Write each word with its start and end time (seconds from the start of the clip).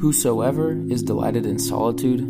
Whosoever 0.00 0.72
is 0.90 1.04
delighted 1.04 1.46
in 1.46 1.60
solitude 1.60 2.20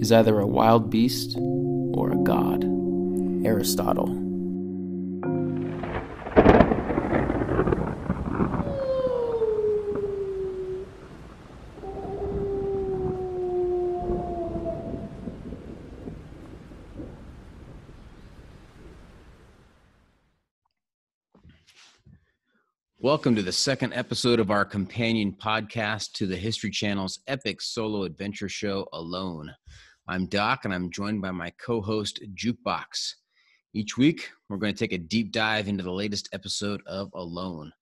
is 0.00 0.10
either 0.10 0.40
a 0.40 0.46
wild 0.46 0.90
beast 0.90 1.36
or 1.38 2.10
a 2.10 2.16
god. 2.24 2.64
Aristotle. 3.46 4.27
Welcome 23.08 23.34
to 23.36 23.42
the 23.42 23.50
second 23.50 23.94
episode 23.94 24.38
of 24.38 24.50
our 24.50 24.66
companion 24.66 25.32
podcast 25.32 26.12
to 26.12 26.26
the 26.26 26.36
History 26.36 26.68
Channel's 26.68 27.20
epic 27.26 27.62
solo 27.62 28.02
adventure 28.02 28.50
show, 28.50 28.86
Alone. 28.92 29.50
I'm 30.08 30.26
Doc, 30.26 30.66
and 30.66 30.74
I'm 30.74 30.90
joined 30.90 31.22
by 31.22 31.30
my 31.30 31.50
co 31.58 31.80
host, 31.80 32.20
Jukebox. 32.34 33.14
Each 33.72 33.96
week, 33.96 34.28
we're 34.50 34.58
going 34.58 34.74
to 34.74 34.78
take 34.78 34.92
a 34.92 34.98
deep 34.98 35.32
dive 35.32 35.68
into 35.68 35.82
the 35.82 35.90
latest 35.90 36.28
episode 36.34 36.82
of 36.86 37.08
Alone. 37.14 37.72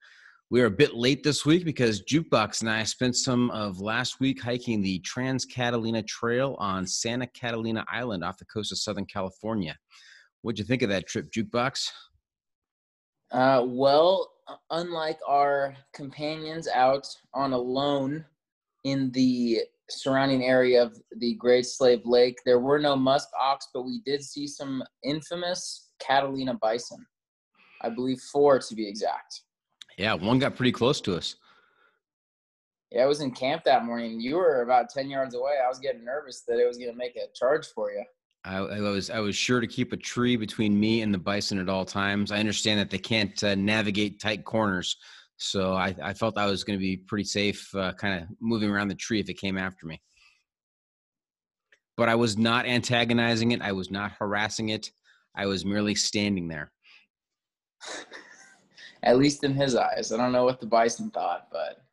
We 0.50 0.62
are 0.62 0.66
a 0.66 0.70
bit 0.70 0.94
late 0.94 1.24
this 1.24 1.44
week 1.44 1.64
because 1.64 2.04
Jukebox 2.04 2.60
and 2.60 2.70
I 2.70 2.84
spent 2.84 3.16
some 3.16 3.50
of 3.50 3.80
last 3.80 4.20
week 4.20 4.40
hiking 4.40 4.80
the 4.80 5.00
Trans 5.00 5.44
Catalina 5.44 6.04
Trail 6.04 6.54
on 6.60 6.86
Santa 6.86 7.26
Catalina 7.26 7.84
Island 7.90 8.22
off 8.22 8.38
the 8.38 8.44
coast 8.44 8.70
of 8.70 8.78
Southern 8.78 9.06
California. 9.06 9.76
What'd 10.42 10.60
you 10.60 10.64
think 10.64 10.82
of 10.82 10.88
that 10.90 11.08
trip, 11.08 11.32
Jukebox? 11.32 11.90
Uh, 13.32 13.64
well, 13.66 14.32
unlike 14.70 15.18
our 15.26 15.76
companions 15.92 16.68
out 16.68 17.06
on 17.34 17.52
alone 17.52 18.24
in 18.84 19.10
the 19.12 19.60
surrounding 19.90 20.44
area 20.44 20.82
of 20.82 21.00
the 21.18 21.34
Great 21.34 21.66
Slave 21.66 22.02
Lake, 22.04 22.38
there 22.44 22.60
were 22.60 22.78
no 22.78 22.96
musk 22.96 23.28
ox, 23.40 23.68
but 23.72 23.82
we 23.82 24.00
did 24.04 24.22
see 24.22 24.46
some 24.46 24.82
infamous 25.02 25.90
Catalina 25.98 26.54
bison. 26.54 27.04
I 27.82 27.90
believe 27.90 28.20
four 28.32 28.58
to 28.58 28.74
be 28.74 28.88
exact. 28.88 29.42
Yeah, 29.98 30.14
one 30.14 30.38
got 30.38 30.56
pretty 30.56 30.72
close 30.72 31.00
to 31.02 31.16
us. 31.16 31.36
Yeah, 32.90 33.02
I 33.02 33.06
was 33.06 33.20
in 33.20 33.32
camp 33.32 33.64
that 33.64 33.84
morning. 33.84 34.20
You 34.20 34.36
were 34.36 34.62
about 34.62 34.90
10 34.90 35.10
yards 35.10 35.34
away. 35.34 35.54
I 35.64 35.68
was 35.68 35.78
getting 35.78 36.04
nervous 36.04 36.42
that 36.46 36.58
it 36.58 36.66
was 36.66 36.78
going 36.78 36.90
to 36.90 36.96
make 36.96 37.16
a 37.16 37.26
charge 37.34 37.66
for 37.74 37.90
you. 37.90 38.04
I, 38.46 38.58
I, 38.58 38.80
was 38.80 39.10
I 39.10 39.18
was 39.18 39.34
sure 39.34 39.60
to 39.60 39.66
keep 39.66 39.92
a 39.92 39.96
tree 39.96 40.36
between 40.36 40.78
me 40.78 41.02
and 41.02 41.12
the 41.12 41.18
bison 41.18 41.58
at 41.58 41.68
all 41.68 41.84
times. 41.84 42.30
I 42.30 42.38
understand 42.38 42.78
that 42.78 42.90
they 42.90 42.98
can't 42.98 43.42
uh, 43.42 43.56
navigate 43.56 44.20
tight 44.20 44.44
corners, 44.44 44.96
so 45.36 45.72
I, 45.72 45.94
I 46.00 46.14
felt 46.14 46.38
I 46.38 46.46
was 46.46 46.62
going 46.62 46.78
to 46.78 46.82
be 46.82 46.96
pretty 46.96 47.24
safe, 47.24 47.74
uh, 47.74 47.92
kind 47.94 48.22
of 48.22 48.28
moving 48.40 48.70
around 48.70 48.88
the 48.88 48.94
tree 48.94 49.18
if 49.18 49.28
it 49.28 49.34
came 49.34 49.58
after 49.58 49.86
me. 49.86 50.00
But 51.96 52.08
I 52.08 52.14
was 52.14 52.38
not 52.38 52.66
antagonizing 52.66 53.50
it. 53.50 53.62
I 53.62 53.72
was 53.72 53.90
not 53.90 54.12
harassing 54.12 54.68
it. 54.68 54.90
I 55.34 55.46
was 55.46 55.64
merely 55.64 55.96
standing 55.96 56.46
there. 56.46 56.70
At 59.02 59.18
least 59.18 59.44
in 59.44 59.54
his 59.54 59.74
eyes. 59.74 60.12
I 60.12 60.16
don't 60.16 60.32
know 60.32 60.44
what 60.44 60.60
the 60.60 60.66
bison 60.66 61.10
thought, 61.10 61.48
but 61.50 61.85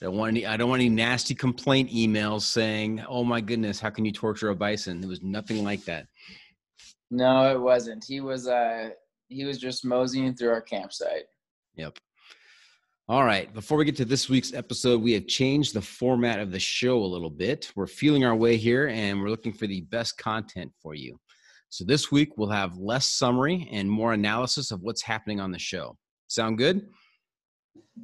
I 0.00 0.06
don't 0.06 0.16
want 0.16 0.30
any. 0.30 0.46
I 0.46 0.56
don't 0.56 0.68
want 0.68 0.80
any 0.80 0.88
nasty 0.88 1.34
complaint 1.34 1.90
emails 1.90 2.42
saying, 2.42 3.04
"Oh 3.08 3.24
my 3.24 3.40
goodness, 3.40 3.80
how 3.80 3.90
can 3.90 4.04
you 4.04 4.12
torture 4.12 4.50
a 4.50 4.54
bison?" 4.54 5.02
It 5.02 5.06
was 5.06 5.22
nothing 5.22 5.64
like 5.64 5.84
that. 5.84 6.06
No, 7.10 7.50
it 7.54 7.60
wasn't. 7.60 8.04
He 8.04 8.20
was. 8.20 8.48
Uh, 8.48 8.90
he 9.28 9.44
was 9.44 9.58
just 9.58 9.84
moseying 9.84 10.34
through 10.34 10.50
our 10.50 10.60
campsite. 10.60 11.24
Yep. 11.76 11.98
All 13.08 13.24
right. 13.24 13.52
Before 13.52 13.76
we 13.76 13.84
get 13.84 13.96
to 13.96 14.04
this 14.04 14.28
week's 14.28 14.54
episode, 14.54 15.02
we 15.02 15.12
have 15.12 15.26
changed 15.26 15.74
the 15.74 15.82
format 15.82 16.38
of 16.40 16.50
the 16.50 16.58
show 16.58 16.98
a 16.98 17.04
little 17.04 17.30
bit. 17.30 17.70
We're 17.76 17.86
feeling 17.86 18.24
our 18.24 18.34
way 18.34 18.56
here, 18.56 18.88
and 18.88 19.20
we're 19.20 19.28
looking 19.28 19.52
for 19.52 19.66
the 19.66 19.82
best 19.82 20.16
content 20.18 20.72
for 20.82 20.94
you. 20.94 21.18
So 21.68 21.84
this 21.84 22.12
week 22.12 22.38
we'll 22.38 22.50
have 22.50 22.78
less 22.78 23.06
summary 23.06 23.68
and 23.72 23.90
more 23.90 24.12
analysis 24.12 24.70
of 24.70 24.80
what's 24.82 25.02
happening 25.02 25.40
on 25.40 25.50
the 25.50 25.58
show. 25.58 25.96
Sound 26.28 26.56
good? 26.56 26.86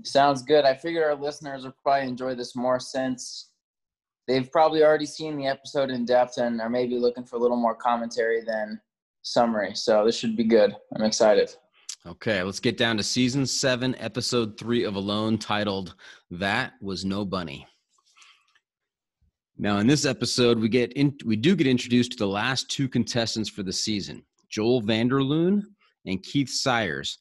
Sounds 0.02 0.42
good. 0.42 0.64
I 0.64 0.74
figure 0.74 1.04
our 1.04 1.14
listeners 1.14 1.64
will 1.64 1.74
probably 1.82 2.08
enjoy 2.08 2.34
this 2.34 2.56
more 2.56 2.80
since 2.80 3.50
they've 4.26 4.50
probably 4.50 4.82
already 4.82 5.06
seen 5.06 5.36
the 5.36 5.46
episode 5.46 5.90
in 5.90 6.04
depth 6.04 6.38
and 6.38 6.60
are 6.60 6.70
maybe 6.70 6.96
looking 6.96 7.24
for 7.24 7.36
a 7.36 7.38
little 7.38 7.56
more 7.56 7.74
commentary 7.74 8.42
than 8.42 8.80
summary. 9.22 9.74
So 9.74 10.04
this 10.04 10.16
should 10.16 10.36
be 10.36 10.44
good. 10.44 10.74
I'm 10.94 11.04
excited. 11.04 11.54
Okay, 12.06 12.42
let's 12.42 12.60
get 12.60 12.78
down 12.78 12.96
to 12.96 13.02
season 13.02 13.44
seven, 13.44 13.94
episode 13.96 14.58
three 14.58 14.84
of 14.84 14.94
Alone, 14.94 15.36
titled 15.36 15.96
"That 16.30 16.72
Was 16.80 17.04
No 17.04 17.26
Bunny." 17.26 17.66
Now, 19.58 19.78
in 19.78 19.86
this 19.86 20.06
episode, 20.06 20.58
we 20.58 20.70
get 20.70 20.94
in, 20.94 21.14
we 21.26 21.36
do 21.36 21.54
get 21.54 21.66
introduced 21.66 22.12
to 22.12 22.16
the 22.16 22.26
last 22.26 22.70
two 22.70 22.88
contestants 22.88 23.50
for 23.50 23.62
the 23.62 23.72
season, 23.72 24.24
Joel 24.48 24.80
Van 24.80 25.08
Der 25.08 25.22
Loon 25.22 25.62
and 26.06 26.22
Keith 26.22 26.48
Syers, 26.48 27.18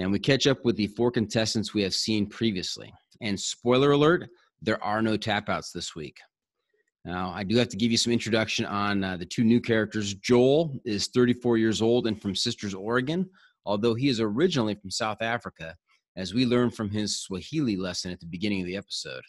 and 0.00 0.10
we 0.10 0.18
catch 0.18 0.46
up 0.46 0.64
with 0.64 0.76
the 0.76 0.86
four 0.86 1.10
contestants 1.10 1.74
we 1.74 1.82
have 1.82 1.94
seen 1.94 2.26
previously. 2.26 2.92
And 3.20 3.38
spoiler 3.38 3.90
alert, 3.90 4.30
there 4.62 4.82
are 4.82 5.02
no 5.02 5.18
tap 5.18 5.50
outs 5.50 5.72
this 5.72 5.94
week. 5.94 6.16
Now, 7.04 7.32
I 7.34 7.44
do 7.44 7.56
have 7.58 7.68
to 7.68 7.76
give 7.76 7.90
you 7.90 7.98
some 7.98 8.12
introduction 8.12 8.64
on 8.64 9.04
uh, 9.04 9.18
the 9.18 9.26
two 9.26 9.44
new 9.44 9.60
characters. 9.60 10.14
Joel 10.14 10.74
is 10.86 11.08
34 11.08 11.58
years 11.58 11.82
old 11.82 12.06
and 12.06 12.20
from 12.20 12.34
Sisters, 12.34 12.72
Oregon, 12.72 13.28
although 13.66 13.94
he 13.94 14.08
is 14.08 14.20
originally 14.20 14.74
from 14.74 14.90
South 14.90 15.20
Africa, 15.20 15.74
as 16.16 16.32
we 16.32 16.46
learned 16.46 16.74
from 16.74 16.88
his 16.88 17.20
Swahili 17.20 17.76
lesson 17.76 18.10
at 18.10 18.20
the 18.20 18.26
beginning 18.26 18.60
of 18.60 18.66
the 18.66 18.76
episode. 18.76 19.22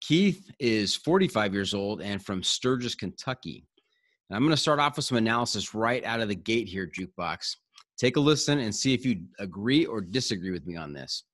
Keith 0.00 0.50
is 0.58 0.96
45 0.96 1.54
years 1.54 1.72
old 1.72 2.02
and 2.02 2.24
from 2.24 2.42
Sturgis, 2.42 2.96
Kentucky. 2.96 3.64
Now, 4.28 4.36
I'm 4.36 4.42
going 4.42 4.50
to 4.50 4.56
start 4.56 4.80
off 4.80 4.96
with 4.96 5.04
some 5.04 5.18
analysis 5.18 5.72
right 5.72 6.04
out 6.04 6.20
of 6.20 6.28
the 6.28 6.34
gate 6.34 6.68
here, 6.68 6.88
Jukebox. 6.88 7.54
Take 7.98 8.16
a 8.16 8.20
listen 8.20 8.58
and 8.58 8.74
see 8.74 8.94
if 8.94 9.04
you 9.04 9.22
agree 9.38 9.84
or 9.84 10.00
disagree 10.00 10.50
with 10.50 10.66
me 10.66 10.76
on 10.76 10.92
this. 10.92 11.24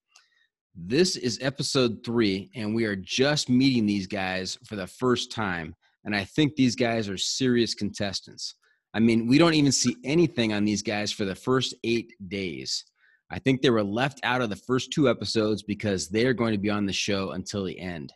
This 0.75 1.17
is 1.17 1.39
episode 1.41 2.05
three, 2.05 2.51
and 2.55 2.75
we 2.75 2.85
are 2.85 2.97
just 2.97 3.49
meeting 3.49 3.87
these 3.87 4.07
guys 4.07 4.59
for 4.67 4.77
the 4.77 4.87
first 4.87 5.33
time. 5.33 5.75
And 6.05 6.15
I 6.15 6.25
think 6.25 6.55
these 6.55 6.77
guys 6.77 7.09
are 7.09 7.17
serious 7.17 7.75
contestants. 7.75 8.55
I 8.95 9.01
mean, 9.01 9.27
we 9.27 9.39
don't 9.39 9.55
even 9.55 9.73
see 9.73 9.97
anything 10.05 10.53
on 10.53 10.65
these 10.65 10.83
guys 10.83 11.11
for 11.13 11.25
the 11.25 11.35
first 11.35 11.75
eight 11.85 12.13
days. 12.29 12.85
I 13.31 13.39
think 13.39 13.61
they 13.61 13.71
were 13.71 13.85
left 13.85 14.21
out 14.23 14.41
of 14.41 14.51
the 14.51 14.57
first 14.57 14.93
two 14.93 15.09
episodes 15.09 15.63
because 15.63 16.09
they're 16.09 16.33
going 16.33 16.53
to 16.53 16.59
be 16.59 16.71
on 16.71 16.87
the 16.87 16.93
show 16.93 17.33
until 17.33 17.65
the 17.65 17.79
end. 17.79 18.13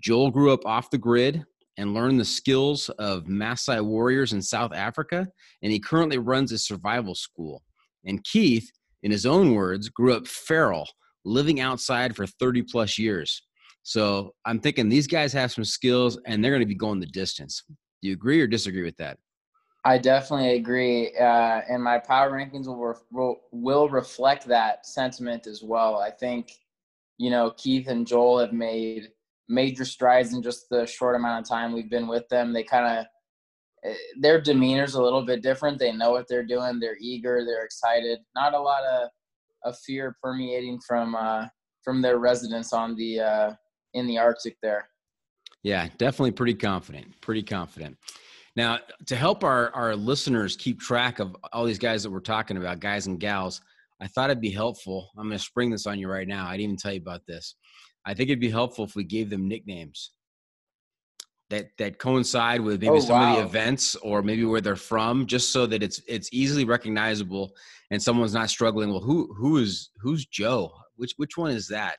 Joel 0.00 0.30
grew 0.30 0.52
up 0.52 0.64
off 0.64 0.90
the 0.90 0.98
grid 0.98 1.44
and 1.76 1.92
learned 1.92 2.18
the 2.18 2.24
skills 2.24 2.88
of 2.98 3.24
Maasai 3.24 3.84
warriors 3.84 4.32
in 4.32 4.40
South 4.40 4.72
Africa, 4.72 5.26
and 5.62 5.72
he 5.72 5.78
currently 5.78 6.18
runs 6.18 6.52
a 6.52 6.58
survival 6.58 7.14
school. 7.14 7.62
And 8.06 8.22
Keith, 8.24 8.70
in 9.02 9.10
his 9.10 9.26
own 9.26 9.54
words, 9.54 9.88
grew 9.88 10.14
up 10.14 10.26
feral, 10.26 10.86
living 11.24 11.60
outside 11.60 12.16
for 12.16 12.26
30 12.26 12.62
plus 12.62 12.98
years. 12.98 13.42
So 13.82 14.34
I'm 14.44 14.58
thinking 14.58 14.88
these 14.88 15.06
guys 15.06 15.32
have 15.32 15.52
some 15.52 15.64
skills 15.64 16.18
and 16.26 16.42
they're 16.42 16.50
going 16.50 16.60
to 16.60 16.66
be 16.66 16.74
going 16.74 17.00
the 17.00 17.06
distance. 17.06 17.62
Do 18.02 18.08
you 18.08 18.14
agree 18.14 18.40
or 18.40 18.46
disagree 18.46 18.82
with 18.82 18.96
that? 18.96 19.18
I 19.84 19.98
definitely 19.98 20.56
agree. 20.56 21.14
Uh, 21.16 21.60
and 21.68 21.82
my 21.82 21.98
power 21.98 22.32
rankings 22.32 22.66
will, 22.66 22.98
will, 23.12 23.36
will 23.52 23.88
reflect 23.88 24.46
that 24.46 24.84
sentiment 24.84 25.46
as 25.46 25.62
well. 25.62 26.00
I 26.00 26.10
think, 26.10 26.50
you 27.18 27.30
know, 27.30 27.52
Keith 27.52 27.86
and 27.86 28.04
Joel 28.04 28.40
have 28.40 28.52
made 28.52 29.10
major 29.48 29.84
strides 29.84 30.34
in 30.34 30.42
just 30.42 30.68
the 30.68 30.86
short 30.86 31.14
amount 31.14 31.44
of 31.44 31.48
time 31.48 31.72
we've 31.72 31.88
been 31.88 32.08
with 32.08 32.28
them. 32.28 32.52
They 32.52 32.64
kind 32.64 32.98
of 32.98 33.06
their 34.20 34.40
demeanor's 34.40 34.94
a 34.94 35.02
little 35.02 35.24
bit 35.24 35.42
different. 35.42 35.78
They 35.78 35.92
know 35.92 36.10
what 36.10 36.26
they're 36.28 36.46
doing. 36.46 36.80
They're 36.80 36.98
eager. 37.00 37.44
They're 37.44 37.64
excited. 37.64 38.18
Not 38.34 38.54
a 38.54 38.60
lot 38.60 38.84
of, 38.84 39.08
of 39.64 39.78
fear 39.80 40.16
permeating 40.22 40.80
from 40.86 41.14
uh, 41.14 41.46
from 41.82 42.02
their 42.02 42.18
residents 42.18 42.72
on 42.72 42.96
the 42.96 43.20
uh, 43.20 43.52
in 43.94 44.06
the 44.06 44.18
Arctic 44.18 44.56
there. 44.62 44.88
Yeah, 45.62 45.88
definitely 45.98 46.32
pretty 46.32 46.54
confident. 46.54 47.20
Pretty 47.20 47.42
confident. 47.42 47.96
Now, 48.54 48.78
to 49.06 49.16
help 49.16 49.44
our 49.44 49.70
our 49.74 49.94
listeners 49.94 50.56
keep 50.56 50.80
track 50.80 51.18
of 51.18 51.36
all 51.52 51.64
these 51.64 51.78
guys 51.78 52.02
that 52.02 52.10
we're 52.10 52.20
talking 52.20 52.56
about, 52.56 52.80
guys 52.80 53.06
and 53.06 53.20
gals, 53.20 53.60
I 54.00 54.06
thought 54.08 54.30
it'd 54.30 54.40
be 54.40 54.50
helpful. 54.50 55.10
I'm 55.16 55.28
going 55.28 55.38
to 55.38 55.44
spring 55.44 55.70
this 55.70 55.86
on 55.86 55.98
you 55.98 56.08
right 56.08 56.28
now. 56.28 56.46
I 56.46 56.52
didn't 56.52 56.64
even 56.64 56.76
tell 56.76 56.92
you 56.92 57.00
about 57.00 57.22
this. 57.26 57.54
I 58.04 58.14
think 58.14 58.30
it'd 58.30 58.40
be 58.40 58.50
helpful 58.50 58.84
if 58.84 58.94
we 58.94 59.04
gave 59.04 59.30
them 59.30 59.48
nicknames 59.48 60.12
that 61.50 61.70
that 61.78 61.98
coincide 61.98 62.60
with 62.60 62.80
maybe 62.80 62.96
oh, 62.96 63.00
some 63.00 63.20
wow. 63.20 63.30
of 63.30 63.36
the 63.36 63.44
events 63.44 63.94
or 63.96 64.22
maybe 64.22 64.44
where 64.44 64.60
they're 64.60 64.76
from 64.76 65.26
just 65.26 65.52
so 65.52 65.66
that 65.66 65.82
it's 65.82 66.00
it's 66.08 66.28
easily 66.32 66.64
recognizable 66.64 67.54
and 67.90 68.02
someone's 68.02 68.34
not 68.34 68.50
struggling 68.50 68.90
well 68.90 69.00
who 69.00 69.32
who 69.34 69.58
is 69.58 69.90
who's 70.00 70.26
joe 70.26 70.72
which 70.96 71.12
which 71.16 71.36
one 71.36 71.50
is 71.50 71.68
that 71.68 71.98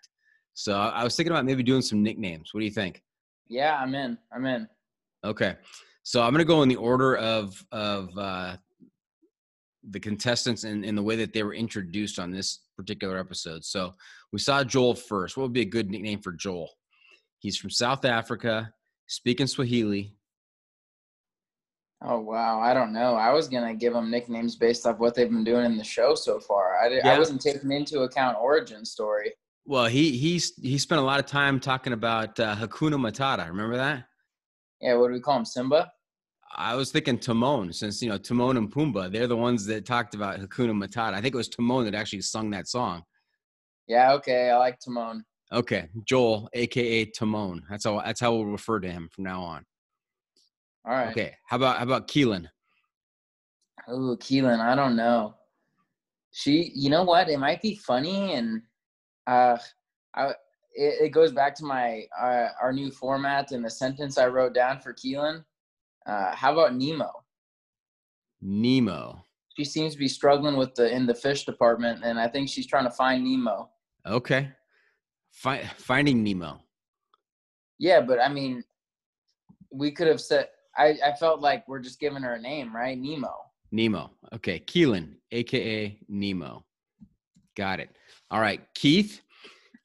so 0.54 0.78
i 0.78 1.04
was 1.04 1.16
thinking 1.16 1.32
about 1.32 1.46
maybe 1.46 1.64
doing 1.64 1.82
some 1.82 2.04
nicknames 2.04 2.54
what 2.54 2.60
do 2.60 2.66
you 2.66 2.72
think 2.72 3.02
yeah 3.48 3.78
i'm 3.78 3.96
in 3.96 4.18
i'm 4.34 4.46
in 4.46 4.68
okay 5.24 5.56
so 6.04 6.22
i'm 6.22 6.32
going 6.32 6.40
to 6.40 6.46
go 6.46 6.62
in 6.62 6.70
the 6.70 6.76
order 6.76 7.16
of 7.16 7.64
of 7.72 8.10
uh 8.18 8.56
the 9.90 10.00
contestants 10.00 10.64
and, 10.64 10.84
and 10.84 10.98
the 10.98 11.04
way 11.04 11.16
that 11.16 11.34
they 11.34 11.44
were 11.44 11.54
introduced 11.54 12.20
on 12.20 12.32
this 12.32 12.60
particular 12.76 13.18
episode. 13.18 13.64
So 13.64 13.94
we 14.32 14.40
saw 14.40 14.64
Joel 14.64 14.96
first. 14.96 15.38
What 15.38 15.44
would 15.44 15.54
be 15.54 15.62
a 15.62 15.66
good 15.66 15.90
nickname 15.90 16.20
for 16.20 16.34
Joel? 16.34 16.70
He's 17.40 17.58
from 17.58 17.70
South 17.70 18.04
Africa, 18.04 18.74
speaking 19.08 19.48
Swahili. 19.48 20.14
Oh 22.04 22.20
wow, 22.20 22.60
I 22.60 22.74
don't 22.74 22.94
know. 22.94 23.16
I 23.16 23.34
was 23.34 23.48
gonna 23.48 23.74
give 23.74 23.94
them 23.94 24.12
nicknames 24.12 24.56
based 24.56 24.86
off 24.86 25.00
what 25.00 25.16
they've 25.16 25.30
been 25.30 25.44
doing 25.44 25.66
in 25.66 25.78
the 25.78 25.84
show 25.84 26.14
so 26.14 26.40
far. 26.40 26.78
I, 26.78 26.90
did, 26.90 27.02
Yeah. 27.04 27.16
I 27.16 27.20
wasn't 27.20 27.42
taking 27.42 27.72
into 27.72 28.02
account 28.02 28.38
origin 28.40 28.86
story. 28.86 29.34
Well, 29.66 29.86
he 29.86 30.12
he's 30.12 30.54
he 30.62 30.78
spent 30.78 31.02
a 31.02 31.04
lot 31.04 31.20
of 31.20 31.26
time 31.26 31.60
talking 31.60 31.94
about 31.94 32.40
uh, 32.40 32.56
Hakuna 32.56 32.96
Matata. 32.96 33.48
Remember 33.48 33.78
that? 33.78 34.06
Yeah, 34.80 34.94
what 34.94 35.08
do 35.08 35.14
we 35.14 35.20
call 35.20 35.38
him? 35.38 35.46
Simba. 35.46 35.92
I 36.56 36.76
was 36.76 36.92
thinking 36.92 37.20
Timon, 37.20 37.74
since 37.74 38.02
you 38.02 38.10
know 38.10 38.18
Timon 38.18 38.58
and 38.58 38.72
Pumbaa, 38.72 39.12
they're 39.12 39.28
the 39.28 39.36
ones 39.36 39.66
that 39.66 39.86
talked 39.86 40.14
about 40.14 40.40
Hakuna 40.40 40.72
Matata. 40.72 41.14
I 41.14 41.22
think 41.22 41.34
it 41.34 41.38
was 41.38 41.50
Timon 41.50 41.86
that 41.86 41.96
actually 41.96 42.22
sung 42.22 42.52
that 42.52 42.68
song. 42.68 43.02
Yeah, 43.88 44.14
okay, 44.14 44.52
I 44.52 44.58
like 44.58 44.80
Timon. 44.80 45.26
Okay, 45.52 45.88
Joel, 46.06 46.50
aka 46.54 47.06
Timon. 47.06 47.64
That's 47.70 47.86
how 47.86 48.02
that's 48.02 48.20
how 48.20 48.36
we'll 48.36 48.46
refer 48.46 48.80
to 48.80 48.92
him 48.92 49.10
from 49.12 49.24
now 49.24 49.42
on. 49.42 49.66
All 50.86 50.94
right. 50.94 51.10
Okay, 51.10 51.36
how 51.46 51.58
about 51.58 51.78
how 51.78 51.84
about 51.84 52.08
Kielyn? 52.08 52.48
Oh, 53.88 54.18
Kielyn, 54.20 54.60
I 54.60 54.76
don't 54.76 54.96
know. 54.96 55.36
She, 56.32 56.72
you 56.76 56.90
know 56.90 57.04
what? 57.04 57.30
It 57.30 57.40
might 57.40 57.62
be 57.62 57.76
funny, 57.76 58.34
and 58.34 58.62
uh, 59.26 59.58
I 60.14 60.34
it, 60.78 61.06
it 61.06 61.10
goes 61.10 61.32
back 61.32 61.56
to 61.56 61.66
my 61.66 62.04
uh, 62.20 62.50
our 62.62 62.74
new 62.74 62.92
format 62.92 63.52
and 63.52 63.64
the 63.64 63.70
sentence 63.70 64.18
I 64.18 64.28
wrote 64.28 64.54
down 64.54 64.80
for 64.80 64.94
Kielyn. 64.94 65.44
Uh, 66.06 66.36
how 66.36 66.54
about 66.54 66.76
Nemo? 66.76 67.12
Nemo. 68.42 69.24
She 69.58 69.66
seems 69.66 69.94
to 69.94 70.00
be 70.00 70.08
struggling 70.08 70.56
with 70.58 70.76
the 70.76 70.94
in 70.94 71.06
the 71.06 71.16
fish 71.16 71.46
department, 71.46 72.04
and 72.04 72.20
I 72.20 72.28
think 72.28 72.50
she's 72.50 72.68
trying 72.68 72.86
to 72.86 72.92
find 72.92 73.24
Nemo. 73.24 73.70
Okay, 74.06 74.52
Fi- 75.38 75.70
Finding 75.78 76.24
Nemo. 76.24 76.60
Yeah, 77.80 78.02
but 78.02 78.20
I 78.20 78.28
mean, 78.28 78.64
we 79.72 79.92
could 79.92 80.08
have 80.08 80.20
said. 80.22 80.48
I 80.76 80.96
I 81.06 81.14
felt 81.20 81.42
like 81.42 81.68
we're 81.68 81.80
just 81.80 82.00
giving 82.00 82.24
her 82.24 82.34
a 82.34 82.42
name, 82.42 82.76
right? 82.76 82.98
Nemo. 82.98 83.34
Nemo. 83.72 84.12
Okay, 84.34 84.60
Kielyn, 84.60 85.14
aka 85.32 85.98
Nemo. 86.10 86.64
Got 87.56 87.80
it. 87.80 87.90
All 88.32 88.40
right, 88.42 88.62
Keith. 88.74 89.22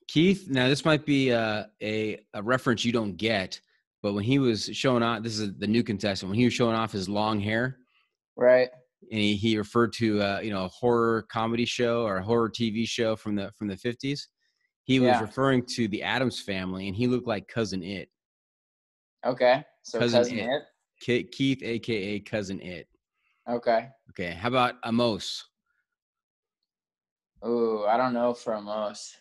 Keith. 0.08 0.48
Now 0.48 0.68
this 0.68 0.84
might 0.84 1.04
be 1.04 1.32
uh, 1.32 1.64
a 1.82 2.18
a 2.34 2.42
reference 2.42 2.84
you 2.84 2.92
don't 2.92 3.16
get, 3.16 3.60
but 4.02 4.14
when 4.14 4.24
he 4.24 4.38
was 4.38 4.64
showing 4.72 5.02
off, 5.02 5.22
this 5.22 5.38
is 5.38 5.52
the 5.58 5.66
new 5.66 5.82
contestant. 5.82 6.30
When 6.30 6.38
he 6.38 6.44
was 6.46 6.54
showing 6.54 6.76
off 6.76 6.92
his 6.92 7.08
long 7.10 7.40
hair, 7.40 7.76
Right. 8.36 8.68
and 9.10 9.20
he, 9.20 9.36
he 9.36 9.58
referred 9.58 9.92
to 9.94 10.20
uh, 10.22 10.40
you 10.42 10.50
know 10.50 10.64
a 10.64 10.68
horror 10.68 11.26
comedy 11.30 11.66
show 11.66 12.04
or 12.04 12.16
a 12.18 12.22
horror 12.24 12.48
TV 12.50 12.86
show 12.88 13.16
from 13.16 13.34
the 13.36 13.50
from 13.58 13.68
the 13.68 13.76
fifties. 13.76 14.28
He 14.84 15.00
was 15.00 15.10
Yeah. 15.10 15.20
referring 15.20 15.64
to 15.76 15.88
the 15.88 16.02
Addams 16.02 16.40
family, 16.40 16.88
and 16.88 16.96
he 16.96 17.06
looked 17.06 17.26
like 17.26 17.48
cousin 17.48 17.82
It. 17.82 18.10
Okay. 19.24 19.64
So 19.82 19.98
Cousin 19.98 20.20
cousin, 20.20 20.38
It. 20.38 20.62
it. 21.08 21.32
Keith, 21.32 21.62
aka 21.62 22.20
cousin 22.20 22.60
It. 22.60 22.88
Okay. 23.48 23.88
Okay, 24.10 24.32
how 24.32 24.48
about 24.48 24.74
Amos? 24.84 25.44
Ooh, 27.44 27.84
I 27.86 27.96
don't 27.96 28.14
know 28.14 28.34
for 28.34 28.54
Amos. 28.54 29.16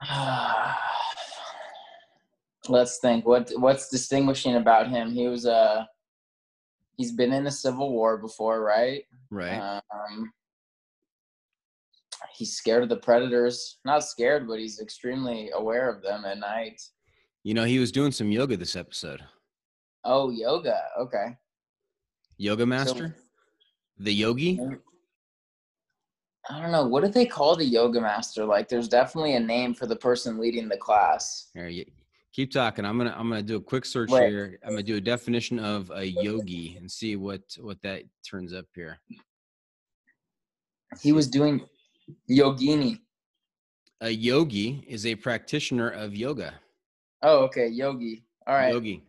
Let's 2.68 2.98
think. 2.98 3.26
What 3.26 3.50
what's 3.56 3.88
distinguishing 3.88 4.56
about 4.56 4.88
him? 4.88 5.10
He 5.12 5.26
was 5.28 5.46
uh 5.46 5.84
he's 6.96 7.12
been 7.12 7.32
in 7.32 7.44
the 7.44 7.50
Civil 7.50 7.92
War 7.92 8.18
before, 8.18 8.62
right? 8.62 9.04
Right. 9.30 9.58
Um, 9.58 10.32
he's 12.34 12.56
scared 12.56 12.82
of 12.82 12.88
the 12.88 12.96
predators. 12.96 13.78
Not 13.84 14.04
scared, 14.04 14.46
but 14.48 14.58
he's 14.58 14.80
extremely 14.80 15.50
aware 15.54 15.88
of 15.88 16.02
them 16.02 16.24
at 16.24 16.38
night. 16.38 16.80
you 17.42 17.54
know, 17.54 17.64
he 17.64 17.78
was 17.78 17.92
doing 17.92 18.12
some 18.12 18.30
yoga 18.30 18.56
this 18.56 18.76
episode. 18.76 19.22
Oh, 20.04 20.30
yoga. 20.30 20.80
Okay. 20.98 21.36
Yoga 22.38 22.66
master, 22.66 23.14
the 23.98 24.12
yogi. 24.12 24.58
I 26.50 26.60
don't 26.60 26.72
know. 26.72 26.86
What 26.88 27.04
do 27.04 27.08
they 27.08 27.26
call 27.26 27.54
the 27.54 27.64
yoga 27.64 28.00
master? 28.00 28.44
Like, 28.44 28.68
there's 28.68 28.88
definitely 28.88 29.36
a 29.36 29.40
name 29.40 29.74
for 29.74 29.86
the 29.86 29.94
person 29.94 30.40
leading 30.40 30.68
the 30.68 30.76
class. 30.76 31.50
Here, 31.54 31.68
you, 31.68 31.84
keep 32.32 32.50
talking. 32.50 32.84
I'm 32.84 32.98
gonna 32.98 33.14
I'm 33.16 33.28
gonna 33.28 33.42
do 33.42 33.56
a 33.56 33.60
quick 33.60 33.84
search 33.84 34.10
Wait. 34.10 34.28
here. 34.28 34.58
I'm 34.64 34.70
gonna 34.70 34.82
do 34.82 34.96
a 34.96 35.00
definition 35.00 35.60
of 35.60 35.90
a 35.94 36.04
yogi 36.04 36.76
and 36.76 36.90
see 36.90 37.14
what 37.14 37.42
what 37.60 37.80
that 37.82 38.02
turns 38.28 38.52
up 38.52 38.66
here. 38.74 38.98
He 41.00 41.12
was 41.12 41.28
doing 41.28 41.64
yogini. 42.30 42.98
A 44.00 44.10
yogi 44.10 44.84
is 44.88 45.06
a 45.06 45.14
practitioner 45.14 45.88
of 45.90 46.14
yoga. 46.16 46.54
Oh, 47.22 47.44
okay. 47.44 47.68
Yogi. 47.68 48.24
All 48.46 48.54
right. 48.54 48.72
Yogi. 48.72 49.02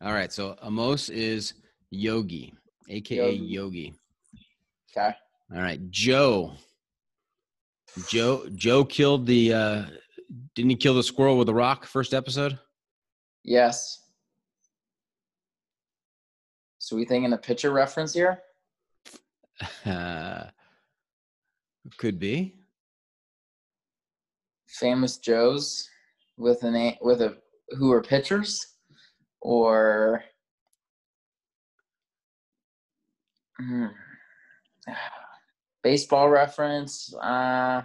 All 0.00 0.12
right. 0.12 0.32
So 0.32 0.56
Amos 0.64 1.10
is 1.10 1.54
yogi, 1.90 2.54
aka 2.88 3.32
Yogi. 3.32 3.44
yogi. 3.44 3.94
Okay. 4.96 5.14
All 5.54 5.60
right, 5.60 5.90
Joe. 5.90 6.52
Joe 8.08 8.48
Joe 8.54 8.84
killed 8.84 9.26
the 9.26 9.52
uh 9.52 9.84
didn't 10.54 10.70
he 10.70 10.76
kill 10.76 10.94
the 10.94 11.02
squirrel 11.02 11.36
with 11.36 11.48
a 11.48 11.54
rock 11.54 11.84
first 11.86 12.14
episode? 12.14 12.58
Yes. 13.44 14.04
So 16.78 16.96
we 16.96 17.04
thinking 17.04 17.32
a 17.32 17.38
picture 17.38 17.70
reference 17.72 18.12
here? 18.14 18.42
Uh, 19.84 20.44
could 21.98 22.18
be. 22.18 22.54
Famous 24.68 25.18
Joes 25.18 25.88
with 26.36 26.62
a 26.62 26.70
name 26.70 26.96
with 27.00 27.22
a 27.22 27.36
who 27.70 27.92
are 27.92 28.02
pitchers, 28.02 28.74
or 29.40 30.22
Hmm. 33.60 33.86
baseball 35.82 36.28
reference. 36.28 37.14
Uh, 37.14 37.82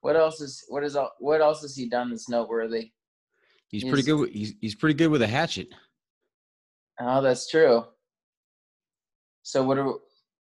what 0.00 0.16
else 0.16 0.40
is 0.40 0.64
what 0.68 0.84
is 0.84 0.96
what 1.18 1.40
else 1.40 1.62
has 1.62 1.76
he 1.76 1.88
done 1.88 2.10
that's 2.10 2.28
noteworthy? 2.28 2.92
He's 3.68 3.84
pretty 3.84 4.02
good. 4.02 4.20
With, 4.20 4.30
he's 4.30 4.54
he's 4.60 4.74
pretty 4.74 4.94
good 4.94 5.08
with 5.08 5.22
a 5.22 5.26
hatchet. 5.26 5.68
Oh, 7.00 7.22
that's 7.22 7.48
true. 7.50 7.84
So 9.42 9.62
what 9.62 9.78
are 9.78 9.92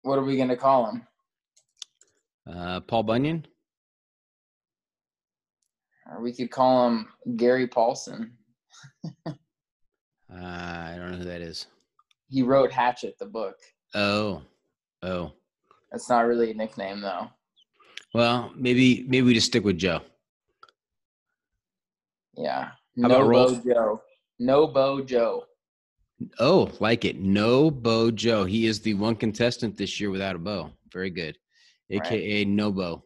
what 0.01 0.17
are 0.17 0.23
we 0.23 0.37
gonna 0.37 0.57
call 0.57 0.89
him? 0.89 1.05
Uh, 2.51 2.79
Paul 2.81 3.03
Bunyan. 3.03 3.45
Or 6.09 6.21
we 6.21 6.33
could 6.33 6.49
call 6.49 6.87
him 6.87 7.07
Gary 7.35 7.67
Paulsen. 7.67 8.31
Uh, 9.05 9.33
I 10.35 10.95
don't 10.97 11.11
know 11.11 11.17
who 11.17 11.23
that 11.25 11.41
is. 11.41 11.67
He 12.29 12.41
wrote 12.41 12.71
Hatchet, 12.71 13.15
the 13.19 13.25
book. 13.25 13.55
Oh, 13.93 14.41
oh. 15.03 15.33
That's 15.91 16.09
not 16.09 16.27
really 16.27 16.51
a 16.51 16.53
nickname 16.53 17.01
though. 17.01 17.27
Well, 18.13 18.51
maybe 18.55 19.05
maybe 19.07 19.27
we 19.27 19.33
just 19.33 19.47
stick 19.47 19.63
with 19.63 19.77
Joe. 19.77 20.01
Yeah. 22.35 22.71
How 23.01 23.05
about 23.05 23.21
no 23.21 23.27
Rolf? 23.27 23.63
Bo 23.63 23.73
Joe. 23.73 24.01
No 24.39 24.67
Bo 24.67 25.01
Joe. 25.01 25.43
Oh, 26.39 26.71
like 26.79 27.05
it. 27.05 27.19
No 27.19 27.71
Bo 27.71 28.11
Joe. 28.11 28.45
He 28.45 28.65
is 28.65 28.81
the 28.81 28.93
one 28.93 29.15
contestant 29.15 29.77
this 29.77 29.99
year 29.99 30.09
without 30.09 30.35
a 30.35 30.39
bow. 30.39 30.71
Very 30.91 31.09
good. 31.09 31.37
Right. 31.91 32.05
AKA 32.05 32.45
no 32.45 32.71
bow. 32.71 33.03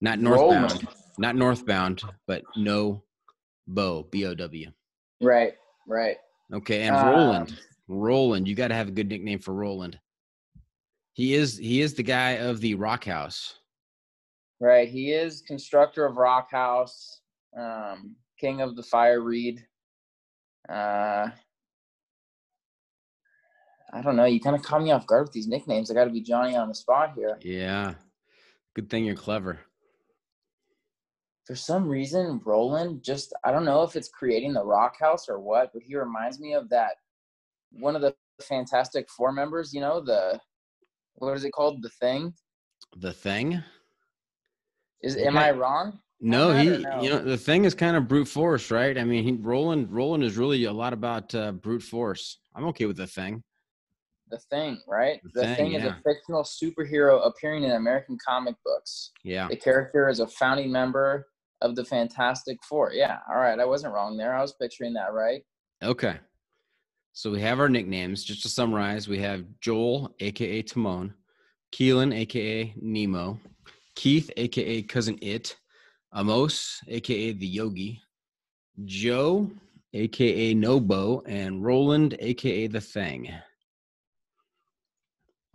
Not 0.00 0.18
northbound. 0.20 0.72
Roman. 0.72 0.88
Not 1.18 1.36
northbound, 1.36 2.02
but 2.26 2.42
no 2.56 3.02
bow. 3.66 4.04
B 4.10 4.26
O 4.26 4.34
W. 4.34 4.70
Right, 5.20 5.54
right. 5.88 6.16
Okay, 6.52 6.82
and 6.82 6.94
Um, 6.96 7.06
Roland. 7.08 7.60
Roland, 7.88 8.48
you 8.48 8.54
got 8.54 8.68
to 8.68 8.74
have 8.74 8.88
a 8.88 8.92
good 8.92 9.08
nickname 9.08 9.38
for 9.38 9.54
Roland. 9.54 9.98
He 11.14 11.34
is 11.34 11.56
he 11.56 11.80
is 11.80 11.94
the 11.94 12.02
guy 12.02 12.32
of 12.32 12.60
the 12.60 12.74
Rock 12.74 13.04
House. 13.04 13.54
Right. 14.60 14.88
He 14.88 15.12
is 15.12 15.40
constructor 15.42 16.04
of 16.04 16.16
Rock 16.16 16.50
House, 16.50 17.20
um, 17.58 18.16
king 18.38 18.60
of 18.60 18.76
the 18.76 18.82
fireweed. 18.82 19.66
Uh 20.68 21.28
I 23.96 24.02
don't 24.02 24.16
know. 24.16 24.26
You 24.26 24.40
kind 24.40 24.54
of 24.54 24.62
caught 24.62 24.82
me 24.82 24.90
off 24.90 25.06
guard 25.06 25.24
with 25.24 25.32
these 25.32 25.48
nicknames. 25.48 25.90
I 25.90 25.94
got 25.94 26.04
to 26.04 26.10
be 26.10 26.20
Johnny 26.20 26.54
on 26.54 26.68
the 26.68 26.74
spot 26.74 27.14
here. 27.16 27.38
Yeah. 27.40 27.94
Good 28.74 28.90
thing 28.90 29.06
you're 29.06 29.16
clever. 29.16 29.58
For 31.46 31.56
some 31.56 31.88
reason, 31.88 32.42
Roland 32.44 33.02
just, 33.02 33.32
I 33.42 33.52
don't 33.52 33.64
know 33.64 33.82
if 33.84 33.96
it's 33.96 34.08
creating 34.08 34.52
the 34.52 34.64
Rock 34.64 34.96
House 35.00 35.30
or 35.30 35.40
what, 35.40 35.70
but 35.72 35.82
he 35.82 35.96
reminds 35.96 36.38
me 36.38 36.52
of 36.52 36.68
that 36.68 36.96
one 37.70 37.96
of 37.96 38.02
the 38.02 38.14
Fantastic 38.42 39.08
Four 39.08 39.32
members, 39.32 39.72
you 39.72 39.80
know, 39.80 40.02
the, 40.02 40.38
what 41.14 41.34
is 41.34 41.44
it 41.44 41.52
called? 41.52 41.82
The 41.82 41.88
Thing? 41.88 42.34
The 42.98 43.12
thing? 43.12 43.62
Is, 45.02 45.16
am 45.16 45.38
I 45.38 45.52
wrong? 45.52 46.00
No, 46.20 46.52
he 46.52 46.78
know. 46.78 47.02
you 47.02 47.10
know 47.10 47.18
the 47.18 47.36
thing 47.36 47.64
is 47.64 47.74
kind 47.74 47.96
of 47.96 48.08
brute 48.08 48.28
force, 48.28 48.70
right? 48.70 48.96
I 48.96 49.04
mean, 49.04 49.22
he 49.22 49.32
Roland 49.32 49.92
Roland 49.92 50.24
is 50.24 50.38
really 50.38 50.64
a 50.64 50.72
lot 50.72 50.94
about 50.94 51.34
uh, 51.34 51.52
brute 51.52 51.82
force. 51.82 52.38
I'm 52.54 52.64
okay 52.68 52.86
with 52.86 52.96
the 52.96 53.06
thing. 53.06 53.42
The 54.28 54.38
Thing, 54.50 54.80
right? 54.88 55.20
The 55.22 55.40
The, 55.40 55.46
Thing, 55.46 55.56
Thing, 55.56 55.72
is 55.74 55.84
yeah. 55.84 55.96
a 55.96 56.02
fictional 56.02 56.42
superhero 56.42 57.26
appearing 57.26 57.64
in 57.64 57.72
American 57.72 58.18
comic 58.26 58.56
books. 58.64 59.12
Yeah. 59.24 59.48
The 59.48 59.56
character 59.56 60.08
is 60.08 60.20
a 60.20 60.26
founding 60.26 60.72
member 60.72 61.26
of 61.62 61.76
the 61.76 61.84
Fantastic 61.84 62.58
Four. 62.68 62.92
Yeah, 62.92 63.18
all 63.28 63.36
right, 63.38 63.58
I 63.58 63.64
wasn't 63.64 63.94
wrong 63.94 64.16
there. 64.16 64.34
I 64.34 64.42
was 64.42 64.52
picturing 64.60 64.92
that 64.94 65.12
right. 65.12 65.42
Okay. 65.82 66.16
So 67.12 67.30
we 67.30 67.40
have 67.40 67.60
our 67.60 67.68
nicknames. 67.68 68.24
Just 68.24 68.42
to 68.42 68.48
summarize, 68.48 69.08
we 69.08 69.18
have 69.20 69.44
Joel, 69.60 70.14
aka 70.20 70.62
Timon, 70.62 71.14
Kielyn, 71.72 72.14
aka 72.14 72.74
Nemo, 72.80 73.38
Keith, 73.94 74.30
aka 74.36 74.82
Cousin 74.82 75.18
It, 75.22 75.56
Amos, 76.14 76.80
aka 76.88 77.32
the 77.32 77.46
Yogi, 77.46 78.02
Joe, 78.84 79.50
aka 79.94 80.52
Nobo, 80.52 81.22
and 81.26 81.64
Roland, 81.64 82.16
aka 82.18 82.66
the 82.66 82.80
Thing. 82.80 83.32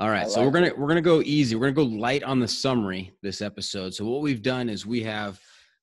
All 0.01 0.09
right, 0.09 0.25
I 0.25 0.29
so 0.29 0.43
we're 0.43 0.49
gonna 0.49 0.71
we're 0.75 0.87
gonna 0.87 0.99
go 0.99 1.21
easy. 1.21 1.55
We're 1.55 1.71
gonna 1.71 1.87
go 1.87 1.95
light 1.95 2.23
on 2.23 2.39
the 2.39 2.47
summary 2.47 3.13
this 3.21 3.39
episode. 3.39 3.93
So 3.93 4.03
what 4.03 4.21
we've 4.21 4.41
done 4.41 4.67
is 4.67 4.83
we 4.83 5.03
have 5.03 5.39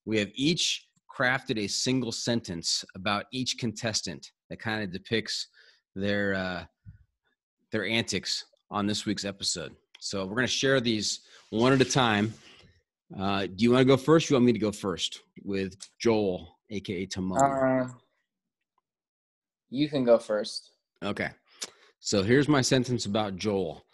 we 0.06 0.18
have 0.18 0.28
each 0.34 0.88
crafted 1.08 1.56
a 1.56 1.68
single 1.68 2.10
sentence 2.10 2.84
about 2.96 3.26
each 3.30 3.58
contestant 3.58 4.32
that 4.50 4.58
kind 4.58 4.82
of 4.82 4.90
depicts 4.92 5.46
their 5.94 6.34
uh, 6.34 6.64
their 7.70 7.86
antics 7.86 8.44
on 8.72 8.88
this 8.88 9.06
week's 9.06 9.24
episode. 9.24 9.76
So 10.00 10.26
we're 10.26 10.34
gonna 10.34 10.48
share 10.48 10.80
these 10.80 11.20
one 11.50 11.72
at 11.72 11.80
a 11.80 11.84
time. 11.84 12.34
Uh, 13.16 13.42
do 13.46 13.62
you 13.62 13.70
want 13.70 13.82
to 13.82 13.86
go 13.86 13.96
first? 13.96 14.28
You 14.28 14.34
want 14.34 14.46
me 14.46 14.52
to 14.52 14.58
go 14.58 14.72
first 14.72 15.20
with 15.44 15.76
Joel, 16.00 16.58
aka 16.70 17.06
Timon? 17.06 17.40
Uh, 17.40 17.88
you 19.70 19.88
can 19.88 20.02
go 20.02 20.18
first. 20.18 20.72
Okay. 21.04 21.30
So 22.00 22.24
here's 22.24 22.48
my 22.48 22.62
sentence 22.62 23.06
about 23.06 23.36
Joel. 23.36 23.84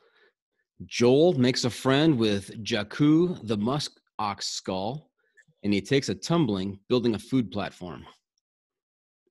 Joel 0.87 1.35
makes 1.35 1.65
a 1.65 1.71
friend 1.71 2.19
with 2.19 2.63
Jakku, 2.65 3.47
the 3.47 3.57
musk 3.57 3.93
ox 4.19 4.49
skull, 4.49 5.11
and 5.63 5.73
he 5.73 5.81
takes 5.81 6.09
a 6.09 6.15
tumbling 6.15 6.79
building 6.89 7.15
a 7.15 7.19
food 7.19 7.51
platform. 7.51 8.05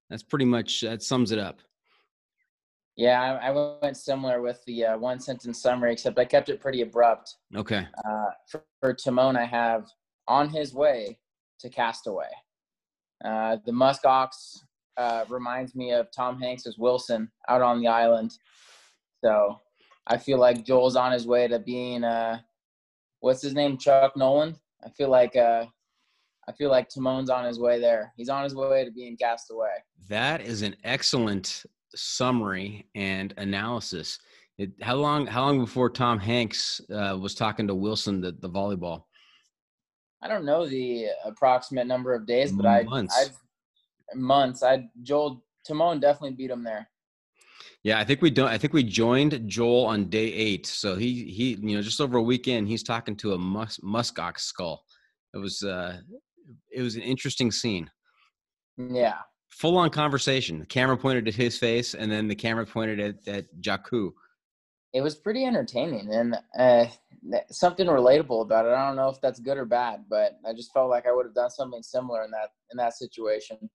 That's 0.10 0.24
pretty 0.24 0.46
much 0.46 0.82
that 0.82 1.04
sums 1.04 1.32
it 1.32 1.40
up. 1.40 1.60
Yeah, 2.96 3.40
I, 3.42 3.48
I 3.48 3.78
went 3.82 3.98
similar 3.98 4.42
with 4.42 4.64
the 4.66 4.86
uh, 4.86 4.98
one 4.98 5.20
sentence 5.20 5.62
summary, 5.62 5.92
except 5.92 6.20
I 6.20 6.26
kept 6.26 6.50
it 6.50 6.60
pretty 6.60 6.82
abrupt. 6.82 7.36
Okay. 7.56 7.88
Uh, 8.06 8.26
for, 8.48 8.64
for 8.80 8.94
Timon, 8.94 9.36
I 9.36 9.46
have 9.46 9.88
on 10.28 10.50
his 10.50 10.74
way 10.74 11.18
to 11.60 11.70
Castaway. 11.70 12.30
Uh, 13.26 13.58
the 13.66 13.72
musk 13.72 14.06
ox 14.06 14.64
uh, 14.98 15.26
reminds 15.30 15.76
me 15.76 15.92
of 15.92 16.08
Tom 16.16 16.40
Hanks 16.40 16.68
as 16.68 16.78
Wilson 16.78 17.32
out 17.50 17.62
on 17.62 17.80
the 17.80 17.88
island. 17.88 18.34
So 19.24 19.60
I 20.08 20.18
feel 20.18 20.38
like 20.38 20.66
Joel's 20.66 20.96
on 20.96 21.12
his 21.12 21.26
way 21.26 21.48
to 21.48 21.60
being 21.60 22.04
uh, 22.04 22.40
what's 23.20 23.42
his 23.42 23.54
name, 23.54 23.78
Chuck 23.78 24.16
Noland. 24.18 24.60
I 24.84 24.90
feel 24.90 25.10
like 25.10 25.36
uh, 25.36 25.66
I 26.48 26.52
feel 26.52 26.70
like 26.70 26.90
Timon's 26.90 27.30
on 27.30 27.46
his 27.46 27.60
way 27.60 27.80
there. 27.80 28.14
He's 28.18 28.30
on 28.30 28.44
his 28.44 28.56
way 28.56 28.84
to 28.84 28.92
being 28.92 29.16
cast 29.16 29.50
away. 29.52 29.70
That 30.10 30.42
is 30.42 30.62
an 30.62 30.76
excellent 30.84 31.66
summary 31.96 32.88
and 32.96 33.34
analysis. 33.38 34.20
It, 34.58 34.72
how 34.82 34.96
long? 34.96 35.26
How 35.26 35.46
long 35.46 35.60
before 35.60 35.90
Tom 35.90 36.20
Hanks 36.20 36.82
uh, 36.94 37.18
was 37.20 37.34
talking 37.34 37.66
to 37.68 37.76
Wilson, 37.76 38.22
the, 38.22 38.34
the 38.34 38.50
volleyball? 38.50 39.04
I 40.22 40.28
don't 40.28 40.46
know 40.46 40.68
the 40.68 41.08
approximate 41.26 41.88
number 41.88 42.14
of 42.14 42.26
days, 42.26 42.52
but 42.52 42.66
I 42.66 42.84
Months. 42.84 43.32
I 44.12 44.16
months. 44.16 44.64
I 44.64 44.90
Joel 45.02 45.44
Timon 45.66 46.00
definitely 46.00 46.36
beat 46.36 46.52
him 46.52 46.64
there. 46.64 46.88
Yeah, 47.84 48.00
I 48.00 48.06
think 48.06 48.22
we 48.22 48.30
don't. 48.30 48.48
I 48.48 48.58
think 48.58 48.74
we 48.74 48.84
joined 48.84 49.48
Joel 49.48 49.86
on 49.86 50.10
day 50.10 50.32
eight. 50.34 50.66
So 50.66 50.96
he 50.96 51.26
he, 51.26 51.58
you 51.62 51.76
know, 51.76 51.82
just 51.82 52.00
over 52.00 52.18
a 52.18 52.22
weekend, 52.22 52.68
he's 52.68 52.84
talking 52.84 53.16
to 53.18 53.34
a 53.34 53.38
mus 53.38 53.78
muskox 53.84 54.40
skull. 54.40 54.86
It 55.34 55.38
was 55.38 55.64
uh, 55.64 56.00
it 56.72 56.82
was 56.82 56.96
an 56.96 57.02
interesting 57.02 57.52
scene. 57.52 57.90
Yeah. 58.78 59.18
Full 59.52 59.78
on 59.78 59.90
conversation. 59.90 60.60
The 60.60 60.66
camera 60.66 60.98
pointed 60.98 61.28
at 61.28 61.36
his 61.36 61.58
face, 61.58 61.94
and 61.94 62.12
then 62.12 62.28
the 62.28 62.36
camera 62.36 62.66
pointed 62.66 63.00
at 63.00 63.28
at 63.28 63.46
Jakku. 63.60 64.12
it 64.94 65.02
was 65.02 65.16
pretty 65.16 65.44
entertaining 65.46 66.14
and 66.14 66.38
uh, 66.58 66.86
something 67.50 67.88
relatable 67.88 68.42
about 68.44 68.66
it. 68.66 68.70
I 68.70 68.88
don't 68.88 68.96
know 68.96 69.10
if 69.10 69.20
that's 69.22 69.40
good 69.40 69.58
or 69.58 69.66
bad, 69.66 70.06
but 70.10 70.40
I 70.48 70.54
just 70.54 70.72
felt 70.72 70.90
like 70.90 71.08
I 71.08 71.12
would 71.12 71.26
have 71.26 71.36
done 71.36 71.50
something 71.50 71.84
similar 71.84 72.24
in 72.24 72.32
that 72.32 72.50
in 72.72 72.78
that 72.78 72.94
situation. 72.94 73.70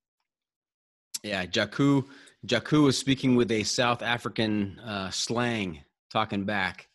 Yeah, 1.22 1.44
Jakku 1.46 2.04
Jakku 2.46 2.84
was 2.84 2.96
speaking 2.96 3.34
with 3.34 3.50
a 3.50 3.64
South 3.64 4.02
African 4.02 4.78
uh, 4.80 5.10
slang, 5.10 5.82
talking 6.10 6.44
back. 6.44 6.88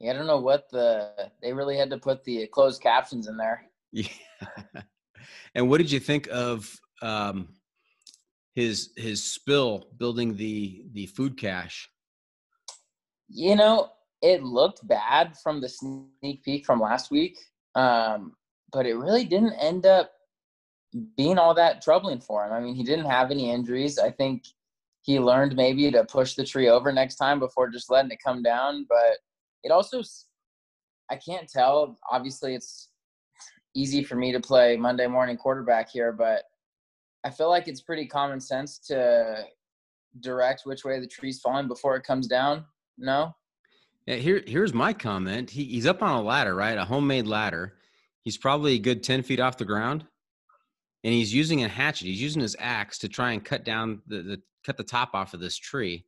Yeah, 0.00 0.10
I 0.10 0.14
don't 0.14 0.26
know 0.26 0.40
what 0.40 0.68
the 0.70 1.30
they 1.40 1.52
really 1.52 1.76
had 1.76 1.90
to 1.90 1.98
put 1.98 2.24
the 2.24 2.46
closed 2.48 2.82
captions 2.82 3.28
in 3.28 3.36
there. 3.36 3.62
Yeah. 3.92 4.08
and 5.54 5.70
what 5.70 5.78
did 5.78 5.90
you 5.90 6.00
think 6.00 6.28
of 6.30 6.70
um, 7.00 7.48
his 8.54 8.90
his 8.96 9.22
spill 9.22 9.86
building 9.96 10.36
the 10.36 10.84
the 10.92 11.06
food 11.06 11.38
cache? 11.38 11.88
You 13.28 13.56
know, 13.56 13.92
it 14.20 14.42
looked 14.42 14.86
bad 14.86 15.36
from 15.42 15.60
the 15.60 15.68
sneak 15.68 16.42
peek 16.42 16.66
from 16.66 16.80
last 16.80 17.10
week, 17.10 17.38
um, 17.74 18.34
but 18.72 18.86
it 18.86 18.94
really 18.94 19.24
didn't 19.24 19.54
end 19.54 19.86
up 19.86 20.10
being 21.16 21.38
all 21.38 21.54
that 21.54 21.82
troubling 21.82 22.20
for 22.20 22.44
him. 22.44 22.52
I 22.52 22.60
mean, 22.60 22.74
he 22.74 22.82
didn't 22.82 23.06
have 23.06 23.30
any 23.30 23.50
injuries. 23.50 23.98
I 23.98 24.10
think 24.10 24.44
he 25.02 25.18
learned 25.20 25.54
maybe 25.56 25.90
to 25.90 26.04
push 26.04 26.34
the 26.34 26.44
tree 26.44 26.68
over 26.68 26.92
next 26.92 27.16
time 27.16 27.38
before 27.38 27.68
just 27.68 27.90
letting 27.90 28.10
it 28.10 28.18
come 28.24 28.42
down. 28.42 28.86
But 28.88 29.18
it 29.62 29.70
also, 29.70 30.02
I 31.10 31.16
can't 31.16 31.48
tell. 31.48 31.98
Obviously, 32.10 32.54
it's 32.54 32.90
easy 33.74 34.02
for 34.02 34.16
me 34.16 34.32
to 34.32 34.40
play 34.40 34.76
Monday 34.76 35.06
morning 35.06 35.36
quarterback 35.36 35.90
here, 35.90 36.12
but 36.12 36.44
I 37.24 37.30
feel 37.30 37.50
like 37.50 37.68
it's 37.68 37.80
pretty 37.80 38.06
common 38.06 38.40
sense 38.40 38.78
to 38.86 39.44
direct 40.20 40.62
which 40.64 40.84
way 40.84 40.98
the 40.98 41.06
tree's 41.06 41.40
falling 41.40 41.68
before 41.68 41.96
it 41.96 42.04
comes 42.04 42.26
down. 42.26 42.64
No? 42.96 43.34
Yeah, 44.06 44.16
here 44.16 44.42
here's 44.46 44.72
my 44.72 44.92
comment. 44.92 45.50
He, 45.50 45.64
he's 45.64 45.86
up 45.86 46.02
on 46.02 46.16
a 46.16 46.22
ladder, 46.22 46.54
right? 46.54 46.78
A 46.78 46.84
homemade 46.84 47.26
ladder. 47.26 47.74
He's 48.22 48.38
probably 48.38 48.74
a 48.74 48.78
good 48.78 49.02
ten 49.02 49.22
feet 49.22 49.40
off 49.40 49.58
the 49.58 49.64
ground, 49.64 50.04
and 51.04 51.12
he's 51.12 51.32
using 51.32 51.64
a 51.64 51.68
hatchet. 51.68 52.06
He's 52.06 52.20
using 52.20 52.42
his 52.42 52.56
axe 52.58 52.98
to 52.98 53.08
try 53.08 53.32
and 53.32 53.44
cut 53.44 53.64
down 53.64 54.02
the, 54.06 54.22
the 54.22 54.42
cut 54.64 54.76
the 54.76 54.84
top 54.84 55.10
off 55.14 55.34
of 55.34 55.40
this 55.40 55.56
tree, 55.56 56.04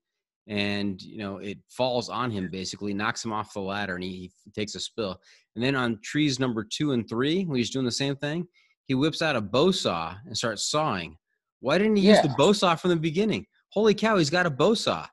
and 0.47 1.01
you 1.03 1.19
know 1.19 1.39
it 1.39 1.59
falls 1.69 2.09
on 2.09 2.31
him 2.31 2.49
basically, 2.51 2.95
knocks 2.95 3.25
him 3.25 3.33
off 3.33 3.53
the 3.53 3.61
ladder, 3.61 3.95
and 3.95 4.05
he, 4.05 4.33
he 4.45 4.51
takes 4.51 4.75
a 4.75 4.81
spill. 4.81 5.21
And 5.55 5.65
then 5.65 5.75
on 5.75 5.99
trees 6.03 6.39
number 6.39 6.65
two 6.65 6.93
and 6.93 7.09
three, 7.09 7.45
when 7.45 7.59
he's 7.59 7.71
doing 7.71 7.85
the 7.85 7.93
same 7.93 8.17
thing, 8.17 8.47
he 8.87 8.95
whips 8.95 9.23
out 9.23 9.37
a 9.37 9.41
bow 9.41 9.71
saw 9.71 10.15
and 10.27 10.37
starts 10.37 10.71
sawing. 10.71 11.17
Why 11.61 11.79
didn't 11.79 11.97
he 11.97 12.09
use 12.09 12.23
the 12.23 12.35
bow 12.39 12.53
saw 12.53 12.75
from 12.77 12.91
the 12.91 12.97
beginning? 12.97 13.47
Holy 13.71 13.95
cow, 13.95 14.17
he's 14.17 14.31
got 14.31 14.47
a 14.47 14.51
bow 14.51 14.75
saw. 14.75 15.07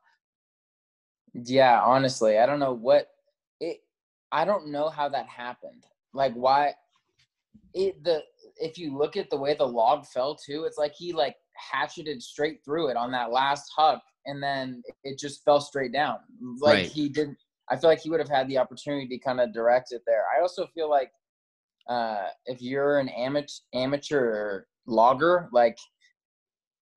Yeah, 1.33 1.81
honestly, 1.81 2.37
I 2.39 2.45
don't 2.45 2.59
know 2.59 2.73
what 2.73 3.07
it 3.59 3.79
I 4.31 4.45
don't 4.45 4.67
know 4.71 4.89
how 4.89 5.09
that 5.09 5.27
happened. 5.27 5.85
Like 6.13 6.33
why 6.33 6.73
it 7.73 8.03
the 8.03 8.23
if 8.57 8.77
you 8.77 8.97
look 8.97 9.17
at 9.17 9.29
the 9.29 9.37
way 9.37 9.55
the 9.55 9.67
log 9.67 10.05
fell 10.05 10.35
too, 10.35 10.63
it's 10.63 10.77
like 10.77 10.93
he 10.95 11.13
like 11.13 11.35
hatcheted 11.55 12.21
straight 12.21 12.59
through 12.63 12.89
it 12.89 12.97
on 12.97 13.11
that 13.11 13.31
last 13.31 13.71
huck 13.75 14.01
and 14.25 14.41
then 14.41 14.81
it 15.03 15.17
just 15.19 15.43
fell 15.43 15.59
straight 15.61 15.93
down. 15.93 16.17
Like 16.61 16.73
Right. 16.73 16.85
he 16.87 17.09
didn't 17.09 17.37
I 17.69 17.75
feel 17.75 17.89
like 17.89 17.99
he 17.99 18.11
would 18.11 18.19
have 18.19 18.29
had 18.29 18.47
the 18.47 18.59
opportunity 18.59 19.07
to 19.07 19.17
kind 19.17 19.39
of 19.39 19.51
direct 19.51 19.91
it 19.91 20.03
there. 20.05 20.23
I 20.37 20.41
also 20.41 20.67
feel 20.67 20.89
like 20.89 21.11
uh 21.89 22.27
if 22.45 22.61
you're 22.61 22.99
an 22.99 23.09
amateur 23.09 23.47
amateur 23.73 24.63
logger, 24.85 25.49
like 25.51 25.77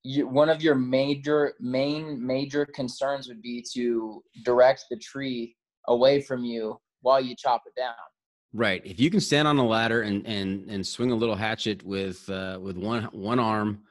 you, 0.05 0.29
one 0.29 0.49
of 0.49 0.63
your 0.63 0.75
major 0.75 1.55
main 1.61 2.25
major 2.25 2.65
concerns 2.67 3.29
would 3.29 3.43
be 3.43 3.65
to 3.75 4.23
direct 4.45 4.85
the 4.91 4.97
tree 4.97 5.57
away 5.89 6.21
from 6.21 6.45
you 6.45 6.81
while 7.03 7.21
you 7.21 7.35
chop 7.37 7.63
it 7.67 7.79
down. 7.79 7.95
Right. 8.55 8.81
If 8.85 8.99
you 8.99 9.11
can 9.11 9.21
stand 9.21 9.47
on 9.47 9.59
a 9.59 9.67
ladder 9.67 10.03
and 10.03 10.27
and 10.27 10.69
and 10.71 10.87
swing 10.87 11.11
a 11.11 11.15
little 11.15 11.35
hatchet 11.35 11.83
with 11.85 12.29
uh, 12.31 12.59
with 12.61 12.77
one 12.77 13.05
one 13.13 13.39
arm, 13.39 13.83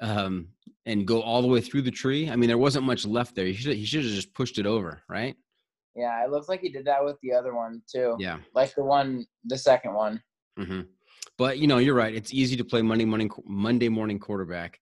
um, 0.00 0.48
and 0.86 1.06
go 1.06 1.20
all 1.20 1.42
the 1.42 1.48
way 1.48 1.60
through 1.60 1.82
the 1.82 1.90
tree. 1.90 2.30
I 2.30 2.36
mean, 2.36 2.48
there 2.48 2.58
wasn't 2.58 2.84
much 2.86 3.04
left 3.04 3.34
there. 3.34 3.46
He 3.46 3.54
should 3.54 3.76
he 3.76 3.84
should 3.84 4.04
have 4.04 4.12
just 4.12 4.32
pushed 4.34 4.58
it 4.58 4.66
over, 4.66 5.02
right? 5.08 5.34
Yeah, 5.96 6.24
it 6.24 6.30
looks 6.30 6.48
like 6.48 6.60
he 6.60 6.68
did 6.68 6.84
that 6.84 7.04
with 7.04 7.16
the 7.22 7.32
other 7.32 7.54
one 7.54 7.82
too. 7.92 8.16
Yeah. 8.20 8.38
Like 8.54 8.72
the 8.76 8.84
one, 8.84 9.26
the 9.44 9.58
second 9.58 9.94
one. 9.94 10.22
Mm-hmm. 10.58 10.82
But 11.36 11.58
you 11.58 11.66
know, 11.66 11.78
you're 11.78 11.94
right. 11.94 12.14
It's 12.14 12.32
easy 12.32 12.56
to 12.56 12.64
play 12.64 12.82
Monday 12.82 13.04
morning 13.04 13.30
Monday 13.44 13.88
morning 13.88 14.20
quarterback, 14.20 14.78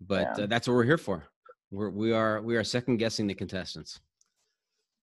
but 0.00 0.36
Yeah. 0.36 0.44
uh, 0.44 0.46
that's 0.46 0.68
what 0.68 0.74
we're 0.74 0.84
here 0.84 0.98
for. 0.98 1.24
We're 1.70 1.88
we 1.90 2.12
are 2.12 2.42
we 2.42 2.56
are 2.56 2.64
second 2.64 2.98
guessing 2.98 3.26
the 3.26 3.34
contestants. 3.34 3.98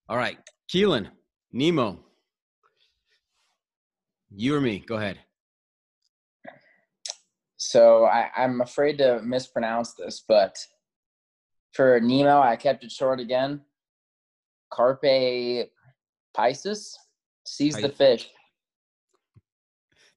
All 0.08 0.18
right, 0.18 0.38
Kielyn, 0.72 1.10
Nemo, 1.52 2.05
you 4.36 4.56
or 4.56 4.62
me? 4.62 4.80
Go 4.80 4.96
ahead. 4.96 5.20
So 7.58 8.06
I, 8.06 8.30
I'm 8.38 8.62
afraid 8.62 8.98
to 9.00 9.22
mispronounce 9.24 9.94
this, 9.94 10.24
but 10.28 10.56
for 11.74 12.00
Nemo, 12.00 12.40
I 12.40 12.56
kept 12.56 12.84
it 12.84 12.92
short 12.92 13.20
again. 13.20 13.62
Carpe 14.72 15.70
Pisces 16.34 16.98
sees 17.46 17.76
the 17.76 17.90
fish. 17.90 18.30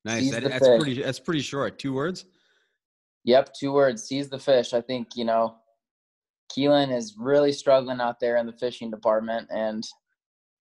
Nice. 0.05 0.31
That, 0.31 0.45
that's 0.45 0.67
fish. 0.67 0.81
pretty. 0.81 1.03
That's 1.03 1.21
pretty 1.21 1.41
short. 1.41 1.79
Two 1.79 1.93
words. 1.93 2.25
Yep, 3.25 3.51
two 3.59 3.73
words. 3.73 4.05
Sees 4.05 4.29
the 4.29 4.39
fish. 4.39 4.73
I 4.73 4.81
think 4.81 5.09
you 5.17 5.25
know, 5.25 5.57
Kielyn 6.53 6.97
is 6.97 7.17
really 7.19 7.53
struggling 7.53 8.01
out 8.01 8.21
there 8.21 8.37
in 8.37 8.47
the 8.47 8.53
fishing 8.53 8.91
department, 8.91 9.49
and 9.51 9.85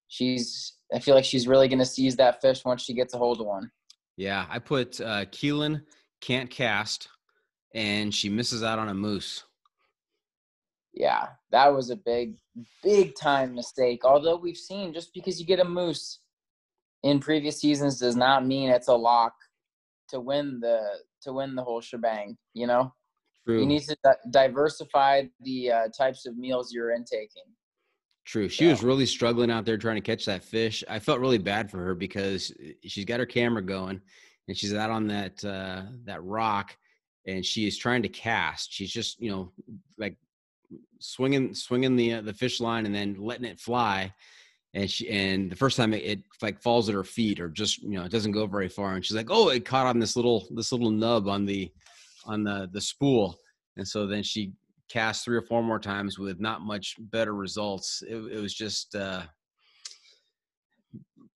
she's. 0.07 0.73
I 0.93 0.99
feel 0.99 1.15
like 1.15 1.25
she's 1.25 1.47
really 1.47 1.67
going 1.67 1.79
to 1.79 1.85
seize 1.85 2.15
that 2.15 2.41
fish 2.41 2.63
once 2.63 2.81
she 2.81 2.93
gets 2.93 3.13
a 3.13 3.17
hold 3.17 3.41
of 3.41 3.47
one. 3.47 3.69
Yeah, 4.15 4.45
I 4.49 4.59
put 4.59 5.01
uh, 5.01 5.25
Kielyn 5.25 5.83
can't 6.21 6.49
cast, 6.49 7.09
and 7.75 8.13
she 8.13 8.29
misses 8.29 8.63
out 8.63 8.79
on 8.79 8.89
a 8.89 8.93
moose. 8.93 9.43
Yeah, 10.93 11.27
that 11.51 11.67
was 11.67 11.91
a 11.91 11.95
big, 11.95 12.37
big 12.83 13.13
time 13.15 13.53
mistake. 13.53 14.03
Although 14.03 14.37
we've 14.37 14.57
seen 14.57 14.93
just 14.93 15.13
because 15.13 15.39
you 15.39 15.45
get 15.45 15.59
a 15.59 15.65
moose 15.65 16.21
in 17.03 17.19
previous 17.19 17.61
seasons 17.61 17.99
does 17.99 18.15
not 18.15 18.45
mean 18.45 18.69
it's 18.69 18.87
a 18.87 18.95
lock 18.95 19.33
to 20.09 20.19
win 20.19 20.59
the 20.59 20.81
to 21.21 21.33
win 21.33 21.53
the 21.53 21.63
whole 21.63 21.81
shebang. 21.81 22.35
You 22.53 22.65
know, 22.65 22.93
True. 23.45 23.59
you 23.59 23.65
need 23.67 23.83
to 23.83 23.97
diversify 24.31 25.23
the 25.41 25.71
uh, 25.71 25.87
types 25.95 26.25
of 26.25 26.37
meals 26.37 26.73
you're 26.73 26.91
intaking. 26.91 27.43
True. 28.27 28.49
She 28.49 28.67
was 28.67 28.83
really 28.83 29.05
struggling 29.05 29.49
out 29.49 29.63
there 29.63 29.77
trying 29.77 29.95
to 29.95 30.01
catch 30.01 30.25
that 30.25 30.43
fish. 30.43 30.83
I 30.89 30.99
felt 30.99 31.21
really 31.21 31.37
bad 31.37 31.71
for 31.71 31.77
her 31.77 31.95
because 31.95 32.51
eh, 32.61 32.73
she's 32.83 33.05
got 33.05 33.21
her 33.21 33.25
camera 33.25 33.61
going 33.61 34.01
and 34.49 34.57
she's 34.57 34.73
out 34.73 34.89
on 34.89 35.07
that 35.07 35.45
uh, 35.45 35.83
that 36.03 36.21
rock 36.25 36.75
and 37.25 37.45
she 37.45 37.65
is 37.65 37.77
trying 37.77 38.03
to 38.03 38.09
cast. 38.09 38.73
She's 38.73 38.91
just 38.91 39.21
you 39.21 39.31
know 39.31 39.53
like 39.97 40.17
swinging 40.99 41.53
swinging 41.53 41.95
the 41.95 42.15
uh, 42.15 42.21
the 42.21 42.33
fish 42.33 42.59
line 42.59 42.85
and 42.85 42.93
then 42.93 43.15
letting 43.17 43.45
it 43.45 43.61
fly. 43.61 44.13
And 44.73 44.91
she 44.91 45.09
and 45.09 45.49
the 45.49 45.55
first 45.55 45.77
time 45.77 45.93
it, 45.93 46.03
it 46.03 46.19
like 46.41 46.61
falls 46.61 46.89
at 46.89 46.95
her 46.95 47.05
feet 47.05 47.39
or 47.39 47.47
just 47.47 47.81
you 47.81 47.97
know 47.97 48.03
it 48.03 48.11
doesn't 48.11 48.33
go 48.33 48.45
very 48.45 48.67
far 48.67 48.95
and 48.95 49.05
she's 49.05 49.15
like 49.15 49.31
oh 49.31 49.47
it 49.47 49.63
caught 49.63 49.87
on 49.87 49.99
this 49.99 50.17
little 50.17 50.45
this 50.51 50.73
little 50.73 50.91
nub 50.91 51.29
on 51.29 51.45
the 51.45 51.71
on 52.25 52.43
the 52.43 52.69
the 52.73 52.81
spool 52.81 53.39
and 53.77 53.87
so 53.87 54.05
then 54.05 54.21
she 54.21 54.51
cast 54.89 55.25
three 55.25 55.37
or 55.37 55.41
four 55.41 55.63
more 55.63 55.79
times 55.79 56.17
with 56.17 56.39
not 56.39 56.61
much 56.61 56.95
better 56.99 57.33
results. 57.33 58.03
It, 58.07 58.15
it 58.15 58.41
was 58.41 58.53
just 58.53 58.95
uh, 58.95 59.23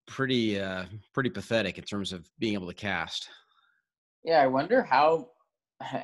pretty 0.06 0.60
uh, 0.60 0.84
pretty 1.14 1.30
pathetic 1.30 1.78
in 1.78 1.84
terms 1.84 2.12
of 2.12 2.28
being 2.38 2.54
able 2.54 2.68
to 2.68 2.74
cast. 2.74 3.28
Yeah, 4.24 4.40
I 4.40 4.46
wonder 4.46 4.82
how, 4.82 5.30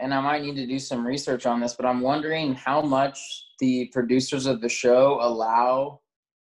and 0.00 0.12
I 0.12 0.21
might 0.21 0.43
need 0.43 0.57
to 0.57 0.67
do 0.67 0.78
some 0.78 1.07
research 1.07 1.47
on 1.47 1.61
this, 1.61 1.75
but 1.75 1.87
I'm 1.87 2.00
wondering 2.00 2.55
how 2.55 2.81
much 2.81 3.21
the 3.61 3.88
producers 3.93 4.47
of 4.47 4.61
the 4.61 4.69
show 4.69 5.19
allow 5.21 6.00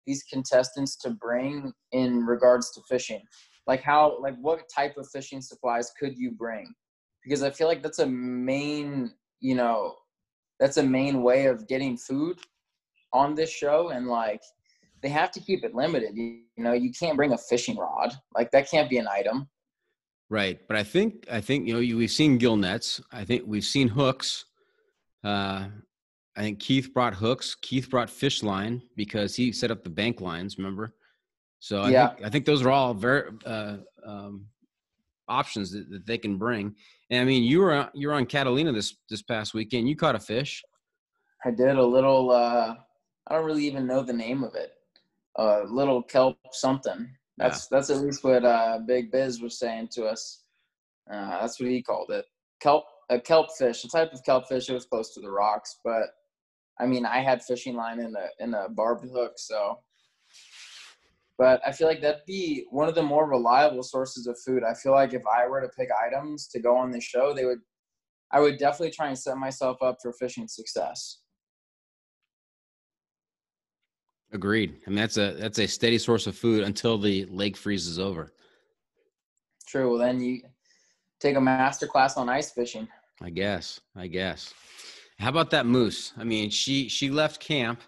these 0.07 0.23
contestants 0.25 0.97
to 0.97 1.11
bring 1.11 1.73
in 1.93 2.27
regards 2.27 2.73
to 2.73 2.83
fishing. 2.89 3.23
Like 3.67 3.83
how, 3.83 4.21
like 4.21 4.37
what 4.41 4.69
type 4.75 4.97
of 4.97 5.09
fishing 5.11 5.41
supplies 5.41 5.93
could 5.99 6.17
you 6.17 6.33
bring? 6.33 6.75
Because 7.23 7.43
I 7.43 7.51
feel 7.51 7.69
like 7.69 7.83
that's 7.83 8.01
a 8.01 8.07
main, 8.07 9.13
you 9.41 9.55
know, 9.55 9.95
that's 10.63 10.77
a 10.77 10.83
main 10.83 11.25
way 11.25 11.47
of 11.47 11.67
getting 11.67 11.97
food 11.97 12.39
on 13.13 13.35
this 13.35 13.51
show, 13.51 13.89
and 13.89 14.07
like 14.07 14.41
they 15.03 15.09
have 15.09 15.33
to 15.33 15.41
keep 15.41 15.65
it 15.65 15.75
limited. 15.75 16.17
You, 16.17 16.39
you 16.57 16.63
know, 16.63 16.73
you 16.73 16.93
can't 16.93 17.17
bring 17.17 17.33
a 17.33 17.39
fishing 17.39 17.77
rod. 17.77 18.13
Like 18.33 18.53
that 18.53 18.71
can't 18.71 18.89
be 18.89 18.99
an 18.99 19.09
item. 19.09 19.49
Right, 20.31 20.61
but 20.69 20.77
I 20.77 20.85
think 20.85 21.27
I 21.31 21.41
think 21.41 21.67
you 21.67 21.75
know 21.75 21.81
you, 21.81 21.97
we've 21.97 22.13
seen 22.13 22.39
gill 22.39 22.57
nets. 22.57 23.01
I 23.11 23.25
think 23.25 23.43
we've 23.45 23.65
seen 23.65 23.89
hooks. 23.89 24.45
Uh, 25.25 25.67
I 26.37 26.41
think 26.41 26.61
Keith 26.61 26.95
brought 26.95 27.15
hooks. 27.15 27.57
Keith 27.61 27.91
brought 27.91 28.09
fish 28.09 28.45
line 28.45 28.83
because 28.95 29.35
he 29.35 29.51
set 29.51 29.73
up 29.73 29.83
the 29.83 29.91
bank 29.91 30.21
lines. 30.21 30.59
Remember? 30.59 30.95
So 31.59 31.83
I 31.83 31.91
Yeah. 31.91 32.07
think 32.15 32.27
I 32.27 32.31
think 32.31 32.45
those 32.47 32.63
are 32.63 32.71
all 32.71 32.95
very 32.95 33.33
uh, 33.45 33.79
um, 34.07 34.47
options 35.29 35.71
that, 35.73 35.89
that 35.91 36.07
they 36.07 36.19
can 36.19 36.39
bring. 36.39 36.75
And 37.11 37.21
I 37.21 37.25
mean, 37.25 37.43
you 37.43 37.61
were 37.61 37.91
you 37.95 38.09
were 38.09 38.15
on 38.15 38.27
Catalina 38.27 38.73
this 38.73 38.97
this 39.09 39.23
past 39.23 39.55
weekend. 39.55 39.89
You 39.89 39.97
caught 39.97 40.15
a 40.15 40.21
fish. 40.21 40.63
I 41.45 41.51
did 41.51 41.77
a 41.77 41.85
little. 41.85 42.31
uh 42.31 42.75
I 43.29 43.37
don't 43.37 43.45
really 43.45 43.67
even 43.67 43.87
know 43.87 44.03
the 44.03 44.13
name 44.13 44.43
of 44.43 44.55
it. 44.55 44.73
A 45.37 45.63
little 45.65 46.03
kelp 46.03 46.37
something. 46.53 47.09
That's 47.39 47.67
that's 47.69 47.91
at 47.91 47.99
least 47.99 48.25
what 48.25 48.45
uh, 48.45 48.81
Big 48.87 49.11
Biz 49.11 49.41
was 49.41 49.59
saying 49.59 49.89
to 49.93 50.05
us. 50.05 50.45
Uh, 51.11 51.41
that's 51.41 51.59
what 51.59 51.71
he 51.71 51.83
called 51.83 52.11
it. 52.11 52.27
Kelp, 52.61 52.85
a 53.11 53.19
kelp 53.21 53.47
fish, 53.57 53.85
a 53.85 53.89
type 53.89 54.13
of 54.13 54.23
kelp 54.25 54.49
fish. 54.49 54.69
It 54.69 54.75
was 54.75 54.85
close 54.85 55.15
to 55.15 55.21
the 55.21 55.31
rocks, 55.31 55.79
but 55.85 56.09
I 56.81 56.87
mean, 56.87 57.07
I 57.07 57.21
had 57.21 57.43
fishing 57.43 57.75
line 57.75 58.01
in 58.01 58.15
a 58.15 58.45
in 58.45 58.55
a 58.55 58.69
barbed 58.69 59.07
hook, 59.11 59.33
so. 59.37 59.79
But 61.39 61.61
I 61.67 61.73
feel 61.73 61.87
like 61.87 62.01
that'd 62.03 62.27
be 62.27 62.67
one 62.71 62.89
of 62.89 62.95
the 62.95 63.03
more 63.03 63.29
reliable 63.29 63.83
sources 63.83 64.27
of 64.27 64.39
food. 64.45 64.63
I 64.63 64.75
feel 64.75 64.93
like 64.93 65.15
if 65.15 65.23
I 65.27 65.47
were 65.49 65.61
to 65.61 65.69
pick 65.69 65.89
items 66.07 66.47
to 66.49 66.61
go 66.61 66.77
on 66.77 66.91
the 66.91 67.01
show, 67.01 67.33
they 67.35 67.45
would. 67.45 67.61
I 68.35 68.41
would 68.41 68.59
definitely 68.59 68.93
try 68.93 69.09
and 69.09 69.19
set 69.19 69.37
myself 69.37 69.83
up 69.83 69.99
for 70.01 70.13
fishing 70.15 70.49
success. 70.49 71.19
Agreed. 74.33 74.77
I 74.87 74.91
mean, 74.91 74.97
that's 74.97 75.19
a 75.19 75.33
that's 75.33 75.59
a 75.59 75.67
steady 75.67 75.99
source 75.99 76.27
of 76.27 76.37
food 76.37 76.65
until 76.65 76.97
the 76.97 77.27
lake 77.27 77.57
freezes 77.57 77.99
over. 77.99 78.33
True. 79.67 79.91
Well, 79.91 79.99
then 79.99 80.21
you 80.21 80.43
take 81.21 81.37
a 81.37 81.41
master 81.41 81.87
class 81.87 82.17
on 82.17 82.29
ice 82.29 82.51
fishing. 82.51 82.89
I 83.23 83.31
guess. 83.31 83.81
I 83.95 84.07
guess. 84.07 84.55
How 85.19 85.29
about 85.29 85.51
that 85.51 85.67
moose? 85.67 86.13
I 86.17 86.25
mean, 86.25 86.51
she 86.51 86.89
she 86.89 87.11
left 87.11 87.41
camp 87.41 87.83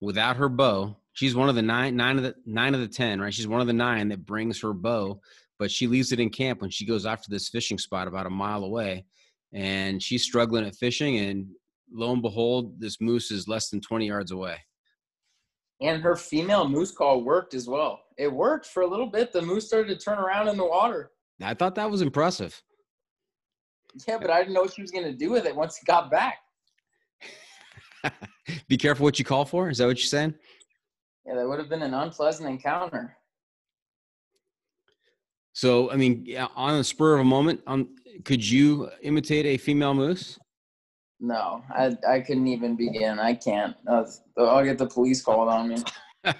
without 0.00 0.36
her 0.36 0.48
bow. 0.48 0.96
She's 1.14 1.34
one 1.34 1.48
of 1.48 1.54
the 1.54 1.62
nine 1.62 1.96
nine 1.96 2.16
of 2.16 2.22
the 2.22 2.34
nine 2.46 2.74
of 2.74 2.80
the 2.80 2.88
ten, 2.88 3.20
right? 3.20 3.32
She's 3.32 3.48
one 3.48 3.60
of 3.60 3.66
the 3.66 3.72
nine 3.72 4.08
that 4.08 4.24
brings 4.24 4.60
her 4.62 4.72
bow, 4.72 5.20
but 5.58 5.70
she 5.70 5.86
leaves 5.86 6.12
it 6.12 6.20
in 6.20 6.30
camp 6.30 6.60
when 6.60 6.70
she 6.70 6.86
goes 6.86 7.04
after 7.04 7.30
this 7.30 7.48
fishing 7.48 7.78
spot 7.78 8.08
about 8.08 8.26
a 8.26 8.30
mile 8.30 8.64
away, 8.64 9.04
and 9.52 10.02
she's 10.02 10.24
struggling 10.24 10.64
at 10.64 10.76
fishing. 10.76 11.18
And 11.18 11.46
lo 11.92 12.12
and 12.12 12.22
behold, 12.22 12.80
this 12.80 13.00
moose 13.00 13.30
is 13.30 13.46
less 13.46 13.68
than 13.68 13.80
twenty 13.80 14.06
yards 14.06 14.30
away. 14.30 14.56
And 15.82 16.00
her 16.02 16.16
female 16.16 16.68
moose 16.68 16.92
call 16.92 17.22
worked 17.24 17.54
as 17.54 17.68
well. 17.68 18.00
It 18.16 18.32
worked 18.32 18.66
for 18.66 18.82
a 18.82 18.86
little 18.86 19.10
bit. 19.10 19.32
The 19.32 19.42
moose 19.42 19.66
started 19.66 19.88
to 19.88 20.02
turn 20.02 20.18
around 20.18 20.48
in 20.48 20.56
the 20.56 20.64
water. 20.64 21.10
I 21.42 21.54
thought 21.54 21.74
that 21.74 21.90
was 21.90 22.02
impressive. 22.02 22.62
Yeah, 24.06 24.18
but 24.18 24.30
I 24.30 24.38
didn't 24.38 24.54
know 24.54 24.62
what 24.62 24.72
she 24.72 24.80
was 24.80 24.90
going 24.90 25.04
to 25.04 25.12
do 25.12 25.30
with 25.30 25.44
it 25.44 25.54
once 25.54 25.78
it 25.78 25.86
got 25.86 26.10
back. 26.10 26.38
Be 28.68 28.76
careful 28.76 29.04
what 29.04 29.18
you 29.18 29.24
call 29.24 29.44
for. 29.44 29.68
Is 29.68 29.78
that 29.78 29.86
what 29.86 29.98
you're 29.98 30.06
saying? 30.06 30.34
Yeah, 31.26 31.34
that 31.36 31.48
would 31.48 31.58
have 31.58 31.68
been 31.68 31.82
an 31.82 31.94
unpleasant 31.94 32.48
encounter. 32.48 33.16
So, 35.52 35.90
I 35.90 35.96
mean, 35.96 36.26
on 36.56 36.78
the 36.78 36.84
spur 36.84 37.14
of 37.14 37.20
a 37.20 37.24
moment, 37.24 37.60
um, 37.66 37.94
could 38.24 38.48
you 38.48 38.90
imitate 39.02 39.46
a 39.46 39.56
female 39.56 39.94
moose? 39.94 40.38
No, 41.20 41.62
I 41.70 41.96
I 42.08 42.20
couldn't 42.20 42.48
even 42.48 42.74
begin. 42.74 43.20
I 43.20 43.34
can't. 43.34 43.76
Uh, 43.86 44.04
I'll 44.36 44.64
get 44.64 44.78
the 44.78 44.86
police 44.86 45.22
called 45.22 45.48
on 45.48 45.68
me. 45.68 45.76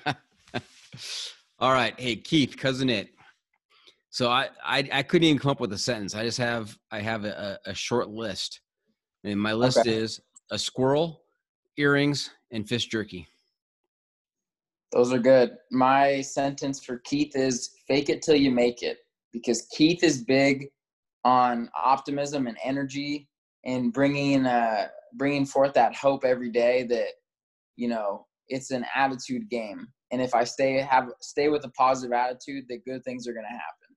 All 1.61 1.73
right, 1.73 1.99
hey 2.01 2.17
Keith, 2.17 2.57
cousin 2.57 2.91
it. 2.91 3.11
So 4.11 4.29
I, 4.29 4.49
I 4.65 4.89
I 4.93 5.03
couldn't 5.05 5.29
even 5.29 5.39
come 5.39 5.53
up 5.53 5.61
with 5.61 5.73
a 5.73 5.79
sentence. 5.79 6.17
I 6.17 6.25
just 6.25 6.39
have 6.39 6.77
I 6.91 6.99
have 6.99 7.25
a, 7.25 7.61
a 7.65 7.75
short 7.75 8.09
list, 8.09 8.61
and 9.23 9.41
my 9.41 9.53
list 9.53 9.79
Okay. 9.79 9.95
is 9.95 10.21
a 10.51 10.59
squirrel, 10.59 11.23
earrings, 11.77 12.31
and 12.51 12.69
fish 12.69 12.87
jerky. 12.87 13.29
Those 14.93 15.13
are 15.13 15.19
good. 15.19 15.57
My 15.71 16.21
sentence 16.21 16.85
for 16.85 16.99
Keith 16.99 17.35
is 17.35 17.71
fake 17.89 18.11
it 18.11 18.23
till 18.23 18.37
you 18.37 18.51
make 18.51 18.83
it 18.83 18.99
because 19.33 19.67
Keith 19.73 20.05
is 20.05 20.23
big 20.23 20.69
on 21.25 21.71
optimism 21.83 22.47
and 22.47 22.59
energy 22.63 23.29
and 23.65 23.93
bringing 23.93 24.45
uh 24.45 24.89
bringing 25.15 25.47
forth 25.47 25.73
that 25.75 25.95
hope 25.95 26.25
every 26.25 26.51
day 26.51 26.83
that 26.83 27.09
you 27.77 27.89
know 27.89 28.27
it's 28.49 28.73
an 28.73 28.85
attitude 28.95 29.49
game 29.49 29.87
and 30.11 30.21
if 30.21 30.35
I 30.35 30.45
stay 30.45 30.79
have 30.81 31.09
stay 31.21 31.49
with 31.49 31.65
a 31.65 31.71
positive 31.71 32.13
attitude 32.13 32.65
that 32.69 32.85
good 32.85 33.03
things 33.05 33.27
are 33.27 33.33
going 33.33 33.47
to 33.47 33.51
happen. 33.51 33.97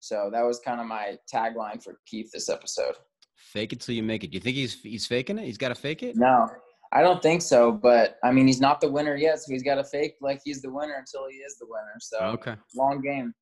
So 0.00 0.30
that 0.32 0.42
was 0.42 0.60
kind 0.60 0.80
of 0.80 0.86
my 0.86 1.16
tagline 1.32 1.82
for 1.82 1.98
Keith 2.06 2.30
this 2.32 2.48
episode. 2.48 2.94
Fake 3.34 3.72
it 3.72 3.80
till 3.80 3.94
you 3.94 4.02
make 4.02 4.22
it. 4.22 4.30
Do 4.30 4.36
you 4.36 4.40
think 4.40 4.56
he's 4.56 4.80
he's 4.80 5.06
faking 5.06 5.38
it? 5.38 5.44
He's 5.44 5.58
got 5.58 5.68
to 5.68 5.74
fake 5.74 6.02
it. 6.02 6.16
No, 6.16 6.48
I 6.92 7.02
don't 7.02 7.22
think 7.22 7.42
so. 7.42 7.72
But 7.72 8.18
I 8.24 8.32
mean, 8.32 8.46
he's 8.46 8.60
not 8.60 8.80
the 8.80 8.90
winner 8.90 9.16
yet, 9.16 9.40
so 9.40 9.52
he's 9.52 9.62
got 9.62 9.76
to 9.76 9.84
fake 9.84 10.14
like 10.20 10.40
he's 10.44 10.62
the 10.62 10.70
winner 10.70 10.94
until 10.98 11.28
he 11.28 11.36
is 11.36 11.58
the 11.58 11.66
winner. 11.66 11.94
So 12.00 12.18
Okay. 12.18 12.56
long 12.74 13.00
game. 13.00 13.34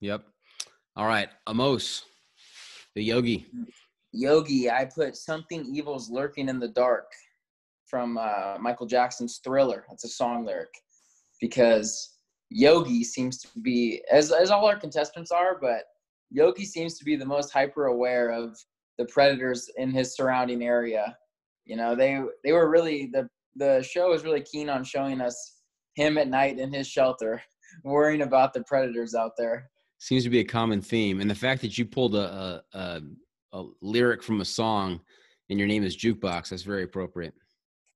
Yep. 0.00 0.22
All 0.96 1.06
right, 1.06 1.28
Amos, 1.48 2.04
the 2.94 3.02
yogi. 3.02 3.46
Yogi, 4.12 4.70
I 4.70 4.84
put 4.84 5.16
something 5.16 5.64
evil's 5.66 6.10
lurking 6.10 6.48
in 6.48 6.58
the 6.58 6.68
dark 6.68 7.10
from 7.86 8.18
uh, 8.18 8.56
Michael 8.58 8.86
Jackson's 8.86 9.40
Thriller. 9.44 9.84
That's 9.88 10.04
a 10.04 10.08
song 10.08 10.44
lyric 10.44 10.70
because 11.40 12.16
Yogi 12.50 13.04
seems 13.04 13.38
to 13.38 13.48
be 13.60 14.02
as 14.10 14.32
as 14.32 14.50
all 14.50 14.66
our 14.66 14.78
contestants 14.78 15.30
are, 15.30 15.58
but 15.60 15.84
Yogi 16.30 16.64
seems 16.64 16.98
to 16.98 17.04
be 17.04 17.16
the 17.16 17.24
most 17.24 17.52
hyper 17.52 17.86
aware 17.86 18.30
of 18.30 18.58
the 18.98 19.04
predators 19.06 19.70
in 19.76 19.90
his 19.90 20.16
surrounding 20.16 20.62
area. 20.62 21.16
You 21.68 21.76
know, 21.76 21.94
they 21.94 22.18
they 22.42 22.52
were 22.52 22.70
really 22.70 23.10
the 23.12 23.28
the 23.54 23.82
show 23.82 24.08
was 24.08 24.24
really 24.24 24.40
keen 24.40 24.70
on 24.70 24.82
showing 24.82 25.20
us 25.20 25.60
him 25.94 26.16
at 26.16 26.28
night 26.28 26.58
in 26.58 26.72
his 26.72 26.88
shelter, 26.88 27.40
worrying 27.84 28.22
about 28.22 28.54
the 28.54 28.64
predators 28.64 29.14
out 29.14 29.32
there. 29.36 29.70
Seems 29.98 30.24
to 30.24 30.30
be 30.30 30.40
a 30.40 30.44
common 30.44 30.80
theme, 30.80 31.20
and 31.20 31.30
the 31.30 31.34
fact 31.34 31.60
that 31.60 31.76
you 31.76 31.84
pulled 31.84 32.14
a 32.14 32.62
a, 32.72 32.78
a, 32.78 33.02
a 33.52 33.64
lyric 33.82 34.22
from 34.22 34.40
a 34.40 34.46
song, 34.46 34.98
and 35.50 35.58
your 35.58 35.68
name 35.68 35.84
is 35.84 35.96
Jukebox, 35.96 36.48
that's 36.48 36.62
very 36.62 36.84
appropriate. 36.84 37.34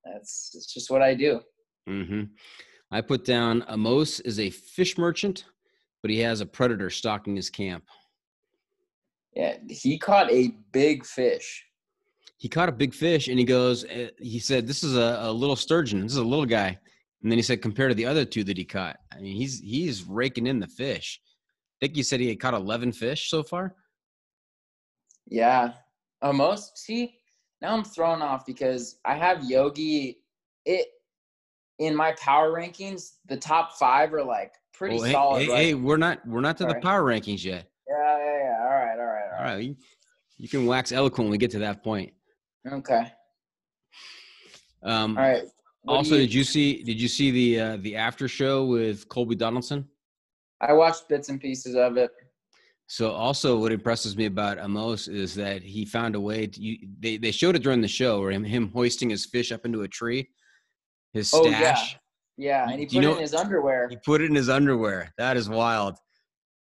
That's 0.05 0.53
it's 0.55 0.73
just 0.73 0.91
what 0.91 1.03
I 1.03 1.15
do. 1.15 1.41
hmm 1.87 2.25
I 2.91 3.01
put 3.01 3.25
down 3.25 3.65
Amos 3.71 4.21
is 4.21 4.39
a 4.39 4.51
fish 4.51 4.99
merchant, 4.99 5.47
but 6.03 6.11
he 6.11 6.19
has 6.19 6.43
a 6.43 6.47
predator 6.47 6.91
stalking 6.91 7.37
his 7.37 7.49
camp. 7.49 7.85
Yeah, 9.35 9.57
he 9.71 9.99
caught 9.99 10.31
a 10.31 10.57
big 10.73 11.07
fish. 11.07 11.65
He 12.43 12.49
caught 12.49 12.69
a 12.69 12.73
big 12.73 12.93
fish, 12.93 13.29
and 13.29 13.39
he 13.39 13.45
goes. 13.45 13.85
eh, 13.89 14.09
He 14.19 14.41
said, 14.41 14.67
"This 14.67 14.83
is 14.83 14.97
a, 14.97 15.19
a 15.23 15.33
little 15.33 15.55
sturgeon. 15.55 16.01
This 16.03 16.11
is 16.11 16.19
a 16.19 16.25
little 16.25 16.45
guy." 16.45 16.77
And 17.23 17.31
then 17.31 17.39
he 17.39 17.43
said, 17.43 17.63
compared 17.63 17.93
to 17.93 17.95
the 17.95 18.07
other 18.07 18.25
two 18.25 18.43
that 18.43 18.57
he 18.57 18.65
caught, 18.65 18.97
I 19.13 19.21
mean, 19.21 19.37
he's 19.37 19.61
he's 19.61 20.03
raking 20.03 20.49
in 20.49 20.59
the 20.59 20.67
fish. 20.67 21.21
I 21.23 21.87
think 21.87 21.97
you 21.97 22.03
said 22.03 22.19
he 22.19 22.27
had 22.27 22.41
caught 22.41 22.55
eleven 22.55 22.91
fish 22.91 23.31
so 23.31 23.45
far. 23.45 23.77
Yeah. 25.29 25.75
Almost. 26.21 26.79
See, 26.79 27.15
now 27.61 27.77
I'm 27.77 27.85
thrown 27.85 28.23
off 28.23 28.45
because 28.45 28.99
I 29.05 29.15
have 29.15 29.45
Yogi. 29.45 30.19
It 30.65 30.87
in 31.79 31.95
my 31.95 32.11
power 32.21 32.53
rankings, 32.53 33.13
the 33.29 33.37
top 33.37 33.77
five 33.79 34.13
are 34.15 34.25
like 34.25 34.53
pretty 34.75 34.97
Well, 34.99 35.13
solid. 35.13 35.43
hey, 35.45 35.49
right? 35.49 35.59
hey, 35.59 35.75
we're 35.75 35.97
not 35.97 36.27
we're 36.27 36.41
not 36.41 36.57
to 36.59 36.65
the 36.67 36.75
power 36.83 37.05
rankings 37.05 37.45
yet. 37.45 37.69
Yeah, 37.89 38.19
yeah, 38.19 38.39
yeah. 38.39 38.59
All 38.63 38.69
right, 38.69 38.99
all 38.99 39.05
right, 39.07 39.31
all 39.39 39.45
right, 39.45 39.63
you, 39.65 39.77
you 40.39 40.49
can 40.49 40.67
wax 40.67 40.91
eloquent 40.91 41.27
when 41.27 41.31
we 41.31 41.39
get 41.39 41.53
to 41.53 41.61
that 41.61 41.85
point. 41.85 42.13
Okay. 42.71 43.13
Um, 44.83 45.17
All 45.17 45.23
right. 45.25 45.45
What 45.83 45.97
also, 45.97 46.15
you- 46.15 46.23
did 46.23 46.35
you 46.35 46.45
see 46.45 46.83
did 46.83 47.01
you 47.01 47.09
see 47.09 47.31
the 47.31 47.61
uh, 47.61 47.77
the 47.81 47.97
after 47.97 48.29
show 48.29 48.65
with 48.67 49.09
Colby 49.09 49.35
Donaldson? 49.35 49.89
I 50.61 50.73
watched 50.73 51.09
bits 51.09 51.29
and 51.29 51.41
pieces 51.41 51.75
of 51.75 51.97
it. 51.97 52.11
So 52.87 53.11
also 53.11 53.59
what 53.59 53.73
impresses 53.73 54.17
me 54.17 54.27
about 54.27 54.59
Amos 54.59 55.09
is 55.09 55.35
that 55.35 55.63
he 55.63 55.85
found 55.85 56.15
a 56.15 56.21
way 56.21 56.47
to 56.47 56.61
you, 56.61 56.77
they 57.01 57.17
they 57.17 57.33
showed 57.33 57.57
it 57.57 57.63
during 57.63 57.81
the 57.81 57.89
show 57.89 58.21
where 58.21 58.31
him, 58.31 58.45
him 58.45 58.71
hoisting 58.71 59.11
his 59.11 59.27
fish 59.27 59.51
up 59.51 59.65
into 59.65 59.83
a 59.83 59.89
tree, 59.89 60.29
his 61.13 61.29
stash. 61.29 61.45
Oh, 61.47 61.49
yeah. 61.49 61.77
Yeah, 62.39 62.71
and 62.71 62.81
he 62.81 62.87
Do 62.87 62.97
you 62.97 63.03
put 63.03 63.11
it 63.11 63.17
in 63.17 63.23
his 63.23 63.35
underwear. 63.35 63.89
He 63.89 63.97
put 63.97 64.21
it 64.23 64.25
in 64.31 64.35
his 64.35 64.49
underwear. 64.49 65.13
That 65.19 65.37
is 65.37 65.49
wild. 65.49 65.97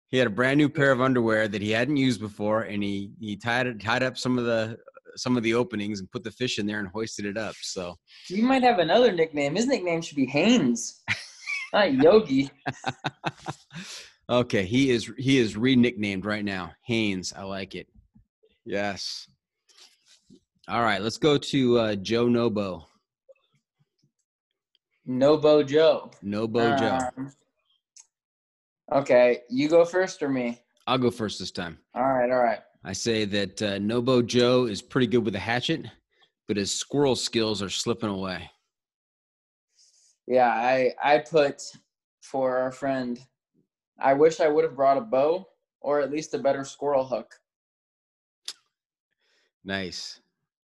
He 0.07 0.17
had 0.17 0.25
a 0.25 0.31
brand 0.31 0.57
new 0.57 0.69
pair 0.69 0.91
of 0.91 1.01
underwear 1.01 1.47
that 1.47 1.61
he 1.61 1.71
hadn't 1.71 1.97
used 1.97 2.19
before, 2.21 2.61
and 2.63 2.81
he 2.81 3.11
he 3.19 3.35
tied 3.35 3.67
it 3.67 3.79
tied 3.79 4.03
up 4.03 4.17
some 4.17 4.37
of 4.37 4.45
the 4.45 4.77
some 5.19 5.37
of 5.37 5.43
the 5.43 5.53
openings 5.53 5.99
and 5.99 6.11
put 6.11 6.23
the 6.23 6.31
fish 6.31 6.59
in 6.59 6.65
there 6.65 6.79
and 6.79 6.87
hoisted 6.87 7.25
it 7.25 7.37
up. 7.37 7.55
So 7.61 7.95
He 8.27 8.41
might 8.41 8.63
have 8.63 8.79
another 8.79 9.11
nickname. 9.11 9.55
His 9.55 9.67
nickname 9.67 10.01
should 10.01 10.15
be 10.15 10.25
Hanes, 10.25 11.01
not 11.73 11.93
Yogi. 11.93 12.49
okay, 14.29 14.65
he 14.65 14.89
is 14.91 15.11
he 15.17 15.37
is 15.37 15.57
re-nicknamed 15.57 16.25
right 16.25 16.45
now. 16.45 16.71
Hanes. 16.85 17.33
I 17.35 17.43
like 17.43 17.75
it. 17.75 17.87
Yes. 18.65 19.27
All 20.67 20.83
right, 20.83 21.01
let's 21.01 21.17
go 21.17 21.37
to 21.37 21.79
uh, 21.79 21.95
Joe 21.95 22.27
Nobo. 22.27 22.85
Nobo 25.07 25.63
Joe. 25.63 26.11
Nobo 26.21 26.77
Joe. 26.77 26.99
Um, 27.17 27.33
okay, 28.93 29.39
you 29.49 29.67
go 29.67 29.83
first 29.83 30.21
or 30.21 30.29
me? 30.29 30.59
I'll 30.85 30.99
go 30.99 31.09
first 31.09 31.39
this 31.39 31.49
time. 31.49 31.79
All 31.95 32.03
right, 32.03 32.29
all 32.29 32.43
right. 32.43 32.59
I 32.83 32.93
say 32.93 33.25
that 33.25 33.61
uh, 33.61 33.77
Nobo 33.79 34.21
Joe 34.21 34.65
is 34.65 34.81
pretty 34.81 35.07
good 35.07 35.25
with 35.25 35.35
a 35.35 35.39
hatchet, 35.39 35.85
but 36.47 36.57
his 36.57 36.73
squirrel 36.73 37.15
skills 37.15 37.61
are 37.61 37.69
slipping 37.69 38.09
away. 38.09 38.49
Yeah, 40.27 40.47
I 40.47 40.93
I 41.03 41.19
put 41.19 41.61
for 42.21 42.57
our 42.57 42.71
friend. 42.71 43.19
I 43.99 44.13
wish 44.13 44.39
I 44.39 44.47
would 44.47 44.63
have 44.63 44.75
brought 44.75 44.97
a 44.97 45.01
bow 45.01 45.47
or 45.81 45.99
at 45.99 46.11
least 46.11 46.33
a 46.33 46.39
better 46.39 46.63
squirrel 46.63 47.05
hook. 47.05 47.33
Nice, 49.65 50.21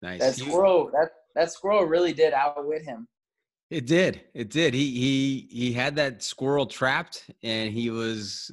nice. 0.01 0.19
That 0.21 0.35
squirrel 0.35 0.89
that 0.93 1.11
that 1.35 1.51
squirrel 1.51 1.83
really 1.83 2.13
did 2.13 2.33
outwit 2.33 2.83
him. 2.83 3.07
It 3.69 3.85
did. 3.85 4.21
It 4.33 4.49
did. 4.49 4.73
He 4.73 4.89
he 4.91 5.47
he 5.51 5.73
had 5.73 5.95
that 5.97 6.23
squirrel 6.23 6.65
trapped, 6.65 7.29
and 7.43 7.71
he 7.71 7.89
was 7.89 8.51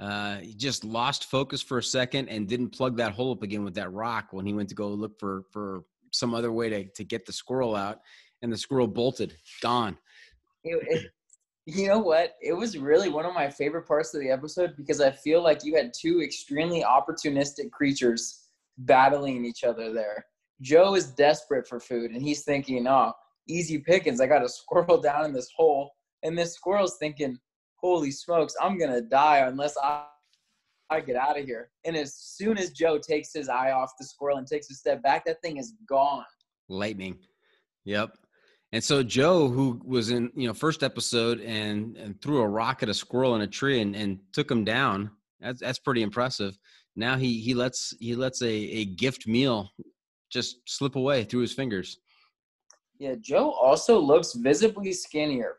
uh, 0.00 0.36
he 0.38 0.54
just 0.54 0.82
lost 0.84 1.26
focus 1.26 1.60
for 1.60 1.78
a 1.78 1.82
second 1.82 2.28
and 2.28 2.48
didn't 2.48 2.70
plug 2.70 2.96
that 2.96 3.12
hole 3.12 3.32
up 3.32 3.42
again 3.42 3.62
with 3.64 3.74
that 3.74 3.92
rock 3.92 4.28
when 4.32 4.46
he 4.46 4.52
went 4.54 4.68
to 4.70 4.74
go 4.74 4.88
look 4.88 5.18
for 5.20 5.44
for 5.50 5.84
some 6.12 6.34
other 6.34 6.50
way 6.52 6.68
to 6.70 6.84
to 6.90 7.04
get 7.04 7.26
the 7.26 7.32
squirrel 7.32 7.76
out, 7.76 8.00
and 8.42 8.52
the 8.52 8.56
squirrel 8.56 8.86
bolted, 8.88 9.34
gone. 9.60 9.96
It- 10.64 10.82
it- 10.88 11.10
you 11.66 11.86
know 11.86 11.98
what? 11.98 12.36
It 12.40 12.54
was 12.54 12.76
really 12.76 13.10
one 13.10 13.26
of 13.26 13.34
my 13.34 13.48
favorite 13.48 13.86
parts 13.86 14.14
of 14.14 14.20
the 14.20 14.30
episode 14.30 14.74
because 14.76 15.00
I 15.00 15.10
feel 15.10 15.42
like 15.42 15.62
you 15.62 15.76
had 15.76 15.92
two 15.96 16.20
extremely 16.22 16.82
opportunistic 16.82 17.70
creatures 17.70 18.48
battling 18.78 19.44
each 19.44 19.62
other 19.62 19.92
there. 19.92 20.24
Joe 20.62 20.94
is 20.94 21.12
desperate 21.12 21.68
for 21.68 21.78
food 21.78 22.10
and 22.12 22.22
he's 22.22 22.42
thinking, 22.44 22.86
oh, 22.88 23.12
easy 23.46 23.78
pickings. 23.78 24.20
I 24.20 24.26
got 24.26 24.44
a 24.44 24.48
squirrel 24.48 25.00
down 25.02 25.26
in 25.26 25.32
this 25.32 25.50
hole. 25.54 25.92
And 26.22 26.36
this 26.36 26.54
squirrel's 26.54 26.96
thinking, 26.98 27.38
holy 27.80 28.10
smokes, 28.10 28.54
I'm 28.60 28.78
going 28.78 28.92
to 28.92 29.00
die 29.00 29.38
unless 29.38 29.76
I, 29.82 30.04
I 30.90 31.00
get 31.00 31.16
out 31.16 31.38
of 31.38 31.44
here. 31.44 31.70
And 31.84 31.96
as 31.96 32.14
soon 32.14 32.58
as 32.58 32.70
Joe 32.70 32.98
takes 32.98 33.32
his 33.32 33.48
eye 33.48 33.72
off 33.72 33.92
the 33.98 34.04
squirrel 34.04 34.38
and 34.38 34.46
takes 34.46 34.70
a 34.70 34.74
step 34.74 35.02
back, 35.02 35.24
that 35.24 35.40
thing 35.42 35.56
is 35.56 35.74
gone. 35.88 36.24
Lightning. 36.68 37.18
Yep. 37.84 38.10
And 38.72 38.82
so 38.82 39.02
Joe, 39.02 39.48
who 39.48 39.80
was 39.84 40.10
in 40.10 40.30
you 40.36 40.46
know 40.46 40.54
first 40.54 40.82
episode 40.82 41.40
and 41.40 41.96
and 41.96 42.20
threw 42.22 42.40
a 42.40 42.48
rock 42.48 42.82
at 42.82 42.88
a 42.88 42.94
squirrel 42.94 43.34
in 43.34 43.40
a 43.40 43.46
tree 43.46 43.80
and, 43.80 43.96
and 43.96 44.20
took 44.32 44.48
him 44.50 44.64
down, 44.64 45.10
that's 45.40 45.60
that's 45.60 45.78
pretty 45.80 46.02
impressive. 46.02 46.56
Now 46.94 47.16
he 47.16 47.40
he 47.40 47.54
lets 47.54 47.94
he 47.98 48.14
lets 48.14 48.42
a, 48.42 48.48
a 48.48 48.84
gift 48.84 49.26
meal 49.26 49.70
just 50.30 50.58
slip 50.68 50.94
away 50.94 51.24
through 51.24 51.40
his 51.40 51.52
fingers. 51.52 51.98
Yeah, 52.98 53.14
Joe 53.20 53.50
also 53.50 53.98
looks 53.98 54.34
visibly 54.34 54.92
skinnier. 54.92 55.56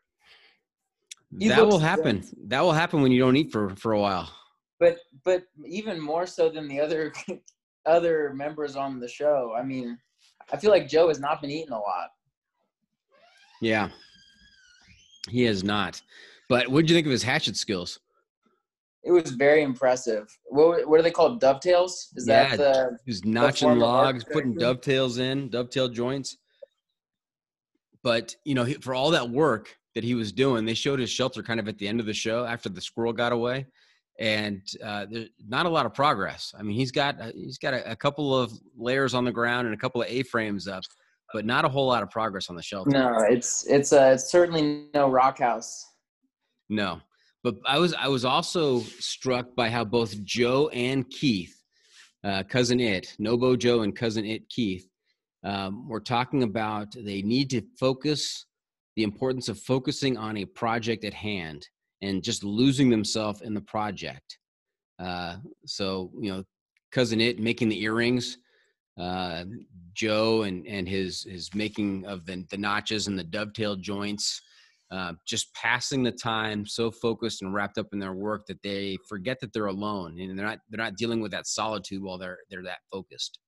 He 1.40 1.48
that 1.48 1.66
will 1.66 1.80
happen. 1.80 2.24
That 2.48 2.62
will 2.62 2.74
happen 2.74 3.02
when 3.02 3.12
you 3.12 3.20
don't 3.20 3.36
eat 3.36 3.52
for 3.52 3.70
for 3.76 3.94
a 3.94 4.00
while. 4.00 4.30
but 4.80 4.98
but 5.24 5.44
even 5.66 6.00
more 6.00 6.26
so 6.26 6.50
than 6.50 6.68
the 6.68 6.80
other 6.80 7.14
other 7.86 8.34
members 8.34 8.76
on 8.76 9.00
the 9.00 9.08
show. 9.08 9.54
I 9.58 9.64
mean, 9.64 9.98
I 10.52 10.58
feel 10.58 10.72
like 10.72 10.88
Joe 10.88 11.08
has 11.08 11.20
not 11.20 11.42
been 11.42 11.52
eating 11.52 11.72
a 11.72 11.80
lot. 11.80 12.10
Yeah, 13.62 13.90
he 15.30 15.44
has 15.44 15.64
not. 15.64 16.02
But 16.50 16.68
what 16.68 16.82
did 16.82 16.90
you 16.90 16.96
think 16.96 17.08
of 17.08 17.12
his 17.12 17.24
hatchet 17.24 17.56
skills? 17.56 18.00
It 19.04 19.12
was 19.12 19.32
very 19.32 19.64
impressive. 19.64 20.28
What 20.46 20.88
what 20.88 21.00
are 21.00 21.04
they 21.04 21.12
called? 21.12 21.40
Dovetails? 21.40 22.10
Is 22.16 22.28
Yeah, 22.28 22.56
that 22.56 22.58
the 22.58 22.98
He's 23.06 23.24
notching 23.24 23.80
logs, 23.80 24.24
putting 24.26 24.54
dovetails 24.56 25.18
in, 25.18 25.50
dovetail 25.50 25.88
joints. 25.90 26.38
But 28.04 28.36
you 28.44 28.54
know, 28.54 28.66
for 28.82 28.94
all 28.94 29.12
that 29.12 29.30
work 29.30 29.78
that 29.96 30.04
he 30.04 30.16
was 30.16 30.32
doing, 30.32 30.66
they 30.66 30.74
showed 30.74 31.00
his 31.00 31.10
shelter 31.10 31.44
kind 31.44 31.60
of 31.60 31.68
at 31.68 31.78
the 31.78 31.88
end 31.88 32.00
of 32.00 32.06
the 32.06 32.14
show 32.14 32.46
after 32.46 32.70
the 32.70 32.82
squirrel 32.82 33.14
got 33.14 33.32
away, 33.32 33.66
and 34.20 34.62
uh, 34.84 35.06
there's 35.10 35.30
not 35.48 35.66
a 35.66 35.70
lot 35.70 35.86
of 35.86 35.94
progress. 35.94 36.54
I 36.58 36.64
mean, 36.64 36.76
he's 36.76 36.92
got 36.92 37.20
uh, 37.20 37.32
he's 37.34 37.58
got 37.58 37.74
a, 37.74 37.92
a 37.92 37.96
couple 37.96 38.38
of 38.38 38.52
layers 38.78 39.14
on 39.14 39.26
the 39.26 39.32
ground 39.32 39.68
and 39.68 39.74
a 39.74 39.78
couple 39.78 40.02
of 40.02 40.08
A 40.08 40.24
frames 40.24 40.68
up, 40.68 40.84
but 41.34 41.46
not 41.46 41.66
a 41.66 41.70
whole 41.70 41.88
lot 41.88 42.04
of 42.04 42.10
progress 42.10 42.50
on 42.50 42.56
the 42.56 42.64
shelter. 42.64 42.92
No, 42.92 43.18
it's 43.30 43.66
it's 43.68 43.94
uh 43.94 44.12
it's 44.14 44.32
certainly 44.32 44.88
no 44.94 45.10
rock 45.10 45.40
house. 45.40 45.86
No, 46.70 47.02
but 47.44 47.56
I 47.66 47.80
was 47.80 47.94
I 47.94 48.08
was 48.08 48.26
also 48.26 48.80
struck 48.80 49.56
by 49.56 49.70
how 49.70 49.84
both 49.84 50.24
Joe 50.24 50.70
and 50.70 51.10
Keith, 51.10 51.56
uh, 52.24 52.44
cousin 52.44 52.80
It, 52.80 53.16
Nobo 53.20 53.56
Joe 53.56 53.82
and 53.82 53.96
cousin 53.96 54.26
It 54.26 54.48
Keith, 54.50 54.88
um, 55.44 55.90
were 55.90 56.00
talking 56.00 56.44
about 56.44 56.94
they 56.96 57.22
need 57.22 57.50
to 57.50 57.62
focus 57.80 58.46
the 58.96 59.04
importance 59.04 59.50
of 59.50 59.60
focusing 59.60 60.18
on 60.18 60.38
a 60.38 60.46
project 60.46 61.04
at 61.04 61.14
hand 61.14 61.68
and 62.02 62.24
just 62.24 62.44
losing 62.44 62.90
themselves 62.90 63.42
in 63.42 63.54
the 63.54 63.62
project. 63.62 64.38
Uh, 65.00 65.38
so 65.66 66.12
you 66.20 66.32
know, 66.32 66.44
cousin 66.92 67.22
It 67.22 67.40
making 67.40 67.70
the 67.70 67.82
earrings. 67.82 68.38
Uh, 69.00 69.46
Joe 69.94 70.44
and 70.44 70.68
and 70.68 70.88
his 70.88 71.24
his 71.24 71.54
making 71.56 72.06
of 72.06 72.26
the 72.26 72.46
the 72.52 72.58
notches 72.58 73.08
and 73.08 73.18
the 73.18 73.24
dovetail 73.24 73.76
joints, 73.76 74.42
uh, 74.92 75.14
just 75.26 75.54
passing 75.56 76.04
the 76.04 76.12
time 76.12 76.66
so 76.66 76.92
focused 76.92 77.42
and 77.42 77.54
wrapped 77.54 77.78
up 77.78 77.88
in 77.94 78.00
their 78.00 78.14
work 78.14 78.46
that 78.48 78.62
they 78.62 78.98
forget 79.08 79.40
that 79.40 79.54
they're 79.54 79.68
alone 79.68 80.20
and 80.20 80.38
they're 80.38 80.46
not 80.46 80.60
they're 80.70 80.84
not 80.84 80.98
dealing 80.98 81.22
with 81.22 81.32
that 81.32 81.48
solitude 81.48 82.04
while 82.04 82.18
they're 82.18 82.40
they're 82.50 82.64
that 82.64 82.80
focused. 82.92 83.40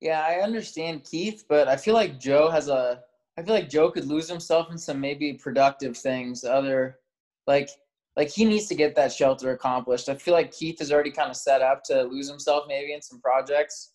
Yeah, 0.00 0.24
I 0.26 0.36
understand 0.36 1.04
Keith, 1.04 1.44
but 1.48 1.68
I 1.68 1.76
feel 1.76 1.94
like 1.94 2.18
Joe 2.18 2.48
has 2.48 2.68
a 2.68 3.00
I 3.38 3.42
feel 3.42 3.54
like 3.54 3.70
Joe 3.70 3.90
could 3.90 4.06
lose 4.06 4.28
himself 4.28 4.70
in 4.70 4.78
some 4.78 5.00
maybe 5.00 5.34
productive 5.34 5.96
things, 5.96 6.44
other 6.44 6.98
like 7.46 7.70
like 8.16 8.28
he 8.28 8.44
needs 8.44 8.66
to 8.66 8.74
get 8.74 8.94
that 8.96 9.12
shelter 9.12 9.52
accomplished. 9.52 10.08
I 10.08 10.14
feel 10.16 10.34
like 10.34 10.52
Keith 10.52 10.80
is 10.80 10.92
already 10.92 11.10
kind 11.10 11.30
of 11.30 11.36
set 11.36 11.62
up 11.62 11.82
to 11.84 12.02
lose 12.02 12.28
himself 12.28 12.64
maybe 12.68 12.92
in 12.92 13.02
some 13.02 13.20
projects. 13.20 13.92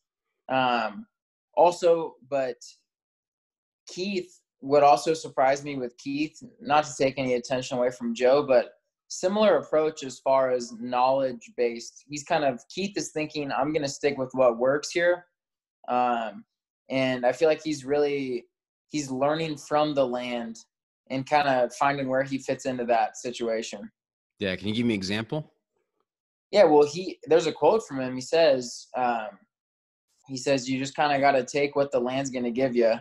Um 0.49 1.05
also, 1.55 2.15
but 2.29 2.57
Keith 3.87 4.39
would 4.61 4.83
also 4.83 5.13
surprise 5.13 5.63
me 5.63 5.77
with 5.77 5.97
Keith, 5.97 6.41
not 6.59 6.85
to 6.85 6.95
take 6.97 7.17
any 7.17 7.35
attention 7.35 7.77
away 7.77 7.91
from 7.91 8.15
Joe, 8.15 8.43
but 8.43 8.71
similar 9.07 9.57
approach 9.57 10.03
as 10.03 10.19
far 10.19 10.51
as 10.51 10.73
knowledge 10.79 11.51
based. 11.55 12.03
He's 12.07 12.23
kind 12.23 12.43
of 12.43 12.59
Keith 12.69 12.97
is 12.97 13.11
thinking, 13.11 13.51
I'm 13.51 13.71
going 13.71 13.83
to 13.83 13.89
stick 13.89 14.17
with 14.17 14.31
what 14.33 14.57
works 14.57 14.89
here, 14.91 15.25
um, 15.87 16.43
and 16.89 17.25
I 17.25 17.31
feel 17.31 17.47
like 17.47 17.63
he's 17.63 17.85
really 17.85 18.45
he's 18.95 19.11
learning 19.11 19.57
from 19.57 19.93
the 19.93 20.07
land 20.07 20.57
and 21.09 21.29
kind 21.29 21.49
of 21.49 21.75
finding 21.75 22.07
where 22.07 22.23
he 22.23 22.37
fits 22.37 22.65
into 22.65 22.85
that 22.85 23.17
situation. 23.17 23.91
Yeah, 24.39 24.55
can 24.55 24.69
you 24.69 24.73
give 24.73 24.85
me 24.85 24.93
an 24.93 24.99
example? 24.99 25.51
Yeah, 26.51 26.63
well, 26.63 26.85
he 26.85 27.19
there's 27.27 27.47
a 27.47 27.51
quote 27.51 27.85
from 27.85 27.99
him. 27.99 28.15
He 28.15 28.21
says, 28.21 28.87
um, 28.95 29.27
he 30.27 30.37
says 30.37 30.69
you 30.69 30.79
just 30.79 30.95
kind 30.95 31.11
of 31.13 31.19
got 31.19 31.33
to 31.33 31.43
take 31.43 31.75
what 31.75 31.91
the 31.91 31.99
land's 31.99 32.29
going 32.29 32.45
to 32.45 32.51
give 32.51 32.73
you, 32.73 32.93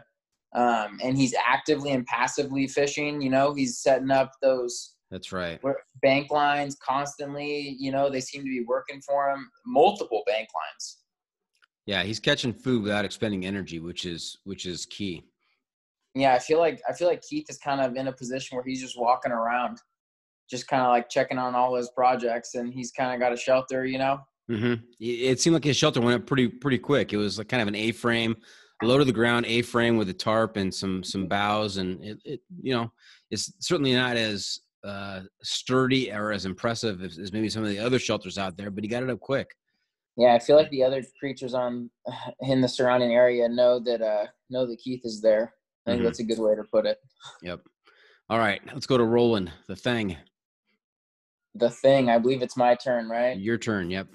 um, 0.55 0.99
and 1.03 1.17
he's 1.17 1.35
actively 1.47 1.93
and 1.93 2.05
passively 2.07 2.67
fishing. 2.67 3.23
You 3.23 3.31
know, 3.31 3.55
he's 3.55 3.79
setting 3.79 4.11
up 4.11 4.33
those 4.43 4.97
That's 5.13 5.31
right. 5.33 5.61
bank 6.03 6.33
lines 6.33 6.77
constantly. 6.85 7.77
You 7.79 7.93
know, 7.93 8.11
they 8.11 8.21
seem 8.21 8.43
to 8.43 8.51
be 8.51 8.65
working 8.67 9.01
for 9.01 9.31
him. 9.31 9.49
Multiple 9.65 10.25
bank 10.27 10.49
lines. 10.61 10.99
Yeah, 11.87 12.03
he's 12.03 12.19
catching 12.19 12.53
food 12.53 12.83
without 12.83 13.05
expending 13.05 13.47
energy, 13.47 13.79
which 13.79 14.07
is 14.07 14.39
which 14.43 14.67
is 14.67 14.87
key. 14.87 15.25
Yeah, 16.15 16.35
I 16.35 16.39
feel 16.39 16.59
like 16.59 16.81
I 16.89 16.93
feel 16.93 17.09
like 17.09 17.23
Keith 17.23 17.47
is 17.49 17.59
kind 17.59 17.81
of 17.81 17.97
in 17.97 18.09
a 18.09 18.13
position 18.13 18.57
where 18.57 18.65
he's 18.65 18.81
just 18.81 18.99
walking 18.99 19.33
around, 19.33 19.79
just 20.49 20.69
kind 20.69 20.83
of 20.83 20.89
like 20.89 21.09
checking 21.09 21.39
on 21.39 21.55
all 21.55 21.75
his 21.75 21.91
projects, 21.91 22.55
and 22.55 22.73
he's 22.73 22.93
kind 22.93 23.13
of 23.13 23.21
got 23.21 23.33
a 23.33 23.37
shelter. 23.37 23.85
You 23.85 23.99
know. 23.99 24.21
hmm 24.49 24.75
It 25.01 25.41
seemed 25.41 25.55
like 25.55 25.65
his 25.65 25.77
shelter 25.77 26.01
went 26.01 26.23
up 26.23 26.27
pretty 26.27 26.49
pretty 26.49 26.79
quick. 26.79 27.13
It 27.13 27.17
was 27.17 27.39
like 27.39 27.49
kind 27.49 27.63
of 27.63 27.69
an 27.69 27.75
A-frame, 27.75 28.37
low 28.83 28.99
to 28.99 29.05
the 29.05 29.13
ground 29.13 29.47
A-frame 29.47 29.97
with 29.97 30.09
a 30.09 30.15
tarp 30.15 30.57
and 30.57 30.73
some 30.73 31.03
some 31.03 31.27
boughs, 31.27 31.79
and 31.79 32.03
it, 32.05 32.19
it 32.25 32.41
you 32.63 32.75
know 32.75 32.93
it's 33.31 33.53
certainly 33.59 33.95
not 33.95 34.17
as 34.17 34.61
uh, 34.85 35.23
sturdy 35.43 36.13
or 36.13 36.31
as 36.31 36.45
impressive 36.45 37.03
as, 37.03 37.19
as 37.19 37.33
maybe 37.33 37.49
some 37.49 37.63
of 37.63 37.71
the 37.71 37.79
other 37.79 37.99
shelters 37.99 38.39
out 38.39 38.57
there, 38.57 38.71
but 38.71 38.85
he 38.85 38.89
got 38.89 39.03
it 39.03 39.11
up 39.11 39.19
quick. 39.19 39.51
Yeah, 40.17 40.35
I 40.35 40.39
feel 40.39 40.57
like 40.57 40.71
the 40.71 40.85
other 40.85 41.03
creatures 41.19 41.55
on 41.55 41.91
in 42.41 42.61
the 42.61 42.69
surrounding 42.69 43.13
area 43.15 43.49
know 43.49 43.81
that 43.81 44.01
uh 44.01 44.27
know 44.51 44.67
that 44.67 44.79
Keith 44.79 45.01
is 45.05 45.21
there. 45.21 45.55
I 45.87 45.91
think 45.91 46.01
Mhm. 46.01 46.05
that's 46.05 46.21
a 46.21 46.25
good 46.25 46.39
way 46.39 46.55
to 46.55 46.65
put 46.65 46.87
it. 46.87 46.99
Yep. 47.43 47.61
All 48.31 48.39
right, 48.39 48.61
let's 48.73 48.87
go 48.87 48.97
to 48.97 49.05
Roland, 49.05 49.53
the 49.69 49.77
thing. 49.77 50.17
The 51.55 51.71
thing, 51.71 52.09
I 52.09 52.19
believe 52.19 52.43
it's 52.43 52.57
my 52.57 52.75
turn, 52.75 53.09
right? 53.09 53.37
Your 53.39 53.59
turn. 53.59 53.91
Yep. 53.91 54.09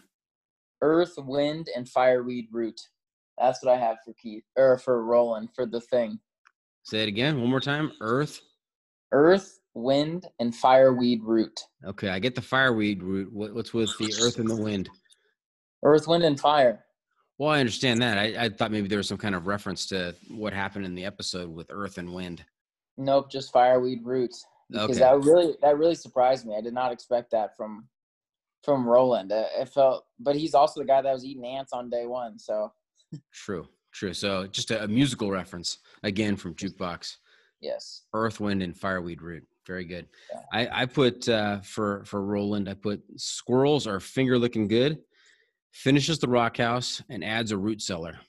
Earth, 0.82 1.14
wind, 1.18 1.70
and 1.76 1.88
fireweed 1.88 2.48
root. 2.52 2.80
That's 3.38 3.64
what 3.64 3.74
I 3.74 3.78
have 3.78 3.98
for 4.04 4.14
Keith 4.14 4.44
or 4.56 4.78
for 4.78 5.04
Roland 5.06 5.54
for 5.54 5.66
the 5.66 5.80
thing. 5.80 6.20
Say 6.84 7.04
it 7.04 7.08
again 7.08 7.40
one 7.40 7.50
more 7.50 7.60
time. 7.62 7.92
Earth. 8.02 8.42
Earth, 9.12 9.60
wind, 9.74 10.28
and 10.40 10.56
fireweed 10.56 11.24
root. 11.24 11.62
Okay, 11.86 12.10
I 12.10 12.20
get 12.20 12.36
the 12.36 12.42
fireweed 12.42 13.04
root. 13.04 13.32
What, 13.32 13.54
what's 13.54 13.74
with 13.74 13.96
the 14.00 14.14
earth 14.22 14.40
and 14.40 14.50
the 14.50 14.56
wind? 14.56 14.90
Earth, 15.84 16.08
wind, 16.08 16.24
and 16.24 16.40
fire. 16.40 16.86
Well, 17.40 17.50
I 17.50 17.60
understand 17.62 18.02
that. 18.02 18.18
I, 18.18 18.46
I 18.46 18.50
thought 18.50 18.70
maybe 18.72 18.90
there 18.90 18.98
was 18.98 19.08
some 19.08 19.18
kind 19.18 19.34
of 19.34 19.48
reference 19.48 19.86
to 19.88 20.14
what 20.28 20.54
happened 20.54 20.86
in 20.86 20.94
the 20.94 21.06
episode 21.06 21.50
with 21.50 21.68
earth 21.72 21.98
and 21.98 22.14
wind. 22.14 22.44
Nope, 22.98 23.32
just 23.32 23.52
fireweed 23.54 24.02
root. 24.04 24.36
Because 24.70 24.90
Okay. 24.92 25.00
that 25.00 25.22
really 25.22 25.56
that 25.62 25.78
really 25.78 25.96
surprised 25.96 26.46
me. 26.46 26.56
I 26.56 26.62
did 26.62 26.74
not 26.74 26.92
expect 26.92 27.32
that 27.32 27.56
from 27.56 27.88
from 28.64 28.86
Roland. 28.86 29.32
It 29.34 29.70
felt, 29.70 30.04
but 30.20 30.36
he's 30.36 30.54
also 30.54 30.82
the 30.82 30.86
guy 30.86 31.02
that 31.02 31.14
was 31.14 31.24
eating 31.26 31.46
ants 31.46 31.72
on 31.74 31.90
day 31.90 32.06
one. 32.06 32.38
So 32.38 32.72
True, 33.34 33.68
true. 33.94 34.14
So 34.14 34.46
just 34.48 34.70
a, 34.72 34.84
a 34.84 34.88
musical 34.88 35.32
reference 35.32 35.78
again 36.04 36.36
from 36.36 36.54
Jukebox. 36.56 37.16
yes, 37.62 38.04
Earth, 38.14 38.40
wind, 38.42 38.62
and 38.62 38.78
fireweed 38.78 39.22
root. 39.22 39.44
Very 39.66 39.86
good. 39.86 40.08
Yeah. 40.32 40.42
I, 40.52 40.82
I 40.82 40.86
put 40.86 41.28
uh, 41.30 41.62
for 41.62 42.04
for 42.06 42.22
Roland. 42.22 42.68
I 42.70 42.74
put 42.74 43.02
squirrels 43.16 43.88
are 43.88 44.00
finger 44.02 44.38
looking 44.38 44.68
good. 44.68 45.00
Finishes 45.72 46.20
the 46.20 46.28
rock 46.28 46.58
house 46.58 47.02
and 47.10 47.24
adds 47.24 47.52
a 47.52 47.58
root 47.58 47.82
cellar. 47.82 48.20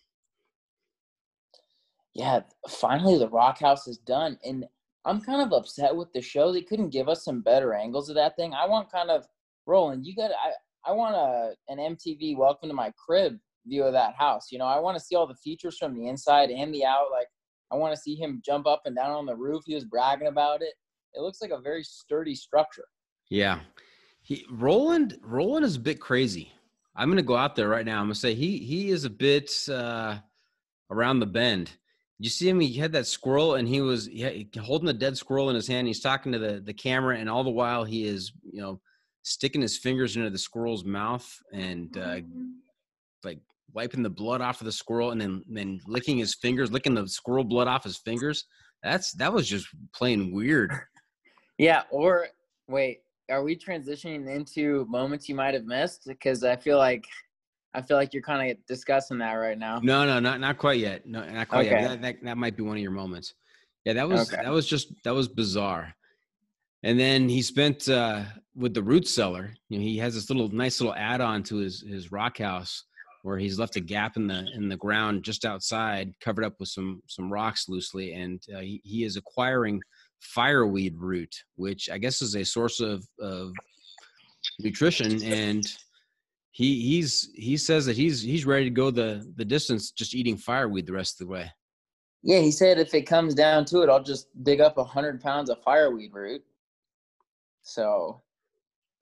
yeah. 2.14 2.40
Finally, 2.68 3.18
the 3.18 3.28
Rock 3.28 3.58
House 3.58 3.86
is 3.86 3.98
done, 3.98 4.38
and 4.44 4.64
I'm 5.04 5.20
kind 5.20 5.40
of 5.40 5.52
upset 5.52 5.94
with 5.94 6.12
the 6.12 6.20
show. 6.20 6.52
They 6.52 6.62
couldn't 6.62 6.90
give 6.90 7.08
us 7.08 7.24
some 7.24 7.40
better 7.40 7.72
angles 7.74 8.08
of 8.08 8.16
that 8.16 8.36
thing. 8.36 8.52
I 8.52 8.66
want 8.66 8.92
kind 8.92 9.10
of 9.10 9.26
Roland. 9.66 10.06
You 10.06 10.14
got 10.14 10.30
I 10.32 10.52
I 10.90 10.92
want 10.92 11.14
a 11.14 11.54
an 11.72 11.78
MTV 11.96 12.36
Welcome 12.36 12.68
to 12.68 12.74
My 12.74 12.92
Crib 13.04 13.38
view 13.66 13.84
of 13.84 13.92
that 13.92 14.14
house. 14.14 14.48
You 14.50 14.58
know, 14.58 14.66
I 14.66 14.78
want 14.78 14.98
to 14.98 15.04
see 15.04 15.14
all 15.16 15.26
the 15.26 15.34
features 15.34 15.78
from 15.78 15.94
the 15.94 16.08
inside 16.08 16.50
and 16.50 16.74
the 16.74 16.84
out. 16.84 17.08
Like 17.10 17.28
I 17.72 17.76
want 17.76 17.94
to 17.94 18.00
see 18.00 18.14
him 18.14 18.42
jump 18.44 18.66
up 18.66 18.82
and 18.84 18.94
down 18.96 19.10
on 19.10 19.26
the 19.26 19.36
roof. 19.36 19.62
He 19.66 19.74
was 19.74 19.84
bragging 19.84 20.28
about 20.28 20.62
it. 20.62 20.74
It 21.14 21.20
looks 21.22 21.40
like 21.40 21.50
a 21.50 21.60
very 21.60 21.82
sturdy 21.82 22.34
structure. 22.34 22.84
Yeah. 23.30 23.60
He 24.22 24.44
Roland 24.50 25.18
Roland 25.22 25.64
is 25.64 25.76
a 25.76 25.80
bit 25.80 26.00
crazy. 26.00 26.52
I'm 26.96 27.08
gonna 27.08 27.22
go 27.22 27.36
out 27.36 27.56
there 27.56 27.68
right 27.68 27.86
now. 27.86 27.98
I'm 28.00 28.06
gonna 28.06 28.14
say 28.14 28.34
he 28.34 28.58
he 28.58 28.90
is 28.90 29.04
a 29.04 29.10
bit 29.10 29.52
uh 29.68 30.18
around 30.90 31.20
the 31.20 31.26
bend. 31.26 31.70
You 32.18 32.28
see 32.28 32.48
him, 32.48 32.60
he 32.60 32.74
had 32.74 32.92
that 32.92 33.06
squirrel 33.06 33.54
and 33.54 33.66
he 33.66 33.80
was 33.80 34.06
he 34.06 34.48
holding 34.60 34.88
a 34.88 34.92
dead 34.94 35.16
squirrel 35.16 35.48
in 35.48 35.54
his 35.54 35.66
hand. 35.66 35.86
He's 35.86 36.00
talking 36.00 36.32
to 36.32 36.38
the, 36.38 36.60
the 36.60 36.74
camera, 36.74 37.16
and 37.16 37.30
all 37.30 37.44
the 37.44 37.50
while 37.50 37.84
he 37.84 38.04
is, 38.04 38.32
you 38.42 38.60
know, 38.60 38.80
sticking 39.22 39.62
his 39.62 39.78
fingers 39.78 40.16
into 40.16 40.30
the 40.30 40.38
squirrel's 40.38 40.84
mouth 40.84 41.26
and 41.52 41.96
uh 41.96 42.20
like 43.24 43.38
wiping 43.72 44.02
the 44.02 44.10
blood 44.10 44.40
off 44.40 44.60
of 44.60 44.64
the 44.64 44.72
squirrel 44.72 45.12
and 45.12 45.20
then 45.20 45.42
then 45.48 45.80
licking 45.86 46.18
his 46.18 46.34
fingers, 46.34 46.72
licking 46.72 46.94
the 46.94 47.06
squirrel 47.08 47.44
blood 47.44 47.68
off 47.68 47.84
his 47.84 47.98
fingers. 47.98 48.44
That's 48.82 49.12
that 49.12 49.32
was 49.32 49.48
just 49.48 49.66
plain 49.94 50.32
weird. 50.32 50.72
Yeah, 51.58 51.82
or 51.90 52.28
wait, 52.68 53.00
are 53.30 53.42
we 53.42 53.56
transitioning 53.56 54.28
into 54.28 54.84
moments 54.88 55.28
you 55.28 55.34
might 55.34 55.54
have 55.54 55.64
missed? 55.64 56.04
Because 56.06 56.44
I 56.44 56.56
feel 56.56 56.78
like 56.78 57.04
I 57.72 57.80
feel 57.82 57.96
like 57.96 58.12
you're 58.12 58.22
kind 58.22 58.50
of 58.50 58.56
discussing 58.66 59.18
that 59.18 59.34
right 59.34 59.58
now. 59.58 59.80
No, 59.82 60.04
no, 60.04 60.18
not 60.18 60.40
not 60.40 60.58
quite 60.58 60.80
yet. 60.80 61.06
No, 61.06 61.24
not 61.30 61.48
quite 61.48 61.66
Okay. 61.66 61.80
yet. 61.82 61.88
That, 61.88 62.02
that 62.02 62.24
that 62.24 62.36
might 62.36 62.56
be 62.56 62.62
one 62.62 62.76
of 62.76 62.82
your 62.82 62.90
moments. 62.90 63.34
Yeah, 63.84 63.94
that 63.94 64.08
was 64.08 64.30
Okay. 64.30 64.42
that 64.42 64.52
was 64.52 64.66
just 64.66 64.92
that 65.04 65.14
was 65.14 65.28
bizarre. 65.28 65.94
And 66.82 66.98
then 66.98 67.28
he 67.28 67.42
spent 67.42 67.88
uh, 67.88 68.24
with 68.54 68.72
the 68.74 68.82
root 68.82 69.06
cellar. 69.06 69.54
You 69.68 69.78
know, 69.78 69.84
he 69.84 69.98
has 69.98 70.14
this 70.14 70.30
little 70.30 70.48
nice 70.48 70.80
little 70.80 70.94
add-on 70.94 71.42
to 71.44 71.56
his 71.56 71.82
his 71.82 72.10
rock 72.10 72.38
house 72.38 72.84
where 73.22 73.38
he's 73.38 73.58
left 73.58 73.76
a 73.76 73.80
gap 73.80 74.16
in 74.16 74.26
the 74.26 74.46
in 74.54 74.68
the 74.68 74.76
ground 74.76 75.22
just 75.22 75.44
outside, 75.44 76.12
covered 76.20 76.44
up 76.44 76.54
with 76.58 76.68
some 76.68 77.02
some 77.06 77.32
rocks 77.32 77.68
loosely, 77.68 78.14
and 78.14 78.42
uh, 78.54 78.60
he, 78.60 78.80
he 78.84 79.04
is 79.04 79.16
acquiring 79.16 79.80
fireweed 80.20 80.94
root, 80.98 81.34
which 81.56 81.90
I 81.90 81.98
guess 81.98 82.22
is 82.22 82.36
a 82.36 82.44
source 82.44 82.80
of 82.80 83.04
of 83.20 83.52
nutrition 84.58 85.22
and 85.22 85.64
he 86.52 86.80
he's 86.80 87.30
he 87.34 87.56
says 87.56 87.86
that 87.86 87.96
he's 87.96 88.22
he's 88.22 88.46
ready 88.46 88.64
to 88.64 88.70
go 88.70 88.90
the 88.90 89.30
the 89.36 89.44
distance 89.44 89.90
just 89.90 90.14
eating 90.14 90.36
fireweed 90.36 90.86
the 90.86 90.92
rest 90.92 91.20
of 91.20 91.26
the 91.26 91.32
way 91.32 91.50
Yeah, 92.22 92.40
he 92.40 92.50
said 92.50 92.78
if 92.78 92.94
it 92.94 93.02
comes 93.02 93.34
down 93.34 93.64
to 93.66 93.82
it, 93.82 93.88
I'll 93.88 94.02
just 94.02 94.28
dig 94.42 94.60
up 94.60 94.78
a 94.78 94.84
hundred 94.84 95.20
pounds 95.20 95.50
of 95.50 95.62
fireweed 95.62 96.12
root. 96.12 96.42
So 97.62 98.22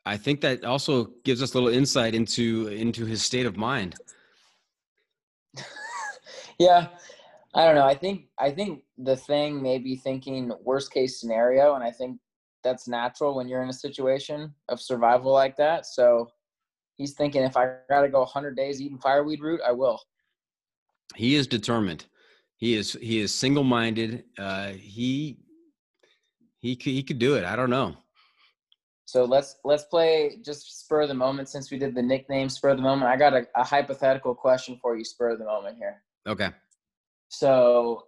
i 0.07 0.16
think 0.16 0.40
that 0.40 0.64
also 0.64 1.11
gives 1.24 1.42
us 1.42 1.52
a 1.52 1.54
little 1.54 1.68
insight 1.68 2.14
into 2.14 2.68
into 2.68 3.04
his 3.04 3.22
state 3.22 3.46
of 3.46 3.57
mind 3.57 3.94
yeah, 6.59 6.88
I 7.58 7.64
don't 7.64 7.74
know. 7.74 7.84
I 7.84 7.94
think 7.96 8.26
I 8.38 8.52
think 8.52 8.84
the 8.98 9.16
thing 9.16 9.60
may 9.60 9.78
be 9.78 9.96
thinking 9.96 10.52
worst 10.62 10.92
case 10.92 11.18
scenario, 11.20 11.74
and 11.74 11.82
I 11.82 11.90
think 11.90 12.20
that's 12.62 12.86
natural 12.86 13.34
when 13.34 13.48
you're 13.48 13.62
in 13.64 13.68
a 13.68 13.80
situation 13.86 14.54
of 14.68 14.80
survival 14.80 15.32
like 15.32 15.56
that. 15.56 15.84
So 15.84 16.30
he's 16.96 17.14
thinking 17.14 17.42
if 17.42 17.56
I 17.56 17.64
gotta 17.90 18.08
go 18.08 18.20
100 18.20 18.56
days 18.56 18.80
eating 18.80 18.98
fireweed 18.98 19.40
root, 19.40 19.60
I 19.66 19.72
will. 19.72 19.98
he 21.16 21.34
is 21.34 21.46
determined 21.46 22.04
he 22.56 22.74
is 22.74 22.92
he 23.00 23.18
is 23.24 23.34
single-minded 23.34 24.24
uh 24.38 24.68
he 24.68 25.38
he 26.60 26.76
could, 26.76 26.92
he 26.92 27.02
could 27.02 27.18
do 27.18 27.34
it 27.38 27.44
i 27.44 27.56
don't 27.56 27.70
know 27.70 27.96
So 29.06 29.24
let's 29.24 29.56
let's 29.64 29.84
play 29.84 30.38
just 30.44 30.62
spur 30.80 31.00
of 31.02 31.08
the 31.08 31.14
moment 31.26 31.48
since 31.48 31.70
we 31.72 31.78
did 31.78 31.94
the 31.94 32.02
nickname 32.02 32.48
spur 32.50 32.70
of 32.74 32.76
the 32.76 32.82
moment. 32.90 33.08
I 33.14 33.16
got 33.16 33.32
a, 33.32 33.42
a 33.56 33.64
hypothetical 33.64 34.34
question 34.34 34.78
for 34.82 34.90
you, 34.98 35.04
spur 35.12 35.30
of 35.30 35.38
the 35.38 35.46
moment 35.54 35.76
here. 35.82 35.96
okay 36.26 36.50
So 37.28 38.04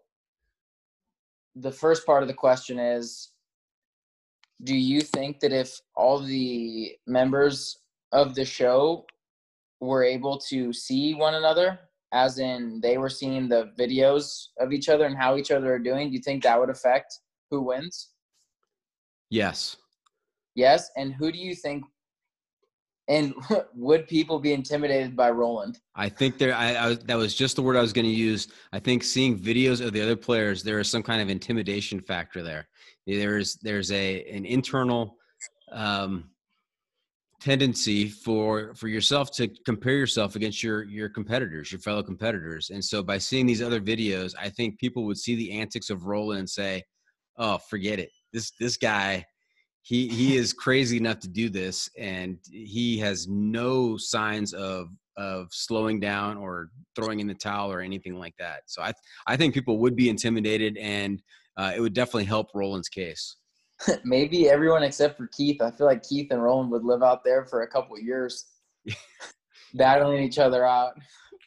the 1.57 1.73
first 1.73 2.07
part 2.07 2.23
of 2.23 2.29
the 2.29 2.35
question 2.35 2.79
is 2.79 3.33
do 4.63 4.75
you 4.75 5.01
think 5.01 5.41
that 5.41 5.53
if 5.53 5.81
all 5.97 6.19
the 6.19 6.97
members 7.07 7.79
of 8.13 8.35
the 8.35 8.45
show 8.45 9.07
were 9.81 10.05
able 10.05 10.39
to 10.39 10.73
see 10.73 11.15
one 11.15 11.35
another 11.35 11.79
as 12.13 12.39
in 12.39 12.81
they 12.83 12.99
were 12.99 13.09
seeing 13.09 13.49
the 13.49 13.73
videos 13.79 14.49
of 14.59 14.73
each 14.73 14.89
other 14.89 15.07
and 15.07 15.17
how 15.17 15.37
each 15.37 15.51
other 15.51 15.73
are 15.73 15.79
doing 15.79 16.09
do 16.09 16.15
you 16.15 16.23
think 16.23 16.43
that 16.43 16.59
would 16.59 16.71
affect 16.71 17.21
who 17.51 17.63
wins? 17.63 18.11
Yes. 19.31 19.77
Yes? 20.55 20.91
And 20.97 21.15
who 21.15 21.33
do 21.33 21.39
you 21.39 21.55
think 21.55 21.85
And 23.11 23.35
would 23.75 24.07
people 24.07 24.39
be 24.39 24.53
intimidated 24.53 25.17
by 25.17 25.31
Roland? 25.31 25.81
I 25.97 26.09
think 26.09 26.39
there. 26.39 26.55
I, 26.55 26.91
I 26.91 26.95
that 26.95 27.19
was 27.19 27.35
just 27.35 27.57
the 27.57 27.63
word 27.63 27.77
I 27.77 27.81
was 27.81 27.93
going 27.93 28.07
to 28.07 28.11
use. 28.11 28.49
I 28.73 28.79
think 28.79 29.03
seeing 29.03 29.39
videos 29.39 29.85
of 29.85 29.93
the 29.93 30.01
other 30.01 30.17
players, 30.17 30.63
there 30.63 30.79
is 30.79 30.89
some 30.89 31.03
kind 31.03 31.21
of 31.21 31.29
intimidation 31.29 32.01
factor 32.01 32.43
there. 32.43 32.69
There's 33.07 33.57
there's 33.57 33.91
a 33.91 34.25
an 34.31 34.47
internal 34.47 35.17
um, 35.73 36.31
tendency 37.41 38.09
for 38.09 38.75
for 38.77 38.87
yourself 38.87 39.33
to 39.33 39.49
compare 39.67 39.97
yourself 39.97 40.37
against 40.37 40.63
your 40.63 40.85
your 40.85 41.09
competitors, 41.09 41.73
your 41.73 41.81
fellow 41.81 42.05
competitors, 42.05 42.71
and 42.71 42.85
so 42.85 43.03
by 43.03 43.19
seeing 43.19 43.45
these 43.45 43.61
other 43.61 43.81
videos, 43.81 44.35
I 44.41 44.51
think 44.51 44.79
people 44.79 45.05
would 45.07 45.19
see 45.19 45.35
the 45.35 45.51
antics 45.59 45.91
of 45.91 46.07
Roland 46.07 46.39
and 46.39 46.49
say, 46.49 46.85
"Oh, 47.39 47.59
forget 47.59 47.99
it. 47.99 48.11
This 48.33 48.53
this 48.61 48.77
guy." 48.77 49.27
He 49.83 50.09
he 50.09 50.37
is 50.37 50.53
crazy 50.53 50.97
enough 50.97 51.21
to 51.21 51.29
do 51.29 51.49
this 51.49 51.91
and 51.99 52.39
he 52.51 52.99
has 52.99 53.29
no 53.29 53.97
signs 53.97 54.53
of 54.53 54.89
of 55.17 55.49
slowing 55.51 56.01
down 56.01 56.37
or 56.37 56.71
throwing 56.97 57.21
in 57.21 57.27
the 57.27 57.35
towel 57.35 57.73
or 57.73 57.81
anything 57.81 58.15
like 58.15 58.35
that. 58.39 58.63
So 58.67 58.83
i 58.83 58.93
i 59.27 59.37
think 59.37 59.55
people 59.55 59.79
would 59.79 59.97
be 59.97 60.09
intimidated 60.09 60.77
and 60.79 61.23
uh, 61.57 61.73
it 61.75 61.81
would 61.81 61.95
definitely 61.95 62.25
help 62.25 62.49
roland's 62.55 62.89
case. 62.89 63.37
Maybe 64.05 64.49
everyone 64.49 64.83
except 64.83 65.17
for 65.17 65.29
keith. 65.37 65.61
I 65.61 65.71
feel 65.71 65.87
like 65.87 66.03
keith 66.03 66.31
and 66.31 66.43
roland 66.43 66.71
would 66.71 66.85
live 66.85 67.03
out 67.03 67.25
there 67.25 67.45
for 67.45 67.63
a 67.63 67.69
couple 67.69 67.99
years 67.99 68.47
battling 69.75 70.23
each 70.23 70.39
other 70.39 70.65
out. 70.65 70.95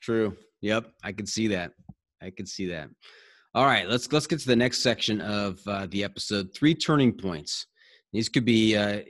True. 0.01 0.35
Yep. 0.61 0.91
I 1.03 1.11
can 1.11 1.25
see 1.25 1.47
that. 1.47 1.71
I 2.21 2.29
can 2.29 2.45
see 2.45 2.67
that. 2.67 2.89
All 3.55 3.65
right. 3.65 3.87
Let's 3.87 4.11
let's 4.11 4.27
get 4.27 4.39
to 4.39 4.47
the 4.47 4.55
next 4.55 4.81
section 4.81 5.21
of 5.21 5.59
uh, 5.67 5.87
the 5.89 6.03
episode. 6.03 6.53
Three 6.55 6.73
turning 6.75 7.13
points 7.13 7.67
these 8.13 8.29
could 8.29 8.45
be 8.45 8.77
uh, 8.77 9.01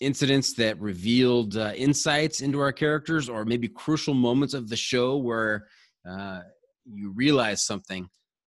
incidents 0.00 0.54
that 0.54 0.78
revealed 0.80 1.56
uh, 1.56 1.72
insights 1.74 2.40
into 2.40 2.60
our 2.60 2.72
characters, 2.72 3.28
or 3.28 3.44
maybe 3.44 3.68
crucial 3.68 4.14
moments 4.14 4.54
of 4.54 4.68
the 4.68 4.76
show 4.76 5.16
where 5.16 5.66
uh, 6.08 6.40
you 6.84 7.10
realize 7.10 7.64
something 7.64 8.08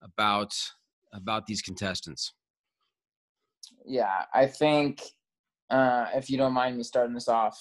about 0.03 0.53
about 1.13 1.47
these 1.47 1.61
contestants. 1.61 2.33
Yeah, 3.85 4.25
I 4.33 4.47
think 4.47 5.03
uh, 5.71 6.07
if 6.15 6.31
you 6.31 6.39
don't 6.39 6.53
mind 6.53 6.77
me 6.77 6.83
starting 6.83 7.15
this 7.15 7.29
off, 7.29 7.59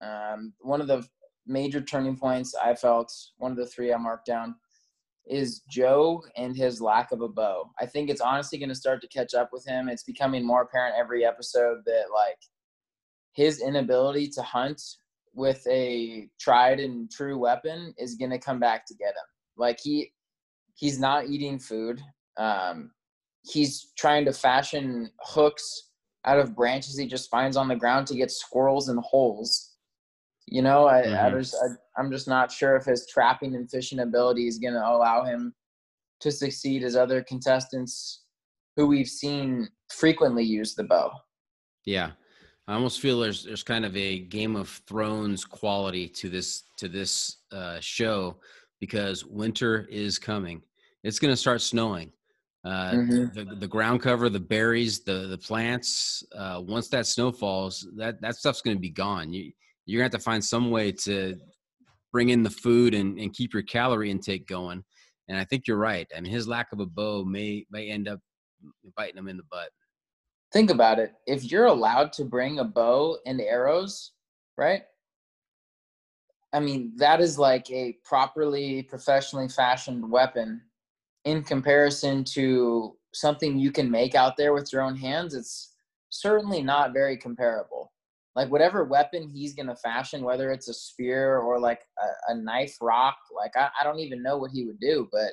um, 0.00 0.52
one 0.60 0.80
of 0.80 0.86
the 0.86 1.06
major 1.46 1.80
turning 1.80 2.16
points 2.16 2.54
I 2.54 2.74
felt, 2.74 3.12
one 3.36 3.52
of 3.52 3.56
the 3.56 3.66
three 3.66 3.92
I 3.92 3.96
marked 3.96 4.26
down, 4.26 4.56
is 5.28 5.60
Joe 5.68 6.22
and 6.36 6.56
his 6.56 6.80
lack 6.80 7.12
of 7.12 7.20
a 7.20 7.28
bow. 7.28 7.70
I 7.80 7.86
think 7.86 8.10
it's 8.10 8.20
honestly 8.20 8.58
going 8.58 8.68
to 8.68 8.74
start 8.74 9.00
to 9.02 9.08
catch 9.08 9.34
up 9.34 9.50
with 9.52 9.66
him. 9.66 9.88
It's 9.88 10.02
becoming 10.02 10.44
more 10.44 10.62
apparent 10.62 10.96
every 10.98 11.24
episode 11.24 11.78
that 11.86 12.04
like 12.14 12.38
his 13.32 13.60
inability 13.60 14.28
to 14.28 14.42
hunt 14.42 14.82
with 15.34 15.64
a 15.70 16.28
tried 16.40 16.80
and 16.80 17.10
true 17.10 17.38
weapon 17.38 17.94
is 17.98 18.16
going 18.16 18.30
to 18.30 18.38
come 18.38 18.58
back 18.58 18.86
to 18.86 18.94
get 18.94 19.10
him. 19.10 19.28
Like 19.56 19.78
he 19.80 20.12
he's 20.74 20.98
not 20.98 21.26
eating 21.26 21.58
food. 21.58 22.00
Um, 22.36 22.90
he's 23.42 23.92
trying 23.96 24.24
to 24.24 24.32
fashion 24.32 25.10
hooks 25.20 25.90
out 26.24 26.38
of 26.38 26.54
branches 26.54 26.96
he 26.96 27.06
just 27.06 27.30
finds 27.30 27.56
on 27.56 27.68
the 27.68 27.76
ground 27.76 28.06
to 28.08 28.16
get 28.16 28.30
squirrels 28.30 28.88
and 28.88 29.00
holes. 29.00 29.67
You 30.50 30.62
know, 30.62 30.86
I, 30.86 31.02
mm-hmm. 31.02 31.36
I 31.36 31.38
just 31.38 31.54
I, 31.54 32.00
I'm 32.00 32.10
just 32.10 32.28
not 32.28 32.50
sure 32.50 32.76
if 32.76 32.84
his 32.84 33.06
trapping 33.06 33.54
and 33.54 33.70
fishing 33.70 34.00
ability 34.00 34.46
is 34.46 34.58
going 34.58 34.74
to 34.74 34.86
allow 34.86 35.24
him 35.24 35.54
to 36.20 36.30
succeed 36.30 36.82
as 36.82 36.96
other 36.96 37.22
contestants 37.22 38.22
who 38.76 38.86
we've 38.86 39.08
seen 39.08 39.68
frequently 39.90 40.44
use 40.44 40.74
the 40.74 40.84
bow. 40.84 41.10
Yeah. 41.84 42.12
I 42.68 42.74
almost 42.74 43.00
feel 43.00 43.18
there's 43.20 43.44
there's 43.44 43.62
kind 43.62 43.84
of 43.84 43.96
a 43.96 44.20
Game 44.20 44.54
of 44.54 44.68
Thrones 44.86 45.44
quality 45.44 46.06
to 46.08 46.28
this 46.28 46.64
to 46.76 46.88
this 46.88 47.38
uh, 47.50 47.78
show 47.80 48.36
because 48.78 49.24
winter 49.24 49.86
is 49.90 50.18
coming. 50.18 50.62
It's 51.02 51.18
going 51.18 51.32
to 51.32 51.36
start 51.36 51.62
snowing. 51.62 52.12
Uh, 52.64 52.92
mm-hmm. 52.92 53.38
the, 53.38 53.54
the 53.54 53.66
ground 53.66 54.02
cover, 54.02 54.28
the 54.28 54.38
berries, 54.38 55.00
the 55.00 55.26
the 55.28 55.38
plants. 55.38 56.22
Uh, 56.36 56.60
once 56.62 56.88
that 56.88 57.06
snow 57.06 57.32
falls, 57.32 57.88
that 57.96 58.20
that 58.20 58.36
stuff's 58.36 58.60
going 58.60 58.76
to 58.76 58.80
be 58.80 58.90
gone. 58.90 59.32
You 59.32 59.50
you're 59.88 60.00
gonna 60.00 60.04
have 60.04 60.20
to 60.20 60.24
find 60.24 60.44
some 60.44 60.70
way 60.70 60.92
to 60.92 61.34
bring 62.12 62.28
in 62.28 62.42
the 62.42 62.50
food 62.50 62.94
and, 62.94 63.18
and 63.18 63.32
keep 63.32 63.54
your 63.54 63.62
calorie 63.62 64.10
intake 64.10 64.46
going. 64.46 64.84
And 65.28 65.38
I 65.38 65.44
think 65.44 65.66
you're 65.66 65.78
right. 65.78 66.06
I 66.14 66.20
mean, 66.20 66.30
his 66.30 66.46
lack 66.46 66.72
of 66.72 66.80
a 66.80 66.86
bow 66.86 67.24
may 67.24 67.64
may 67.70 67.90
end 67.90 68.06
up 68.06 68.20
biting 68.96 69.16
him 69.16 69.28
in 69.28 69.38
the 69.38 69.44
butt. 69.50 69.70
Think 70.52 70.70
about 70.70 70.98
it. 70.98 71.12
If 71.26 71.50
you're 71.50 71.66
allowed 71.66 72.12
to 72.14 72.24
bring 72.24 72.58
a 72.58 72.64
bow 72.64 73.18
and 73.24 73.40
arrows, 73.40 74.12
right? 74.58 74.82
I 76.52 76.60
mean, 76.60 76.92
that 76.96 77.20
is 77.20 77.38
like 77.38 77.70
a 77.70 77.96
properly 78.04 78.82
professionally 78.82 79.48
fashioned 79.48 80.10
weapon 80.10 80.62
in 81.24 81.42
comparison 81.42 82.24
to 82.24 82.96
something 83.14 83.58
you 83.58 83.70
can 83.70 83.90
make 83.90 84.14
out 84.14 84.36
there 84.36 84.52
with 84.52 84.70
your 84.72 84.82
own 84.82 84.96
hands. 84.96 85.34
It's 85.34 85.74
certainly 86.10 86.62
not 86.62 86.92
very 86.92 87.16
comparable 87.16 87.92
like 88.36 88.50
whatever 88.50 88.84
weapon 88.84 89.28
he's 89.28 89.54
gonna 89.54 89.76
fashion, 89.76 90.22
whether 90.22 90.50
it's 90.50 90.68
a 90.68 90.74
spear 90.74 91.38
or 91.38 91.60
like 91.60 91.80
a, 91.98 92.32
a 92.32 92.34
knife 92.36 92.76
rock, 92.80 93.16
like 93.34 93.56
I, 93.56 93.68
I 93.80 93.84
don't 93.84 93.98
even 94.00 94.22
know 94.22 94.38
what 94.38 94.50
he 94.52 94.64
would 94.64 94.80
do, 94.80 95.08
but 95.10 95.32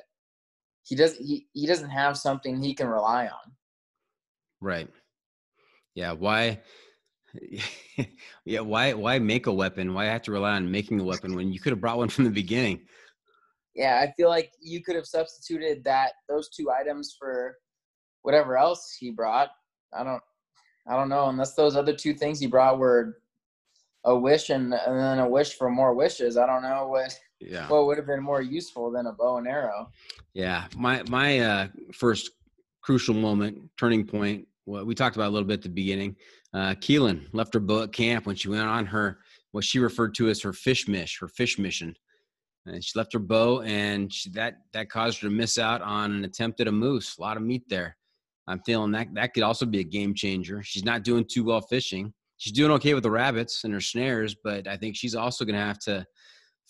he 0.82 0.94
does 0.94 1.16
he, 1.16 1.46
he 1.52 1.66
doesn't 1.66 1.90
have 1.90 2.16
something 2.16 2.60
he 2.60 2.74
can 2.74 2.88
rely 2.88 3.26
on. 3.26 3.52
Right. 4.60 4.88
Yeah. 5.94 6.12
Why 6.12 6.60
yeah, 8.44 8.60
why 8.60 8.92
why 8.92 9.18
make 9.18 9.46
a 9.46 9.52
weapon? 9.52 9.94
Why 9.94 10.06
have 10.06 10.22
to 10.22 10.32
rely 10.32 10.52
on 10.52 10.70
making 10.70 11.00
a 11.00 11.04
weapon 11.04 11.34
when 11.34 11.52
you 11.52 11.60
could 11.60 11.72
have 11.72 11.80
brought 11.80 11.98
one 11.98 12.08
from 12.08 12.24
the 12.24 12.30
beginning? 12.30 12.80
Yeah, 13.74 14.00
I 14.02 14.12
feel 14.16 14.30
like 14.30 14.52
you 14.60 14.82
could 14.82 14.96
have 14.96 15.06
substituted 15.06 15.84
that 15.84 16.12
those 16.28 16.48
two 16.48 16.70
items 16.70 17.14
for 17.18 17.56
whatever 18.22 18.56
else 18.56 18.96
he 18.98 19.10
brought. 19.10 19.50
I 19.92 20.02
don't 20.02 20.22
I 20.88 20.96
don't 20.96 21.08
know, 21.08 21.28
unless 21.28 21.54
those 21.54 21.76
other 21.76 21.94
two 21.94 22.14
things 22.14 22.38
he 22.38 22.46
brought 22.46 22.78
were 22.78 23.18
a 24.04 24.16
wish 24.16 24.50
and, 24.50 24.72
and 24.72 24.98
then 24.98 25.18
a 25.18 25.28
wish 25.28 25.54
for 25.54 25.68
more 25.68 25.94
wishes. 25.94 26.36
I 26.36 26.46
don't 26.46 26.62
know 26.62 26.86
what 26.88 27.18
yeah 27.38 27.68
what 27.68 27.86
would 27.86 27.98
have 27.98 28.06
been 28.06 28.22
more 28.22 28.40
useful 28.40 28.90
than 28.90 29.06
a 29.06 29.12
bow 29.12 29.36
and 29.38 29.48
arrow. 29.48 29.90
Yeah, 30.32 30.66
my 30.76 31.02
my 31.08 31.40
uh, 31.40 31.68
first 31.92 32.30
crucial 32.80 33.14
moment, 33.14 33.70
turning 33.76 34.06
point. 34.06 34.46
What 34.64 34.86
we 34.86 34.94
talked 34.94 35.16
about 35.16 35.28
a 35.28 35.34
little 35.34 35.46
bit 35.46 35.58
at 35.58 35.62
the 35.62 35.68
beginning. 35.68 36.16
Uh, 36.54 36.74
Kielyn 36.74 37.26
left 37.32 37.54
her 37.54 37.60
bow 37.60 37.82
at 37.82 37.92
camp 37.92 38.26
when 38.26 38.36
she 38.36 38.48
went 38.48 38.62
on 38.66 38.86
her 38.86 39.18
what 39.52 39.64
she 39.64 39.78
referred 39.78 40.14
to 40.14 40.28
as 40.28 40.40
her 40.42 40.52
fish 40.52 40.86
mish, 40.86 41.18
her 41.18 41.28
fish 41.28 41.58
mission. 41.58 41.94
And 42.66 42.82
she 42.82 42.98
left 42.98 43.12
her 43.12 43.18
bow, 43.18 43.62
and 43.62 44.12
she, 44.12 44.30
that 44.30 44.58
that 44.72 44.90
caused 44.90 45.20
her 45.20 45.28
to 45.28 45.34
miss 45.34 45.56
out 45.56 45.82
on 45.82 46.12
an 46.12 46.24
attempt 46.24 46.60
at 46.60 46.68
a 46.68 46.72
moose. 46.72 47.16
A 47.16 47.20
lot 47.22 47.36
of 47.36 47.42
meat 47.42 47.68
there. 47.68 47.96
I'm 48.48 48.60
feeling 48.60 48.92
that 48.92 49.08
that 49.14 49.34
could 49.34 49.42
also 49.42 49.66
be 49.66 49.80
a 49.80 49.84
game 49.84 50.14
changer. 50.14 50.62
She's 50.62 50.84
not 50.84 51.02
doing 51.02 51.24
too 51.24 51.44
well 51.44 51.60
fishing. 51.60 52.12
She's 52.38 52.52
doing 52.52 52.70
okay 52.72 52.94
with 52.94 53.02
the 53.02 53.10
rabbits 53.10 53.64
and 53.64 53.72
her 53.72 53.80
snares, 53.80 54.36
but 54.44 54.68
I 54.68 54.76
think 54.76 54.94
she's 54.94 55.14
also 55.14 55.44
going 55.44 55.58
to 55.58 55.64
have 55.64 55.78
to 55.80 56.06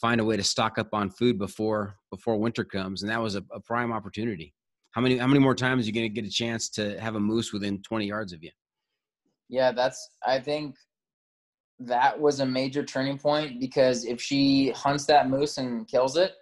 find 0.00 0.20
a 0.20 0.24
way 0.24 0.36
to 0.36 0.42
stock 0.42 0.78
up 0.78 0.88
on 0.92 1.10
food 1.10 1.38
before 1.38 1.96
before 2.10 2.36
winter 2.38 2.64
comes, 2.64 3.02
and 3.02 3.10
that 3.10 3.20
was 3.20 3.34
a, 3.34 3.42
a 3.52 3.60
prime 3.60 3.92
opportunity. 3.92 4.54
How 4.92 5.00
many 5.00 5.18
how 5.18 5.26
many 5.26 5.40
more 5.40 5.54
times 5.54 5.84
are 5.84 5.86
you 5.86 5.92
going 5.92 6.12
to 6.12 6.20
get 6.20 6.26
a 6.26 6.32
chance 6.32 6.70
to 6.70 6.98
have 7.00 7.16
a 7.16 7.20
moose 7.20 7.52
within 7.52 7.82
20 7.82 8.06
yards 8.06 8.32
of 8.32 8.42
you? 8.42 8.50
Yeah, 9.48 9.72
that's 9.72 10.10
I 10.26 10.40
think 10.40 10.76
that 11.78 12.18
was 12.18 12.40
a 12.40 12.46
major 12.46 12.82
turning 12.82 13.18
point 13.18 13.60
because 13.60 14.04
if 14.04 14.20
she 14.20 14.70
hunts 14.70 15.04
that 15.06 15.28
moose 15.28 15.58
and 15.58 15.86
kills 15.86 16.16
it, 16.16 16.32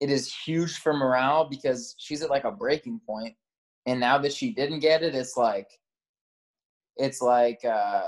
it 0.00 0.10
is 0.10 0.34
huge 0.34 0.78
for 0.78 0.94
morale 0.94 1.46
because 1.48 1.94
she's 1.98 2.22
at 2.22 2.30
like 2.30 2.44
a 2.44 2.50
breaking 2.50 3.00
point 3.06 3.34
and 3.86 4.00
now 4.00 4.18
that 4.18 4.32
she 4.32 4.52
didn't 4.52 4.80
get 4.80 5.02
it 5.02 5.14
it's 5.14 5.36
like 5.36 5.68
it's 6.96 7.20
like 7.20 7.64
uh 7.64 8.02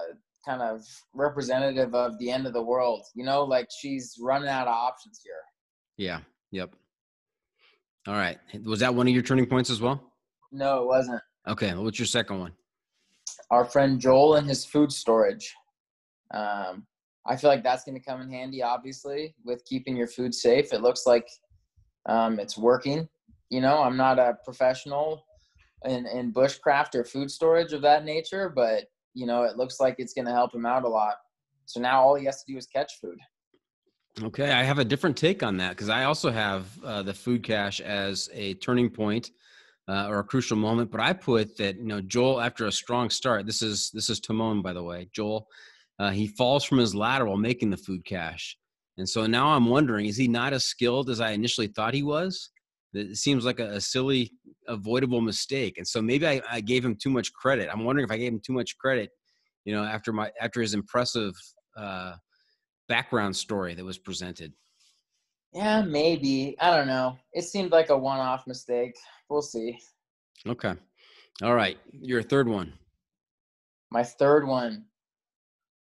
kind 0.45 0.63
of 0.63 0.85
representative 1.13 1.95
of 1.95 2.19
the 2.19 2.31
end 2.31 2.47
of 2.47 2.53
the 2.53 2.63
world 2.63 3.05
you 3.15 3.25
know 3.25 3.45
like 3.45 3.69
she's 3.77 4.17
running 4.21 4.49
out 4.49 4.69
of 4.69 4.75
options 4.75 5.21
here. 5.23 5.35
Yeah. 5.97 6.21
Yep. 6.53 6.75
All 8.07 8.15
right. 8.15 8.39
Was 8.65 8.81
that 8.81 8.95
one 8.95 9.09
of 9.09 9.15
your 9.15 9.23
turning 9.23 9.47
points 9.47 9.71
as 9.71 9.81
well? 9.81 10.13
No 10.53 10.83
it 10.83 10.87
wasn't. 10.87 11.23
Okay. 11.49 11.75
What's 11.75 11.99
your 11.99 12.07
second 12.07 12.39
one? 12.39 12.53
Our 13.51 13.65
friend 13.65 14.01
joel 14.01 14.37
and 14.37 14.47
his 14.49 14.65
food 14.65 14.93
storage. 14.93 15.53
Um 16.33 16.87
i 17.29 17.35
feel 17.35 17.51
like 17.51 17.65
that's 17.65 17.83
going 17.83 17.99
to 17.99 18.05
come 18.05 18.21
in 18.21 18.31
handy 18.31 18.63
obviously 18.63 19.35
with 19.45 19.65
keeping 19.65 19.97
your 19.97 20.07
food 20.07 20.33
safe. 20.33 20.73
It 20.73 20.81
looks 20.81 21.07
like 21.07 21.29
um 22.09 22.39
it's 22.39 22.57
working 22.57 23.09
you 23.51 23.61
know? 23.61 23.83
I'm 23.83 23.97
not 23.97 24.19
a 24.19 24.37
professional 24.45 25.25
in, 25.85 26.07
in 26.07 26.33
bushcraft 26.33 26.95
or 26.95 27.05
food 27.05 27.31
storage 27.31 27.73
of 27.73 27.83
that 27.83 28.05
nature, 28.05 28.53
but 28.55 28.85
you 29.15 29.27
know, 29.27 29.45
it 29.45 29.57
looks 29.57 29.81
like 29.81 29.97
it's 29.99 30.13
going 30.13 30.27
to 30.27 30.33
help 30.33 30.55
him 30.55 30.67
out 30.67 30.85
a 30.85 30.89
lot. 30.89 31.15
So 31.65 31.81
now 31.81 32.01
all 32.01 32.15
he 32.15 32.27
has 32.27 32.43
to 32.45 32.53
do 32.53 32.59
is 32.59 32.67
catch 32.67 32.93
food. 33.01 33.19
Okay, 34.23 34.53
I 34.53 34.63
have 34.63 34.79
a 34.79 34.85
different 34.85 35.17
take 35.17 35.43
on 35.43 35.57
that 35.59 35.71
because 35.71 35.89
I 35.89 36.05
also 36.05 36.31
have 36.31 36.67
uh, 36.83 37.03
the 37.03 37.13
food 37.13 37.43
cache 37.43 37.81
as 37.81 38.31
a 38.33 38.55
turning 38.55 38.89
point 38.89 39.31
uh, 39.89 40.07
or 40.09 40.21
a 40.21 40.25
crucial 40.25 40.57
moment. 40.57 40.91
But 40.91 41.01
I 41.01 41.13
put 41.13 41.57
that 41.59 41.77
you 41.77 41.85
know 41.85 42.01
Joel 42.01 42.41
after 42.41 42.67
a 42.67 42.73
strong 42.73 43.11
start. 43.11 43.47
This 43.47 43.61
is 43.61 43.91
this 43.93 44.09
is 44.09 44.21
Timon 44.21 44.63
by 44.63 44.73
the 44.73 44.83
way. 44.83 45.09
Joel 45.13 45.47
uh, 45.99 46.11
he 46.11 46.27
falls 46.27 46.65
from 46.65 46.79
his 46.79 46.95
ladder 46.95 47.27
while 47.27 47.37
making 47.37 47.71
the 47.71 47.77
food 47.77 48.05
cache. 48.05 48.57
And 48.99 49.09
so 49.09 49.27
now 49.27 49.49
I'm 49.49 49.67
wondering, 49.67 50.07
is 50.07 50.17
he 50.17 50.29
not 50.29 50.53
as 50.53 50.65
skilled 50.65 51.11
as 51.11 51.21
I 51.21 51.31
initially 51.31 51.67
thought 51.67 51.95
he 51.95 52.03
was? 52.03 52.51
It 52.95 53.17
seems 53.17 53.45
like 53.45 53.61
a, 53.61 53.73
a 53.73 53.81
silly, 53.81 54.33
avoidable 54.69 55.21
mistake. 55.21 55.79
And 55.79 55.87
so 55.87 56.01
maybe 56.01 56.27
I, 56.27 56.41
I, 56.51 56.61
gave 56.61 56.85
him 56.85 56.97
too 56.97 57.11
much 57.11 57.33
credit. 57.33 57.69
I'm 57.71 57.85
wondering 57.85 58.05
if 58.05 58.11
I 58.11 58.17
gave 58.17 58.33
him 58.33 58.41
too 58.45 58.53
much 58.53 58.79
credit, 58.79 59.11
you 59.65 59.75
know, 59.75 59.85
after 59.85 60.13
my 60.13 60.31
after 60.41 60.61
his 60.61 60.75
impressive 60.75 61.35
uh, 61.77 62.15
background 62.89 63.37
story 63.37 63.75
that 63.75 63.85
was 63.85 63.99
presented. 63.99 64.53
Yeah, 65.53 65.83
maybe. 65.83 66.57
I 66.61 66.77
don't 66.77 66.87
know. 66.87 67.17
It 67.33 67.43
seemed 67.43 67.71
like 67.71 67.91
a 67.91 67.97
one-off 67.97 68.47
mistake. 68.47 68.95
We'll 69.29 69.43
see. 69.43 69.79
Okay. 70.47 70.75
All 71.43 71.55
right. 71.55 71.79
Your 71.93 72.23
third 72.23 72.49
one. 72.49 72.73
My 73.91 74.03
third 74.03 74.47
one. 74.47 74.85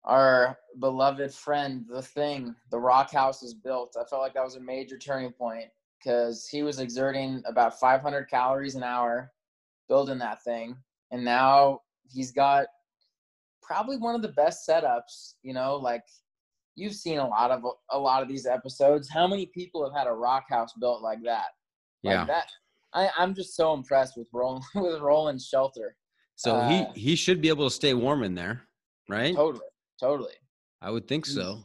Our 0.03 0.57
beloved 0.79 1.33
friend, 1.33 1.85
the 1.89 2.01
thing, 2.01 2.55
the 2.71 2.79
rock 2.79 3.11
house 3.11 3.43
is 3.43 3.53
built. 3.53 3.97
I 3.99 4.05
felt 4.05 4.21
like 4.21 4.33
that 4.35 4.43
was 4.43 4.55
a 4.55 4.61
major 4.61 4.97
turning 4.97 5.31
point 5.31 5.67
because 5.97 6.47
he 6.47 6.63
was 6.63 6.79
exerting 6.79 7.41
about 7.45 7.79
500 7.79 8.29
calories 8.29 8.75
an 8.75 8.83
hour 8.83 9.31
building 9.89 10.19
that 10.19 10.43
thing. 10.43 10.75
And 11.11 11.23
now 11.23 11.81
he's 12.09 12.31
got 12.31 12.67
probably 13.61 13.97
one 13.97 14.15
of 14.15 14.21
the 14.21 14.29
best 14.29 14.67
setups, 14.67 15.33
you 15.43 15.53
know, 15.53 15.75
like 15.75 16.03
you've 16.75 16.93
seen 16.93 17.19
a 17.19 17.27
lot 17.27 17.51
of 17.51 17.63
a 17.91 17.97
lot 17.97 18.21
of 18.21 18.29
these 18.29 18.45
episodes. 18.45 19.09
How 19.09 19.27
many 19.27 19.47
people 19.47 19.83
have 19.83 19.97
had 19.97 20.07
a 20.07 20.13
rock 20.13 20.45
house 20.49 20.73
built 20.79 21.01
like 21.01 21.23
that? 21.23 21.47
Like 22.03 22.13
yeah. 22.13 22.25
that. 22.25 22.49
I, 22.93 23.09
I'm 23.17 23.33
just 23.33 23.55
so 23.55 23.73
impressed 23.73 24.17
with 24.17 24.27
Roland 24.33 24.63
with 24.75 25.01
Roland's 25.01 25.45
shelter. 25.45 25.95
So 26.35 26.55
uh, 26.55 26.69
he 26.69 26.99
he 26.99 27.15
should 27.15 27.41
be 27.41 27.49
able 27.49 27.67
to 27.67 27.73
stay 27.73 27.93
warm 27.93 28.23
in 28.23 28.35
there, 28.35 28.61
right? 29.09 29.35
Totally, 29.35 29.65
totally. 29.99 30.35
I 30.81 30.91
would 30.91 31.07
think 31.07 31.25
so. 31.25 31.63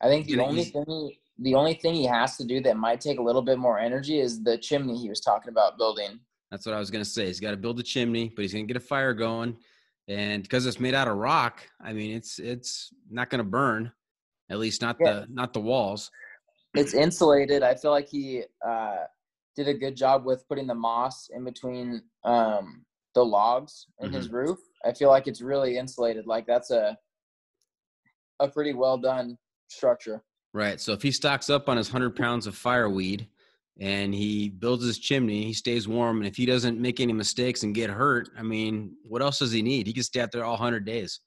I 0.00 0.08
think 0.08 0.26
the 0.26 0.40
only 0.40 0.64
thing 0.64 1.12
the 1.38 1.54
only 1.54 1.74
thing 1.74 1.94
he 1.94 2.06
has 2.06 2.36
to 2.36 2.44
do 2.44 2.60
that 2.60 2.76
might 2.76 3.00
take 3.00 3.18
a 3.18 3.22
little 3.22 3.42
bit 3.42 3.58
more 3.58 3.78
energy 3.78 4.20
is 4.20 4.42
the 4.42 4.56
chimney 4.58 4.96
he 4.96 5.08
was 5.08 5.20
talking 5.20 5.50
about 5.50 5.78
building. 5.78 6.20
That's 6.50 6.66
what 6.66 6.74
I 6.74 6.78
was 6.78 6.90
gonna 6.90 7.04
say. 7.04 7.26
He's 7.26 7.40
got 7.40 7.50
to 7.50 7.56
build 7.56 7.80
a 7.80 7.82
chimney, 7.82 8.32
but 8.34 8.42
he's 8.42 8.52
gonna 8.52 8.64
get 8.64 8.76
a 8.76 8.80
fire 8.80 9.12
going, 9.12 9.56
and 10.08 10.42
because 10.42 10.66
it's 10.66 10.78
made 10.78 10.94
out 10.94 11.08
of 11.08 11.16
rock, 11.16 11.66
I 11.80 11.92
mean, 11.92 12.14
it's 12.16 12.38
it's 12.38 12.90
not 13.10 13.30
gonna 13.30 13.44
burn. 13.44 13.90
At 14.50 14.58
least 14.58 14.82
not 14.82 14.96
yeah. 15.00 15.12
the 15.12 15.26
not 15.30 15.52
the 15.52 15.60
walls. 15.60 16.10
It's 16.74 16.94
insulated. 16.94 17.62
I 17.62 17.74
feel 17.74 17.90
like 17.90 18.08
he 18.08 18.42
uh, 18.64 19.04
did 19.56 19.68
a 19.68 19.74
good 19.74 19.96
job 19.96 20.24
with 20.24 20.46
putting 20.48 20.66
the 20.66 20.74
moss 20.74 21.28
in 21.34 21.44
between 21.44 22.02
um, 22.24 22.84
the 23.14 23.24
logs 23.24 23.86
in 24.00 24.08
mm-hmm. 24.08 24.16
his 24.16 24.30
roof. 24.30 24.58
I 24.84 24.92
feel 24.92 25.08
like 25.08 25.26
it's 25.26 25.40
really 25.40 25.78
insulated. 25.78 26.26
Like 26.26 26.46
that's 26.46 26.70
a 26.70 26.96
a 28.40 28.48
pretty 28.48 28.74
well 28.74 28.98
done 28.98 29.38
structure. 29.68 30.22
Right. 30.54 30.80
So 30.80 30.92
if 30.92 31.02
he 31.02 31.10
stocks 31.10 31.50
up 31.50 31.68
on 31.68 31.76
his 31.76 31.88
hundred 31.88 32.14
pounds 32.14 32.46
of 32.46 32.54
fireweed 32.54 33.26
and 33.80 34.14
he 34.14 34.48
builds 34.48 34.84
his 34.84 35.00
chimney, 35.00 35.42
he 35.42 35.52
stays 35.52 35.88
warm, 35.88 36.18
and 36.18 36.28
if 36.28 36.36
he 36.36 36.46
doesn't 36.46 36.80
make 36.80 37.00
any 37.00 37.12
mistakes 37.12 37.64
and 37.64 37.74
get 37.74 37.90
hurt, 37.90 38.30
I 38.38 38.42
mean, 38.42 38.94
what 39.02 39.20
else 39.20 39.40
does 39.40 39.50
he 39.50 39.62
need? 39.62 39.88
He 39.88 39.92
can 39.92 40.04
stay 40.04 40.20
out 40.20 40.30
there 40.30 40.44
all 40.44 40.56
hundred 40.56 40.84
days. 40.84 41.18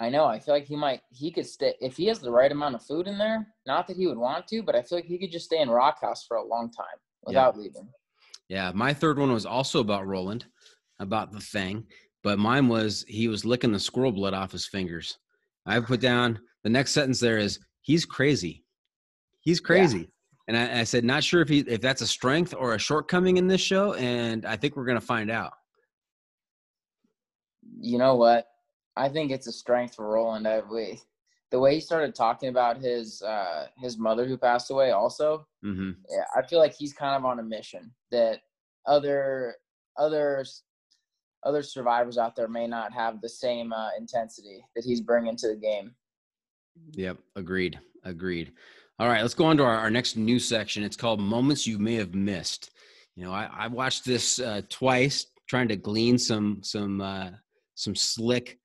I 0.00 0.10
know. 0.10 0.24
I 0.24 0.40
feel 0.40 0.54
like 0.54 0.66
he 0.66 0.74
might. 0.74 1.02
He 1.10 1.30
could 1.30 1.46
stay 1.46 1.74
if 1.80 1.96
he 1.96 2.06
has 2.06 2.18
the 2.18 2.30
right 2.30 2.50
amount 2.50 2.74
of 2.74 2.82
food 2.82 3.06
in 3.06 3.16
there. 3.16 3.46
Not 3.64 3.86
that 3.86 3.96
he 3.96 4.08
would 4.08 4.18
want 4.18 4.48
to, 4.48 4.60
but 4.60 4.74
I 4.74 4.82
feel 4.82 4.98
like 4.98 5.06
he 5.06 5.18
could 5.18 5.30
just 5.30 5.46
stay 5.46 5.60
in 5.60 5.70
Rock 5.70 6.00
House 6.00 6.26
for 6.26 6.36
a 6.36 6.44
long 6.44 6.70
time 6.70 6.86
without 7.24 7.54
yeah. 7.54 7.62
leaving. 7.62 7.88
Yeah, 8.48 8.72
my 8.74 8.92
third 8.92 9.18
one 9.20 9.32
was 9.32 9.46
also 9.46 9.78
about 9.80 10.06
Roland, 10.06 10.46
about 10.98 11.32
the 11.32 11.40
thing, 11.40 11.86
but 12.24 12.40
mine 12.40 12.66
was 12.66 13.04
he 13.08 13.28
was 13.28 13.44
licking 13.44 13.72
the 13.72 13.78
squirrel 13.78 14.12
blood 14.12 14.34
off 14.34 14.52
his 14.52 14.66
fingers. 14.66 15.18
I 15.64 15.78
put 15.78 16.00
down 16.00 16.40
the 16.64 16.70
next 16.70 16.92
sentence 16.92 17.20
there 17.20 17.38
is 17.38 17.60
he's 17.86 18.04
crazy. 18.04 18.64
He's 19.40 19.60
crazy. 19.60 19.98
Yeah. 19.98 20.04
And 20.48 20.56
I, 20.56 20.80
I, 20.80 20.84
said, 20.84 21.04
not 21.04 21.22
sure 21.22 21.40
if 21.40 21.48
he 21.48 21.60
if 21.60 21.80
that's 21.80 22.02
a 22.02 22.06
strength 22.06 22.52
or 22.56 22.74
a 22.74 22.78
shortcoming 22.78 23.36
in 23.36 23.46
this 23.46 23.60
show, 23.60 23.94
and 23.94 24.44
I 24.44 24.56
think 24.56 24.76
we're 24.76 24.84
gonna 24.84 25.00
find 25.00 25.30
out. 25.30 25.52
You 27.80 27.98
know 27.98 28.16
what? 28.16 28.46
I 28.96 29.08
think 29.08 29.30
it's 29.30 29.46
a 29.46 29.52
strength 29.52 29.94
for 29.94 30.08
Roland. 30.08 30.48
I, 30.48 30.60
we, 30.60 31.00
the 31.50 31.60
way 31.60 31.74
he 31.74 31.80
started 31.80 32.14
talking 32.14 32.48
about 32.48 32.78
his 32.78 33.22
uh, 33.22 33.66
his 33.76 33.98
mother 33.98 34.26
who 34.26 34.36
passed 34.36 34.70
away, 34.70 34.90
also, 34.90 35.46
mm-hmm. 35.64 35.92
yeah, 36.10 36.24
I 36.36 36.42
feel 36.46 36.58
like 36.58 36.74
he's 36.74 36.92
kind 36.92 37.16
of 37.16 37.24
on 37.24 37.38
a 37.38 37.44
mission 37.44 37.92
that 38.10 38.40
other 38.86 39.56
others 39.96 40.62
other 41.44 41.62
survivors 41.62 42.18
out 42.18 42.34
there 42.34 42.48
may 42.48 42.66
not 42.66 42.92
have 42.92 43.20
the 43.20 43.28
same 43.28 43.72
uh, 43.72 43.90
intensity 43.98 44.64
that 44.74 44.84
he's 44.84 45.00
bringing 45.00 45.36
to 45.36 45.48
the 45.48 45.56
game. 45.56 45.94
Yep, 46.92 47.18
agreed, 47.36 47.78
agreed. 48.04 48.52
All 48.98 49.08
right, 49.08 49.22
let's 49.22 49.34
go 49.34 49.44
on 49.44 49.56
to 49.58 49.62
our, 49.62 49.76
our 49.76 49.90
next 49.90 50.16
news 50.16 50.48
section. 50.48 50.82
It's 50.82 50.96
called 50.96 51.20
"Moments 51.20 51.66
You 51.66 51.78
May 51.78 51.96
Have 51.96 52.14
Missed." 52.14 52.70
You 53.14 53.24
know, 53.24 53.32
I, 53.32 53.48
I 53.52 53.66
watched 53.66 54.04
this 54.04 54.38
uh, 54.38 54.62
twice, 54.68 55.26
trying 55.48 55.68
to 55.68 55.76
glean 55.76 56.18
some 56.18 56.60
some 56.62 57.00
uh, 57.00 57.30
some 57.74 57.94
slick 57.94 58.58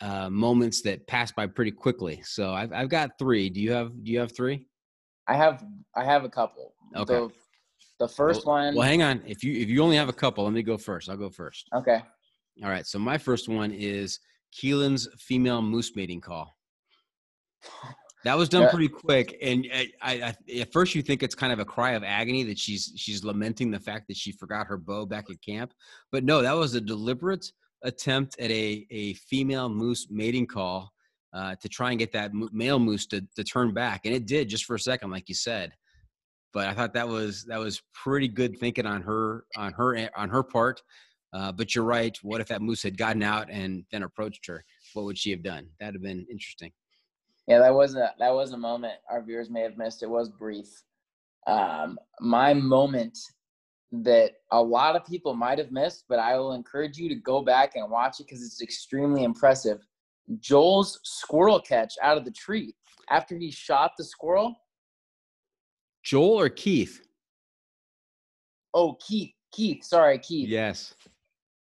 uh, 0.00 0.28
moments 0.30 0.82
that 0.82 1.06
pass 1.06 1.32
by 1.32 1.46
pretty 1.46 1.70
quickly. 1.70 2.22
So 2.24 2.52
I've 2.52 2.72
I've 2.72 2.88
got 2.88 3.18
three. 3.18 3.50
Do 3.50 3.60
you 3.60 3.72
have 3.72 3.90
Do 4.04 4.12
you 4.12 4.20
have 4.20 4.34
three? 4.34 4.66
I 5.26 5.34
have 5.34 5.64
I 5.96 6.04
have 6.04 6.24
a 6.24 6.28
couple. 6.28 6.74
Okay. 6.96 7.14
The, 7.14 7.30
the 8.00 8.08
first 8.08 8.46
well, 8.46 8.56
one. 8.56 8.74
Well, 8.74 8.86
hang 8.86 9.02
on. 9.02 9.22
If 9.26 9.42
you 9.42 9.54
if 9.60 9.68
you 9.68 9.82
only 9.82 9.96
have 9.96 10.08
a 10.08 10.12
couple, 10.12 10.44
let 10.44 10.52
me 10.52 10.62
go 10.62 10.76
first. 10.76 11.08
I'll 11.08 11.16
go 11.16 11.30
first. 11.30 11.68
Okay. 11.74 12.00
All 12.62 12.70
right. 12.70 12.86
So 12.86 12.98
my 12.98 13.18
first 13.18 13.48
one 13.48 13.72
is 13.72 14.20
Kielyn's 14.54 15.08
female 15.18 15.62
moose 15.62 15.96
mating 15.96 16.20
call. 16.20 16.53
That 18.24 18.38
was 18.38 18.48
done 18.48 18.62
yeah. 18.62 18.70
pretty 18.70 18.88
quick, 18.88 19.36
and 19.42 19.66
I, 19.70 19.90
I, 20.00 20.34
at 20.58 20.72
first 20.72 20.94
you 20.94 21.02
think 21.02 21.22
it's 21.22 21.34
kind 21.34 21.52
of 21.52 21.58
a 21.58 21.64
cry 21.64 21.92
of 21.92 22.02
agony 22.02 22.42
that 22.44 22.58
she's 22.58 22.90
she's 22.96 23.22
lamenting 23.22 23.70
the 23.70 23.78
fact 23.78 24.08
that 24.08 24.16
she 24.16 24.32
forgot 24.32 24.66
her 24.66 24.78
bow 24.78 25.04
back 25.04 25.28
at 25.28 25.42
camp, 25.42 25.74
but 26.10 26.24
no, 26.24 26.40
that 26.40 26.54
was 26.54 26.74
a 26.74 26.80
deliberate 26.80 27.52
attempt 27.82 28.38
at 28.40 28.50
a, 28.50 28.86
a 28.90 29.12
female 29.14 29.68
moose 29.68 30.08
mating 30.10 30.46
call 30.46 30.90
uh, 31.34 31.54
to 31.60 31.68
try 31.68 31.90
and 31.90 31.98
get 31.98 32.12
that 32.12 32.32
male 32.52 32.78
moose 32.78 33.06
to, 33.06 33.20
to 33.36 33.44
turn 33.44 33.74
back. 33.74 34.02
And 34.04 34.14
it 34.14 34.26
did 34.26 34.48
just 34.48 34.64
for 34.64 34.74
a 34.74 34.80
second, 34.80 35.10
like 35.10 35.28
you 35.28 35.34
said. 35.34 35.72
But 36.52 36.68
I 36.68 36.72
thought 36.72 36.94
that 36.94 37.08
was 37.08 37.44
that 37.48 37.58
was 37.58 37.82
pretty 37.92 38.28
good 38.28 38.58
thinking 38.58 38.86
on 38.86 39.02
her 39.02 39.44
on 39.56 39.72
her 39.72 40.08
on 40.16 40.28
her 40.30 40.42
part. 40.42 40.80
Uh, 41.32 41.50
but 41.50 41.74
you're 41.74 41.84
right. 41.84 42.16
What 42.22 42.40
if 42.40 42.46
that 42.46 42.62
moose 42.62 42.84
had 42.84 42.96
gotten 42.96 43.24
out 43.24 43.50
and 43.50 43.84
then 43.90 44.04
approached 44.04 44.46
her? 44.46 44.64
What 44.92 45.04
would 45.04 45.18
she 45.18 45.32
have 45.32 45.42
done? 45.42 45.66
That'd 45.80 45.96
have 45.96 46.02
been 46.02 46.24
interesting. 46.30 46.70
Yeah, 47.46 47.58
that 47.58 47.74
was 47.74 47.94
a 47.94 48.12
that 48.18 48.32
was 48.32 48.52
a 48.52 48.56
moment 48.56 48.94
our 49.10 49.22
viewers 49.22 49.50
may 49.50 49.60
have 49.62 49.76
missed. 49.76 50.02
It 50.02 50.08
was 50.08 50.30
brief. 50.30 50.68
Um, 51.46 51.98
my 52.20 52.54
moment 52.54 53.18
that 53.92 54.32
a 54.50 54.62
lot 54.62 54.96
of 54.96 55.04
people 55.04 55.34
might 55.34 55.58
have 55.58 55.70
missed, 55.70 56.04
but 56.08 56.18
I 56.18 56.38
will 56.38 56.52
encourage 56.52 56.96
you 56.96 57.08
to 57.08 57.14
go 57.14 57.42
back 57.42 57.72
and 57.76 57.90
watch 57.90 58.18
it 58.18 58.26
because 58.26 58.42
it's 58.42 58.62
extremely 58.62 59.24
impressive. 59.24 59.78
Joel's 60.40 60.98
squirrel 61.04 61.60
catch 61.60 61.94
out 62.02 62.16
of 62.16 62.24
the 62.24 62.30
tree 62.30 62.74
after 63.10 63.36
he 63.36 63.50
shot 63.50 63.92
the 63.98 64.04
squirrel. 64.04 64.54
Joel 66.02 66.40
or 66.40 66.48
Keith? 66.48 67.00
Oh, 68.72 68.96
Keith. 69.06 69.32
Keith. 69.52 69.84
Sorry, 69.84 70.18
Keith. 70.18 70.48
Yes. 70.48 70.94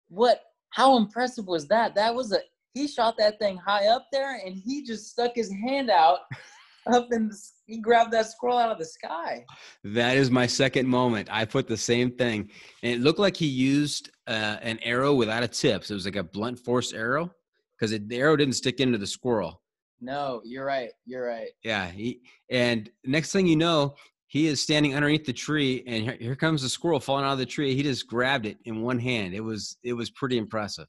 What? 0.08 0.42
How 0.70 0.96
impressive 0.96 1.46
was 1.46 1.66
that? 1.68 1.94
That 1.94 2.14
was 2.14 2.32
a. 2.32 2.40
He 2.74 2.86
shot 2.88 3.16
that 3.18 3.38
thing 3.38 3.58
high 3.58 3.86
up 3.86 4.06
there, 4.12 4.40
and 4.44 4.54
he 4.54 4.84
just 4.84 5.10
stuck 5.10 5.32
his 5.34 5.50
hand 5.50 5.90
out 5.90 6.20
up 6.92 7.08
in 7.12 7.28
the, 7.28 7.38
he 7.66 7.80
grabbed 7.80 8.12
that 8.12 8.26
squirrel 8.26 8.58
out 8.58 8.70
of 8.70 8.78
the 8.78 8.84
sky. 8.84 9.44
That 9.84 10.16
is 10.16 10.30
my 10.30 10.46
second 10.46 10.86
moment. 10.86 11.28
I 11.30 11.44
put 11.44 11.66
the 11.66 11.76
same 11.76 12.12
thing, 12.12 12.50
and 12.82 12.92
it 12.92 13.00
looked 13.00 13.18
like 13.18 13.36
he 13.36 13.46
used 13.46 14.10
uh, 14.26 14.56
an 14.62 14.78
arrow 14.82 15.14
without 15.14 15.42
a 15.42 15.48
tip. 15.48 15.84
So 15.84 15.92
it 15.92 15.96
was 15.96 16.04
like 16.04 16.16
a 16.16 16.24
blunt 16.24 16.58
force 16.58 16.92
arrow 16.92 17.30
because 17.78 17.98
the 17.98 18.18
arrow 18.18 18.36
didn't 18.36 18.54
stick 18.54 18.80
into 18.80 18.98
the 18.98 19.06
squirrel. 19.06 19.62
No, 20.00 20.40
you're 20.44 20.64
right. 20.64 20.90
You're 21.06 21.26
right. 21.26 21.50
Yeah. 21.64 21.90
He, 21.90 22.20
and 22.50 22.88
next 23.04 23.32
thing 23.32 23.46
you 23.46 23.56
know, 23.56 23.96
he 24.28 24.46
is 24.46 24.60
standing 24.60 24.94
underneath 24.94 25.24
the 25.24 25.32
tree, 25.32 25.82
and 25.86 26.04
here, 26.04 26.16
here 26.20 26.36
comes 26.36 26.62
the 26.62 26.68
squirrel 26.68 27.00
falling 27.00 27.24
out 27.24 27.32
of 27.32 27.38
the 27.38 27.46
tree. 27.46 27.74
He 27.74 27.82
just 27.82 28.06
grabbed 28.06 28.46
it 28.46 28.58
in 28.64 28.82
one 28.82 28.98
hand. 28.98 29.34
It 29.34 29.40
was 29.40 29.78
it 29.82 29.94
was 29.94 30.10
pretty 30.10 30.36
impressive. 30.36 30.86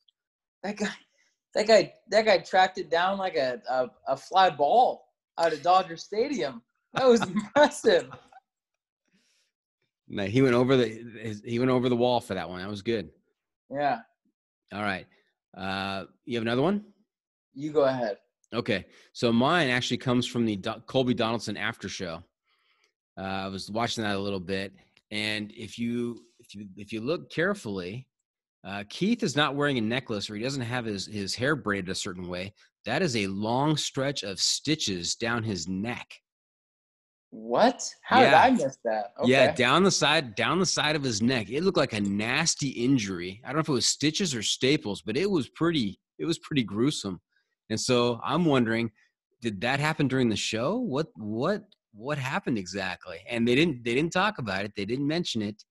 That 0.62 0.76
guy, 0.76 0.90
that 1.56 1.68
guy, 1.68 1.94
that 2.10 2.26
guy 2.26 2.38
tracked 2.40 2.78
it 2.78 2.90
down 2.90 3.18
like 3.18 3.36
a, 3.36 3.62
a, 3.70 3.88
a 4.08 4.18
fly 4.18 4.50
ball 4.50 5.06
out 5.38 5.54
of 5.54 5.62
Dodger 5.62 5.98
Stadium. 5.98 6.62
That 6.94 7.08
was 7.08 7.22
impressive. 7.22 8.10
No, 10.08 10.26
he 10.26 10.42
went 10.42 10.56
over 10.56 10.76
the 10.76 11.40
he 11.46 11.60
went 11.60 11.70
over 11.70 11.88
the 11.88 11.96
wall 11.96 12.20
for 12.20 12.34
that 12.34 12.50
one. 12.50 12.62
That 12.62 12.70
was 12.70 12.82
good. 12.82 13.10
Yeah. 13.72 14.00
All 14.74 14.82
right. 14.82 15.06
Uh, 15.56 16.06
you 16.26 16.36
have 16.38 16.44
another 16.44 16.64
one? 16.64 16.84
You 17.54 17.72
go 17.72 17.84
ahead. 17.84 18.18
Okay. 18.54 18.86
So 19.14 19.32
mine 19.32 19.70
actually 19.70 19.98
comes 19.98 20.26
from 20.26 20.46
the 20.46 20.56
Do- 20.56 20.82
Colby 20.88 21.14
Donaldson 21.14 21.58
after 21.58 21.88
show. 21.88 22.24
Uh, 23.18 23.22
I 23.22 23.48
was 23.48 23.70
watching 23.70 24.04
that 24.04 24.16
a 24.16 24.20
little 24.20 24.40
bit, 24.40 24.74
and 25.12 25.52
if 25.56 25.78
you 25.78 26.24
if 26.40 26.56
you 26.56 26.68
if 26.76 26.92
you 26.92 27.02
look 27.02 27.30
carefully, 27.30 28.08
Uh, 28.66 28.84
Keith 28.90 29.24
is 29.24 29.36
not 29.36 29.56
wearing 29.56 29.78
a 29.78 29.82
necklace 29.82 30.30
or 30.30 30.36
he 30.36 30.44
doesn't 30.44 30.62
have 30.62 30.86
his, 30.86 31.06
his 31.06 31.34
hair 31.34 31.56
braided 31.56 31.90
a 31.90 31.96
certain 31.96 32.28
way. 32.28 32.54
That 32.86 33.02
is 33.02 33.16
a 33.16 33.28
long 33.28 33.78
stretch 33.78 34.24
of 34.24 34.40
stitches 34.40 35.16
down 35.16 35.44
his 35.44 35.68
neck. 35.68 36.08
What? 37.32 37.88
How 38.02 38.22
Yeah. 38.22 38.30
did 38.30 38.34
I 38.36 38.64
miss 38.64 38.78
that? 38.84 39.14
Okay. 39.20 39.32
Yeah, 39.32 39.54
down 39.54 39.84
the 39.84 39.92
side, 39.92 40.36
down 40.36 40.60
the 40.60 40.66
side 40.66 40.96
of 40.96 41.04
his 41.04 41.22
neck. 41.22 41.50
It 41.50 41.64
looked 41.64 41.78
like 41.78 41.94
a 41.94 42.02
nasty 42.02 42.70
injury. 42.70 43.42
I 43.44 43.48
don't 43.50 43.58
know 43.58 43.62
if 43.62 43.70
it 43.70 43.74
was 43.74 43.86
stitches 43.86 44.34
or 44.34 44.42
staples, 44.42 45.02
but 45.04 45.16
it 45.16 45.30
was 45.30 45.48
pretty. 45.50 46.00
It 46.18 46.26
was 46.26 46.40
pretty 46.40 46.64
gruesome. 46.64 47.22
And 47.70 47.80
so 47.80 48.20
I'm 48.24 48.46
wondering, 48.46 48.92
did 49.42 49.62
that 49.62 49.80
happen 49.80 50.08
during 50.08 50.28
the 50.28 50.36
show? 50.36 50.78
What 50.78 51.08
what 51.16 51.64
what 51.94 52.18
happened 52.18 52.58
exactly? 52.58 53.20
And 53.30 53.48
they 53.48 53.56
didn't 53.56 53.84
they 53.86 53.94
didn't 53.94 54.12
talk 54.12 54.40
about 54.40 54.66
it. 54.66 54.74
They 54.76 54.86
didn't 54.86 55.08
mention 55.08 55.42
it. 55.42 55.64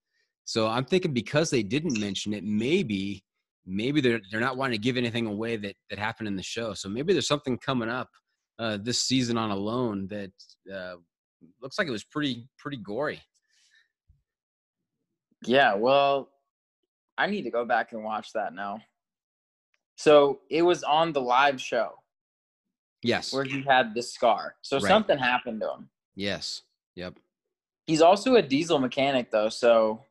So 0.49 0.65
I'm 0.65 0.83
thinking 0.83 1.13
because 1.13 1.51
they 1.51 1.61
didn't 1.61 1.99
mention 1.99 2.33
it, 2.33 2.43
maybe 2.43 3.23
maybe 3.67 4.01
they're 4.01 4.19
they're 4.31 4.39
not 4.39 4.57
wanting 4.57 4.79
to 4.79 4.81
give 4.81 4.97
anything 4.97 5.27
away 5.27 5.57
that 5.57 5.75
that 5.91 5.99
happened 5.99 6.27
in 6.27 6.35
the 6.35 6.41
show. 6.41 6.73
So 6.73 6.89
maybe 6.89 7.13
there's 7.13 7.27
something 7.27 7.55
coming 7.59 7.87
up 7.87 8.09
uh, 8.57 8.79
this 8.81 8.99
season 8.99 9.37
on 9.37 9.51
Alone 9.51 10.07
that 10.07 10.31
uh, 10.75 10.95
looks 11.61 11.77
like 11.77 11.87
it 11.87 11.91
was 11.91 12.03
pretty 12.03 12.49
pretty 12.57 12.77
gory. 12.77 13.21
Yeah, 15.45 15.75
well, 15.75 16.31
I 17.15 17.27
need 17.27 17.43
to 17.43 17.51
go 17.51 17.63
back 17.63 17.91
and 17.91 18.03
watch 18.03 18.33
that 18.33 18.55
now. 18.55 18.81
So 19.97 20.39
it 20.49 20.63
was 20.63 20.81
on 20.83 21.13
the 21.13 21.21
live 21.21 21.61
show 21.61 21.91
Yes. 23.03 23.31
where 23.31 23.43
he 23.43 23.61
had 23.61 23.93
the 23.93 24.01
scar. 24.01 24.55
So 24.63 24.77
Right. 24.77 24.87
something 24.87 25.19
happened 25.19 25.61
to 25.61 25.73
him. 25.73 25.89
Yes. 26.15 26.63
Yep. 26.95 27.19
He's 27.85 28.01
also 28.01 28.33
a 28.35 28.41
diesel 28.41 28.79
mechanic 28.79 29.29
though, 29.29 29.49
so 29.49 30.05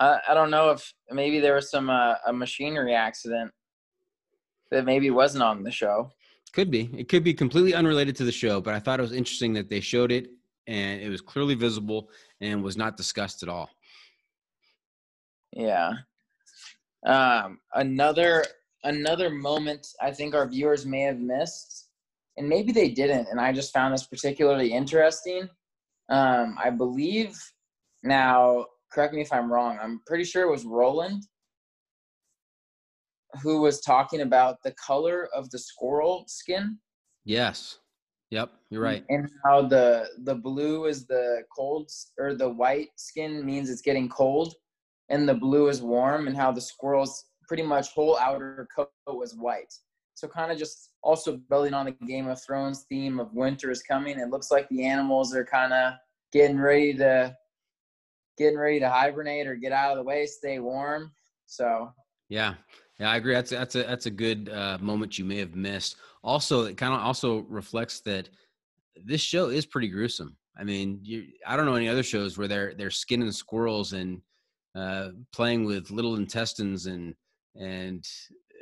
I, 0.00 0.18
I 0.30 0.34
don't 0.34 0.50
know 0.50 0.70
if 0.70 0.92
maybe 1.10 1.38
there 1.38 1.54
was 1.54 1.70
some 1.70 1.90
uh, 1.90 2.14
a 2.26 2.32
machinery 2.32 2.94
accident 2.94 3.52
that 4.70 4.84
maybe 4.84 5.10
wasn't 5.10 5.44
on 5.44 5.62
the 5.62 5.70
show. 5.70 6.10
Could 6.52 6.70
be. 6.70 6.90
It 6.96 7.08
could 7.08 7.22
be 7.22 7.34
completely 7.34 7.74
unrelated 7.74 8.16
to 8.16 8.24
the 8.24 8.32
show, 8.32 8.60
but 8.60 8.74
I 8.74 8.80
thought 8.80 8.98
it 8.98 9.02
was 9.02 9.12
interesting 9.12 9.52
that 9.52 9.68
they 9.68 9.80
showed 9.80 10.10
it 10.10 10.28
and 10.66 11.00
it 11.00 11.08
was 11.08 11.20
clearly 11.20 11.54
visible 11.54 12.10
and 12.40 12.62
was 12.62 12.76
not 12.76 12.96
discussed 12.96 13.42
at 13.42 13.48
all. 13.48 13.70
Yeah. 15.52 15.92
Um, 17.06 17.60
another 17.74 18.44
another 18.84 19.30
moment 19.30 19.86
I 20.00 20.10
think 20.10 20.34
our 20.34 20.46
viewers 20.46 20.86
may 20.86 21.02
have 21.02 21.18
missed, 21.18 21.88
and 22.36 22.48
maybe 22.48 22.72
they 22.72 22.88
didn't, 22.88 23.28
and 23.30 23.40
I 23.40 23.52
just 23.52 23.72
found 23.72 23.92
this 23.92 24.06
particularly 24.06 24.72
interesting. 24.72 25.48
Um, 26.08 26.56
I 26.62 26.70
believe 26.70 27.38
now, 28.02 28.66
correct 28.92 29.14
me 29.14 29.20
if 29.20 29.32
I'm 29.32 29.52
wrong. 29.52 29.78
I'm 29.80 30.00
pretty 30.06 30.24
sure 30.24 30.42
it 30.42 30.50
was 30.50 30.64
Roland 30.64 31.24
who 33.42 33.60
was 33.60 33.80
talking 33.80 34.22
about 34.22 34.56
the 34.64 34.72
color 34.72 35.28
of 35.34 35.50
the 35.50 35.58
squirrel 35.58 36.24
skin 36.26 36.78
Yes. 37.24 37.78
Yep. 38.30 38.52
You're 38.70 38.82
right. 38.82 39.04
and 39.08 39.28
how 39.44 39.62
the 39.62 40.08
the 40.24 40.34
blue 40.34 40.86
is 40.86 41.06
the 41.06 41.42
cold 41.54 41.90
or 42.18 42.34
the 42.34 42.48
white 42.48 42.88
skin 42.96 43.44
means 43.44 43.68
it's 43.68 43.82
getting 43.82 44.08
cold 44.08 44.54
and 45.08 45.28
the 45.28 45.34
blue 45.34 45.68
is 45.68 45.82
warm 45.82 46.28
and 46.28 46.36
how 46.36 46.52
the 46.52 46.60
squirrel's 46.60 47.24
pretty 47.48 47.64
much 47.64 47.88
whole 47.90 48.16
outer 48.18 48.68
coat 48.74 48.90
was 49.06 49.34
white 49.34 49.72
so 50.14 50.28
kind 50.28 50.52
of 50.52 50.58
just 50.58 50.90
also 51.02 51.38
building 51.50 51.74
on 51.74 51.86
the 51.86 52.06
game 52.06 52.28
of 52.28 52.40
thrones 52.40 52.84
theme 52.88 53.18
of 53.18 53.34
winter 53.34 53.70
is 53.70 53.82
coming 53.82 54.18
it 54.18 54.30
looks 54.30 54.52
like 54.52 54.68
the 54.68 54.84
animals 54.84 55.34
are 55.34 55.44
kind 55.44 55.72
of 55.72 55.94
getting 56.32 56.58
ready 56.58 56.94
to 56.94 57.34
getting 58.40 58.58
ready 58.58 58.80
to 58.80 58.88
hibernate 58.88 59.46
or 59.46 59.54
get 59.54 59.70
out 59.70 59.92
of 59.92 59.98
the 59.98 60.02
way 60.02 60.26
stay 60.26 60.58
warm 60.58 61.12
so 61.46 61.92
Yeah. 62.28 62.54
Yeah, 62.98 63.10
I 63.10 63.16
agree. 63.16 63.32
That's 63.32 63.50
that's 63.50 63.74
a 63.76 63.82
that's 63.82 64.04
a 64.04 64.10
good 64.10 64.50
uh, 64.50 64.76
moment 64.78 65.18
you 65.18 65.24
may 65.24 65.38
have 65.38 65.54
missed. 65.54 65.96
Also, 66.22 66.64
it 66.64 66.76
kind 66.76 66.92
of 66.92 67.00
also 67.00 67.38
reflects 67.48 68.00
that 68.00 68.28
this 68.94 69.22
show 69.22 69.48
is 69.48 69.64
pretty 69.64 69.88
gruesome. 69.88 70.36
I 70.58 70.64
mean, 70.64 71.00
you, 71.02 71.24
I 71.46 71.56
don't 71.56 71.64
know 71.64 71.76
any 71.76 71.88
other 71.88 72.02
shows 72.02 72.36
where 72.36 72.46
they're 72.46 72.74
they're 72.74 72.90
skinning 72.90 73.32
squirrels 73.32 73.94
and 73.94 74.20
uh, 74.74 75.12
playing 75.32 75.64
with 75.64 75.90
little 75.90 76.16
intestines 76.16 76.84
and 76.84 77.14
and 77.56 78.04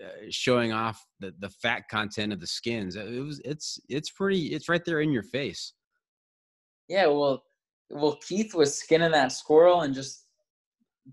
uh, 0.01 0.27
showing 0.31 0.73
off 0.73 1.05
the 1.19 1.35
the 1.41 1.51
fat 1.51 1.89
content 1.91 2.33
of 2.33 2.39
the 2.39 2.47
skins. 2.47 2.95
It 2.95 3.21
was 3.21 3.41
it's 3.45 3.81
it's 3.89 4.11
pretty 4.11 4.55
it's 4.55 4.69
right 4.69 4.85
there 4.85 5.01
in 5.01 5.11
your 5.11 5.25
face. 5.25 5.73
Yeah, 6.87 7.07
well, 7.07 7.43
well, 7.91 8.17
Keith 8.27 8.55
was 8.55 8.77
skinning 8.77 9.13
that 9.13 9.33
squirrel 9.33 9.83
and 9.83 9.95
just 9.95 10.27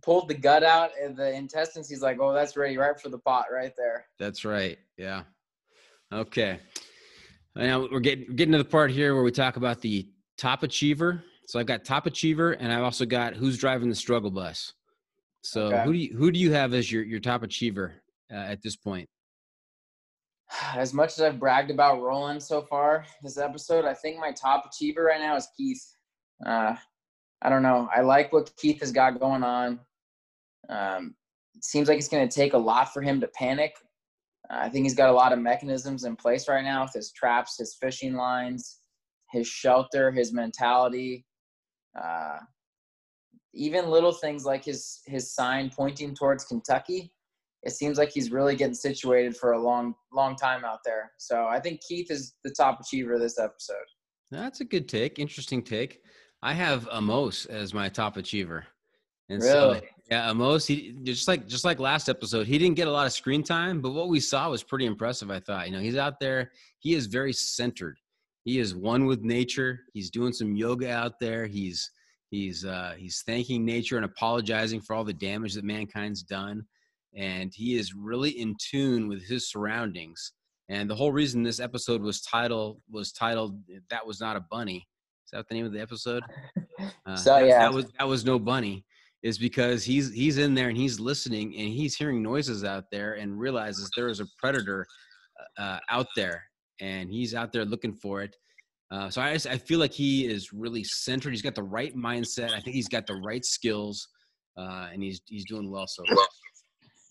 pulled 0.02 0.28
the 0.28 0.34
gut 0.34 0.64
out 0.64 0.92
and 1.02 1.16
the 1.16 1.34
intestines. 1.34 1.90
He's 1.90 2.02
like, 2.02 2.18
"Oh, 2.20 2.34
that's 2.34 2.58
ready, 2.58 2.78
right 2.78 3.00
for 3.00 3.10
the 3.10 3.20
pot, 3.20 3.46
right 3.52 3.74
there." 3.78 4.08
That's 4.20 4.44
right. 4.46 4.78
Yeah. 4.98 5.24
Okay. 6.14 6.60
Now 7.56 7.88
we're 7.90 8.00
getting 8.02 8.36
getting 8.36 8.52
to 8.52 8.58
the 8.58 8.66
part 8.66 8.92
here 8.92 9.16
where 9.16 9.24
we 9.24 9.32
talk 9.32 9.56
about 9.56 9.82
the 9.82 10.10
top 10.38 10.64
achiever. 10.64 11.24
So 11.48 11.60
I've 11.60 11.68
got 11.68 11.86
top 11.86 12.06
achiever, 12.08 12.54
and 12.54 12.74
I've 12.74 12.84
also 12.84 13.06
got 13.06 13.36
who's 13.36 13.58
driving 13.58 13.90
the 13.90 13.96
struggle 13.96 14.32
bus. 14.32 14.74
So 15.44 15.68
Okay. 15.68 15.84
who 15.84 15.94
do 15.94 16.00
you 16.00 16.18
who 16.18 16.32
do 16.32 16.40
you 16.40 16.52
have 16.54 16.74
as 16.74 16.92
your 16.92 17.04
your 17.04 17.20
top 17.20 17.44
achiever 17.44 18.02
uh, 18.32 18.36
at 18.36 18.62
this 18.62 18.76
point? 18.76 19.08
As 20.76 20.94
much 20.94 21.14
as 21.14 21.22
I've 21.22 21.40
bragged 21.40 21.72
about 21.72 22.02
Roland 22.02 22.42
so 22.42 22.62
far 22.64 23.06
this 23.24 23.38
episode, 23.38 23.86
I 23.86 23.94
think 23.94 24.20
my 24.20 24.32
top 24.32 24.66
achiever 24.66 25.04
right 25.04 25.20
now 25.20 25.36
is 25.36 25.48
Keith. 25.56 25.95
Uh, 26.44 26.76
I 27.42 27.50
don't 27.50 27.64
know. 27.64 27.90
I 27.96 28.02
like 28.02 28.34
what 28.34 28.52
Keith 28.58 28.80
has 28.80 28.92
got 28.92 29.20
going 29.20 29.44
on. 29.44 29.80
Um, 30.70 31.16
it 31.56 31.64
seems 31.64 31.88
like 31.88 31.98
it's 31.98 32.08
going 32.08 32.28
to 32.28 32.34
take 32.36 32.54
a 32.54 32.58
lot 32.58 32.92
for 32.92 33.02
him 33.02 33.22
to 33.22 33.28
panic. 33.28 33.76
Uh, 34.50 34.58
I 34.62 34.70
think 34.70 34.86
he's 34.86 34.96
got 34.96 35.10
a 35.10 35.14
lot 35.14 35.34
of 35.34 35.40
mechanisms 35.40 36.04
in 36.04 36.16
place 36.16 36.48
right 36.48 36.64
now 36.64 36.84
with 36.84 36.94
his 36.94 37.12
traps, 37.12 37.58
his 37.58 37.76
fishing 37.80 38.16
lines, 38.16 38.80
his 39.32 39.48
shelter, 39.48 40.12
his 40.12 40.34
mentality. 40.34 41.26
Uh, 42.00 42.38
even 43.54 43.90
little 43.90 44.12
things 44.12 44.46
like 44.46 44.66
his 44.66 45.02
his 45.06 45.34
sign 45.34 45.70
pointing 45.70 46.14
towards 46.14 46.44
Kentucky. 46.44 47.12
It 47.64 47.72
seems 47.72 47.98
like 47.98 48.12
he's 48.12 48.32
really 48.32 48.56
getting 48.56 48.76
situated 48.76 49.36
for 49.36 49.54
a 49.54 49.62
long 49.62 49.96
long 50.12 50.36
time 50.36 50.66
out 50.66 50.80
there. 50.84 51.12
So 51.18 51.46
I 51.46 51.60
think 51.60 51.82
Keith 51.88 52.12
is 52.12 52.36
the 52.44 52.52
top 52.52 52.80
achiever 52.82 53.18
this 53.18 53.40
episode. 53.40 53.78
That's 54.30 54.60
a 54.62 54.66
good 54.66 54.90
take. 54.90 55.20
Interesting 55.20 55.64
take. 55.64 56.02
I 56.46 56.54
have 56.54 56.88
Amos 56.94 57.48
as 57.48 57.74
my 57.74 57.90
top 57.90 58.18
achiever. 58.18 58.68
And 59.30 59.42
Really? 59.42 59.80
so 59.80 59.86
yeah, 60.12 60.30
Amos, 60.30 60.68
he 60.68 60.96
just 61.02 61.28
like 61.28 61.48
just 61.48 61.66
like 61.66 61.80
last 61.80 62.08
episode, 62.08 62.46
he 62.46 62.60
didn't 62.60 62.76
get 62.76 62.88
a 62.88 62.92
lot 62.92 63.08
of 63.08 63.14
screen 63.14 63.42
time, 63.42 63.82
but 63.82 63.94
what 63.94 64.10
we 64.10 64.20
saw 64.20 64.52
was 64.52 64.62
pretty 64.62 64.86
impressive, 64.86 65.32
I 65.32 65.40
thought. 65.40 65.66
You 65.66 65.74
know, 65.74 65.82
he's 65.82 65.98
out 65.98 66.20
there, 66.20 66.52
he 66.78 66.94
is 66.94 67.08
very 67.08 67.34
centered. 67.34 67.98
He 68.44 68.60
is 68.60 68.76
one 68.76 69.08
with 69.08 69.24
nature. 69.24 69.80
He's 69.94 70.12
doing 70.12 70.34
some 70.34 70.56
yoga 70.56 70.92
out 70.92 71.20
there. 71.20 71.48
He's 71.48 71.90
he's 72.30 72.64
uh 72.64 72.94
he's 72.96 73.24
thanking 73.26 73.66
nature 73.66 73.96
and 73.96 74.06
apologizing 74.06 74.82
for 74.82 74.96
all 74.96 75.04
the 75.04 75.14
damage 75.14 75.56
that 75.56 75.66
mankind's 75.66 76.22
done. 76.22 76.64
And 77.16 77.52
he 77.56 77.76
is 77.76 77.96
really 77.96 78.40
in 78.40 78.56
tune 78.60 79.08
with 79.08 79.28
his 79.28 79.50
surroundings. 79.50 80.34
And 80.70 80.88
the 80.88 80.96
whole 80.96 81.12
reason 81.12 81.42
this 81.42 81.60
episode 81.60 82.04
was 82.04 82.22
titled 82.22 82.82
was 82.88 83.12
titled 83.12 83.60
"That 83.90 84.06
Was 84.06 84.22
Not 84.22 84.36
a 84.38 84.46
Bunny." 84.52 84.88
Is 85.26 85.32
that 85.34 85.48
the 85.50 85.56
name 85.56 85.66
of 85.66 85.74
the 85.74 85.82
episode? 85.82 86.24
Uh, 87.08 87.16
So, 87.16 87.36
that, 87.36 87.48
yeah. 87.48 87.60
that 87.60 87.74
was 87.74 87.86
that 87.98 88.08
was 88.08 88.26
no 88.26 88.38
bunny. 88.38 88.84
Is 89.24 89.38
because 89.38 89.84
he's 89.84 90.12
he's 90.12 90.38
in 90.38 90.54
there 90.54 90.68
and 90.70 90.78
he's 90.78 91.00
listening 91.00 91.56
and 91.56 91.70
he's 91.70 91.96
hearing 91.96 92.22
noises 92.22 92.64
out 92.64 92.86
there 92.92 93.14
and 93.14 93.40
realizes 93.40 93.90
there 93.96 94.10
is 94.10 94.20
a 94.20 94.26
predator 94.40 94.86
uh, 95.58 95.80
out 95.90 96.08
there 96.16 96.44
and 96.82 97.10
he's 97.10 97.34
out 97.34 97.54
there 97.54 97.64
looking 97.64 97.94
for 97.94 98.22
it. 98.24 98.36
Uh, 98.92 99.10
so 99.10 99.22
I 99.22 99.34
just, 99.34 99.48
I 99.48 99.58
feel 99.58 99.80
like 99.80 99.94
he 99.94 100.26
is 100.28 100.54
really 100.54 100.84
centered. 100.84 101.32
He's 101.32 101.42
got 101.42 101.56
the 101.56 101.64
right 101.64 101.96
mindset. 101.96 102.52
I 102.52 102.60
think 102.60 102.76
he's 102.76 102.88
got 102.88 103.08
the 103.08 103.16
right 103.16 103.44
skills, 103.44 104.08
uh, 104.58 104.90
and 104.92 105.02
he's 105.02 105.22
he's 105.28 105.46
doing 105.46 105.72
well 105.72 105.88
so 105.88 106.04
far. 106.08 106.28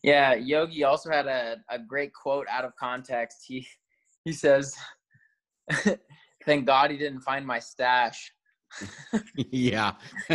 Yeah, 0.02 0.34
Yogi 0.34 0.84
also 0.84 1.10
had 1.10 1.26
a, 1.26 1.56
a 1.70 1.78
great 1.78 2.12
quote 2.12 2.46
out 2.50 2.64
of 2.64 2.76
context. 2.76 3.44
He 3.46 3.66
he 4.24 4.32
says, 4.32 4.74
"Thank 6.44 6.66
God 6.66 6.90
he 6.90 6.96
didn't 6.96 7.20
find 7.20 7.46
my 7.46 7.58
stash." 7.58 8.32
yeah. 9.36 9.92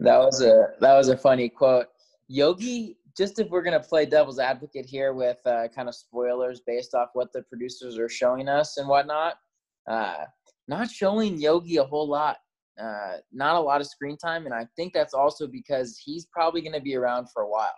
That 0.00 0.18
was 0.18 0.42
a 0.42 0.68
that 0.80 0.96
was 0.96 1.08
a 1.08 1.16
funny 1.16 1.48
quote. 1.48 1.86
Yogi, 2.28 2.96
just 3.16 3.38
if 3.38 3.48
we're 3.48 3.62
gonna 3.62 3.80
play 3.80 4.06
devil's 4.06 4.38
advocate 4.38 4.86
here 4.86 5.12
with 5.12 5.38
uh, 5.46 5.68
kind 5.74 5.88
of 5.88 5.94
spoilers 5.94 6.60
based 6.66 6.94
off 6.94 7.10
what 7.14 7.32
the 7.32 7.42
producers 7.42 7.98
are 7.98 8.08
showing 8.08 8.48
us 8.48 8.76
and 8.76 8.88
whatnot, 8.88 9.36
uh, 9.88 10.24
not 10.66 10.90
showing 10.90 11.40
Yogi 11.40 11.76
a 11.76 11.84
whole 11.84 12.08
lot. 12.08 12.38
Uh, 12.80 13.16
not 13.32 13.56
a 13.56 13.60
lot 13.60 13.80
of 13.80 13.88
screen 13.88 14.16
time, 14.16 14.44
and 14.44 14.54
I 14.54 14.64
think 14.76 14.92
that's 14.92 15.12
also 15.12 15.48
because 15.48 16.00
he's 16.04 16.26
probably 16.26 16.60
going 16.60 16.74
to 16.74 16.80
be 16.80 16.94
around 16.94 17.26
for 17.32 17.42
a 17.42 17.48
while. 17.48 17.74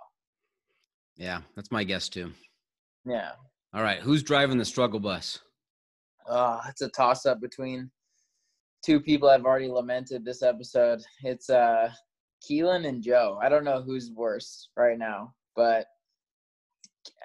yeah, 1.16 1.40
that's 1.56 1.70
my 1.70 1.84
guess 1.84 2.10
too. 2.10 2.32
Yeah. 3.06 3.30
All 3.72 3.82
right, 3.82 4.00
who's 4.00 4.24
driving 4.24 4.58
the 4.58 4.64
struggle 4.64 4.98
bus? 4.98 5.38
Oh, 6.28 6.60
it's 6.68 6.82
a 6.82 6.88
toss 6.88 7.24
up 7.24 7.40
between 7.40 7.88
two 8.84 8.98
people 9.00 9.28
I've 9.28 9.44
already 9.44 9.68
lamented 9.68 10.24
this 10.24 10.42
episode. 10.42 11.00
It's 11.22 11.50
uh 11.50 11.90
Kielyn 12.42 12.88
and 12.88 13.02
Joe. 13.02 13.38
I 13.40 13.48
don't 13.48 13.64
know 13.64 13.80
who's 13.80 14.10
worse 14.10 14.70
right 14.76 14.98
now, 14.98 15.34
but 15.54 15.86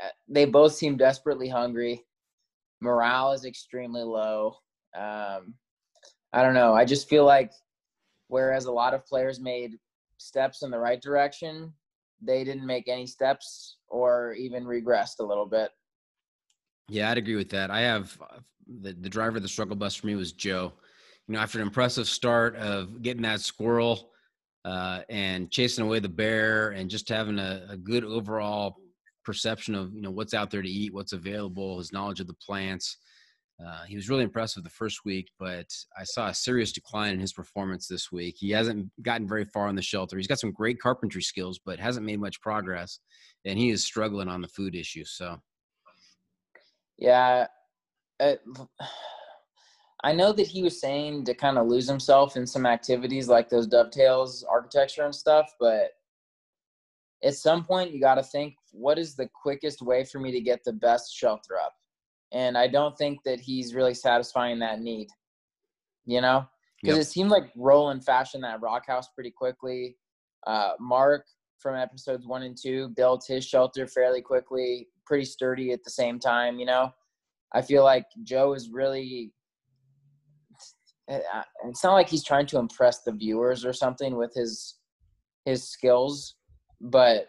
uh, 0.03 0.09
they 0.27 0.45
both 0.45 0.73
seem 0.73 0.97
desperately 0.97 1.49
hungry. 1.49 2.05
Morale 2.79 3.31
is 3.31 3.45
extremely 3.45 4.03
low. 4.03 4.57
Um, 4.95 5.55
I 6.31 6.43
don't 6.43 6.53
know. 6.53 6.73
I 6.73 6.85
just 6.85 7.09
feel 7.09 7.25
like 7.25 7.51
whereas 8.27 8.65
a 8.65 8.71
lot 8.71 8.93
of 8.93 9.05
players 9.05 9.39
made 9.39 9.79
steps 10.17 10.61
in 10.61 10.69
the 10.69 10.77
right 10.77 11.01
direction, 11.01 11.73
they 12.21 12.43
didn't 12.43 12.67
make 12.67 12.87
any 12.87 13.07
steps 13.07 13.77
or 13.87 14.33
even 14.33 14.65
regressed 14.65 15.19
a 15.19 15.25
little 15.25 15.45
bit. 15.45 15.71
Yeah, 16.89 17.09
I'd 17.09 17.17
agree 17.17 17.35
with 17.35 17.49
that. 17.49 17.71
I 17.71 17.81
have 17.81 18.17
uh, 18.21 18.39
the, 18.81 18.93
the 18.93 19.09
driver 19.09 19.37
of 19.37 19.43
the 19.43 19.49
struggle 19.49 19.75
bus 19.75 19.95
for 19.95 20.07
me 20.07 20.15
was 20.15 20.33
Joe. 20.33 20.73
You 21.27 21.33
know, 21.33 21.39
after 21.39 21.59
an 21.59 21.65
impressive 21.65 22.07
start 22.07 22.55
of 22.57 23.01
getting 23.01 23.23
that 23.23 23.41
squirrel 23.41 24.11
uh, 24.63 25.01
and 25.09 25.49
chasing 25.51 25.83
away 25.83 25.99
the 25.99 26.09
bear 26.09 26.69
and 26.71 26.89
just 26.89 27.09
having 27.09 27.39
a, 27.39 27.65
a 27.69 27.77
good 27.77 28.03
overall 28.03 28.77
perception 29.23 29.73
of 29.73 29.93
you 29.93 30.01
know 30.01 30.11
what's 30.11 30.35
out 30.35 30.51
there 30.51 30.61
to 30.61 30.69
eat, 30.69 30.93
what's 30.93 31.13
available, 31.13 31.79
his 31.79 31.91
knowledge 31.91 32.19
of 32.19 32.27
the 32.27 32.35
plants. 32.35 32.97
Uh, 33.65 33.85
he 33.85 33.95
was 33.95 34.09
really 34.09 34.23
impressive 34.23 34.63
the 34.63 34.69
first 34.69 35.05
week, 35.05 35.29
but 35.39 35.65
I 35.97 36.03
saw 36.03 36.27
a 36.27 36.33
serious 36.33 36.73
decline 36.73 37.13
in 37.13 37.19
his 37.21 37.31
performance 37.31 37.87
this 37.87 38.11
week. 38.11 38.35
He 38.37 38.51
hasn't 38.51 38.91
gotten 39.01 39.27
very 39.27 39.45
far 39.45 39.69
in 39.69 39.75
the 39.75 39.81
shelter. 39.81 40.17
He's 40.17 40.27
got 40.27 40.39
some 40.39 40.51
great 40.51 40.77
carpentry 40.79 41.21
skills, 41.21 41.59
but 41.65 41.79
hasn't 41.79 42.05
made 42.05 42.19
much 42.19 42.41
progress, 42.41 42.99
and 43.45 43.57
he 43.57 43.69
is 43.69 43.85
struggling 43.85 44.27
on 44.27 44.41
the 44.41 44.49
food 44.49 44.75
issue. 44.75 45.05
So, 45.05 45.37
yeah, 46.97 47.47
it, 48.19 48.41
I 50.03 50.13
know 50.13 50.31
that 50.33 50.47
he 50.47 50.61
was 50.61 50.79
saying 50.79 51.25
to 51.25 51.33
kind 51.33 51.57
of 51.57 51.67
lose 51.67 51.87
himself 51.87 52.37
in 52.37 52.45
some 52.45 52.65
activities 52.67 53.27
like 53.27 53.49
those 53.49 53.65
dovetails, 53.65 54.43
architecture, 54.43 55.03
and 55.03 55.15
stuff, 55.15 55.51
but 55.59 55.91
at 57.23 57.33
some 57.33 57.63
point 57.63 57.91
you 57.91 57.99
got 57.99 58.15
to 58.15 58.23
think, 58.23 58.53
what 58.71 58.99
is 58.99 59.15
the 59.15 59.27
quickest 59.41 59.81
way 59.81 60.03
for 60.03 60.19
me 60.19 60.31
to 60.31 60.41
get 60.41 60.63
the 60.63 60.73
best 60.73 61.15
shelter 61.15 61.57
up? 61.57 61.73
and 62.35 62.57
I 62.57 62.67
don't 62.67 62.97
think 62.97 63.23
that 63.23 63.39
he's 63.39 63.73
really 63.73 63.93
satisfying 63.93 64.59
that 64.59 64.81
need. 64.81 65.07
You 66.05 66.21
know, 66.21 66.45
because 66.81 66.97
yep. 66.97 67.01
it 67.01 67.09
seemed 67.09 67.31
like 67.31 67.51
Roland 67.55 68.05
fashioned 68.05 68.43
that 68.43 68.61
rock 68.61 68.85
house 68.85 69.07
pretty 69.15 69.31
quickly. 69.31 69.97
Uh, 70.45 70.73
Mark 70.79 71.25
from 71.57 71.75
episodes 71.75 72.27
one 72.27 72.43
and 72.43 72.55
two 72.61 72.89
built 72.89 73.25
his 73.27 73.43
shelter 73.43 73.87
fairly 73.87 74.21
quickly, 74.21 74.87
pretty 75.05 75.25
sturdy 75.25 75.71
at 75.71 75.83
the 75.83 75.89
same 75.89 76.19
time. 76.19 76.59
You 76.59 76.65
know, 76.65 76.91
I 77.53 77.61
feel 77.61 77.83
like 77.83 78.05
Joe 78.23 78.53
is 78.53 78.69
really. 78.69 79.31
Eh, 81.07 81.19
it's 81.67 81.83
not 81.83 81.93
like 81.93 82.09
he's 82.09 82.23
trying 82.23 82.47
to 82.47 82.57
impress 82.57 83.03
the 83.03 83.11
viewers 83.11 83.63
or 83.63 83.73
something 83.73 84.15
with 84.15 84.33
his 84.33 84.75
his 85.45 85.67
skills, 85.67 86.35
but 86.81 87.27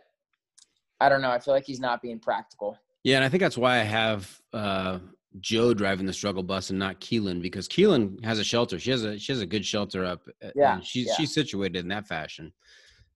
I 1.00 1.08
don't 1.08 1.20
know. 1.20 1.30
I 1.30 1.38
feel 1.38 1.54
like 1.54 1.66
he's 1.66 1.80
not 1.80 2.00
being 2.00 2.18
practical. 2.18 2.78
Yeah, 3.04 3.16
and 3.16 3.24
I 3.24 3.28
think 3.28 3.42
that's 3.42 3.58
why 3.58 3.76
I 3.78 3.84
have 3.84 4.40
uh, 4.52 4.98
Joe 5.40 5.74
driving 5.74 6.06
the 6.06 6.12
struggle 6.12 6.42
bus 6.42 6.70
and 6.70 6.78
not 6.78 7.00
Kielyn 7.00 7.42
because 7.42 7.68
Kielyn 7.68 8.24
has 8.24 8.38
a 8.38 8.44
shelter. 8.44 8.78
She 8.78 8.90
has 8.90 9.04
a 9.04 9.18
she 9.18 9.32
has 9.32 9.40
a 9.40 9.46
good 9.46 9.64
shelter 9.64 10.04
up. 10.04 10.22
Yeah, 10.54 10.80
she's 10.80 11.06
yeah. 11.06 11.14
she's 11.14 11.34
situated 11.34 11.78
in 11.78 11.88
that 11.88 12.08
fashion. 12.08 12.52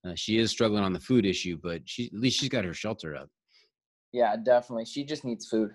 Uh, 0.06 0.14
she 0.14 0.38
is 0.38 0.50
struggling 0.50 0.82
on 0.82 0.92
the 0.92 1.00
food 1.00 1.26
issue, 1.26 1.58
but 1.62 1.82
she 1.84 2.06
at 2.06 2.20
least 2.20 2.38
she's 2.38 2.48
got 2.48 2.64
her 2.64 2.74
shelter 2.74 3.16
up. 3.16 3.28
Yeah, 4.12 4.36
definitely. 4.36 4.84
She 4.84 5.04
just 5.04 5.24
needs 5.24 5.46
food. 5.46 5.72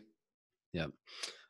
Yep. 0.73 0.91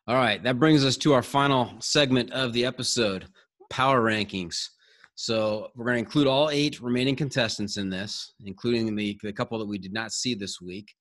All 0.08 0.16
right, 0.16 0.42
that 0.44 0.60
brings 0.60 0.86
us 0.86 0.98
to 0.98 1.14
our 1.14 1.24
final 1.24 1.74
segment 1.80 2.32
of 2.32 2.54
the 2.54 2.66
episode: 2.66 3.26
power 3.70 4.02
rankings. 4.02 4.68
So 5.16 5.70
we're 5.76 5.86
going 5.86 5.96
to 5.96 6.00
include 6.00 6.28
all 6.28 6.50
eight 6.50 6.82
remaining 6.82 7.16
contestants 7.16 7.78
in 7.78 7.90
this, 7.90 8.34
including 8.46 8.96
the 8.96 9.18
the 9.24 9.34
couple 9.34 9.58
that 9.60 9.68
we 9.68 9.78
did 9.78 9.94
not 9.94 10.12
see 10.12 10.36
this 10.36 10.62
week. 10.62 10.94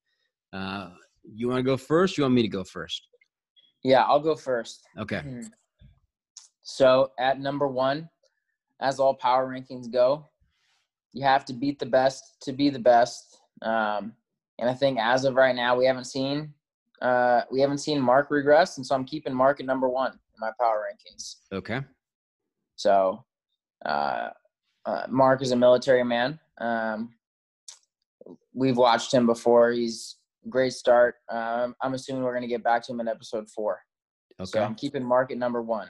Uh, 0.53 0.89
you 1.23 1.47
want 1.47 1.59
to 1.59 1.63
go 1.63 1.77
first? 1.77 2.17
You 2.17 2.23
want 2.23 2.33
me 2.33 2.41
to 2.41 2.47
go 2.47 2.63
first? 2.63 3.07
Yeah, 3.83 4.03
I'll 4.03 4.19
go 4.19 4.35
first. 4.35 4.81
Okay. 4.97 5.19
Hmm. 5.19 5.41
So 6.63 7.11
at 7.19 7.39
number 7.39 7.67
one, 7.67 8.09
as 8.81 8.99
all 8.99 9.13
power 9.13 9.47
rankings 9.47 9.91
go, 9.91 10.25
you 11.13 11.23
have 11.23 11.45
to 11.45 11.53
beat 11.53 11.77
the 11.77 11.85
best 11.85 12.37
to 12.41 12.51
be 12.51 12.69
the 12.69 12.79
best. 12.79 13.37
Um, 13.61 14.13
and 14.59 14.69
I 14.69 14.73
think 14.73 14.99
as 14.99 15.25
of 15.25 15.35
right 15.35 15.55
now, 15.55 15.75
we 15.75 15.85
haven't 15.85 16.05
seen 16.05 16.53
uh, 17.01 17.41
we 17.51 17.59
haven't 17.59 17.79
seen 17.79 17.99
Mark 17.99 18.31
regress, 18.31 18.77
and 18.77 18.85
so 18.85 18.95
I'm 18.95 19.05
keeping 19.05 19.33
Mark 19.33 19.59
at 19.59 19.65
number 19.65 19.89
one 19.89 20.11
in 20.11 20.39
my 20.39 20.51
power 20.59 20.85
rankings. 20.89 21.35
Okay. 21.51 21.81
So, 22.75 23.23
uh, 23.85 24.29
uh, 24.85 25.03
Mark 25.09 25.41
is 25.41 25.51
a 25.51 25.55
military 25.55 26.03
man. 26.03 26.39
Um, 26.59 27.13
we've 28.53 28.77
watched 28.77 29.13
him 29.13 29.25
before. 29.25 29.71
He's 29.71 30.17
great 30.49 30.73
start. 30.73 31.15
Um, 31.29 31.75
I'm 31.81 31.93
assuming 31.93 32.23
we're 32.23 32.33
going 32.33 32.43
to 32.43 32.47
get 32.47 32.63
back 32.63 32.83
to 32.83 32.91
him 32.91 32.99
in 32.99 33.07
episode 33.07 33.49
four. 33.49 33.79
Okay. 34.39 34.49
So 34.49 34.63
I'm 34.63 34.75
keeping 34.75 35.03
Mark 35.03 35.31
at 35.31 35.37
number 35.37 35.61
one. 35.61 35.89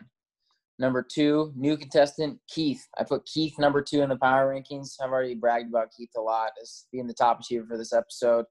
Number 0.78 1.02
two, 1.02 1.54
new 1.56 1.78
contestant 1.78 2.40
Keith. 2.50 2.86
I 2.98 3.06
put 3.06 3.26
Keith 3.26 3.58
number 3.58 3.82
two 3.82 4.02
in 4.02 4.10
the 4.10 4.18
power 4.18 4.54
rankings. 4.54 4.96
I've 5.02 5.12
already 5.12 5.36
bragged 5.36 5.70
about 5.70 5.92
Keith 5.98 6.12
a 6.18 6.22
lot 6.22 6.52
as 6.62 6.88
being 6.92 7.08
the 7.08 7.14
top 7.14 7.40
achiever 7.40 7.66
for 7.66 7.78
this 7.78 7.94
episode. 7.94 8.46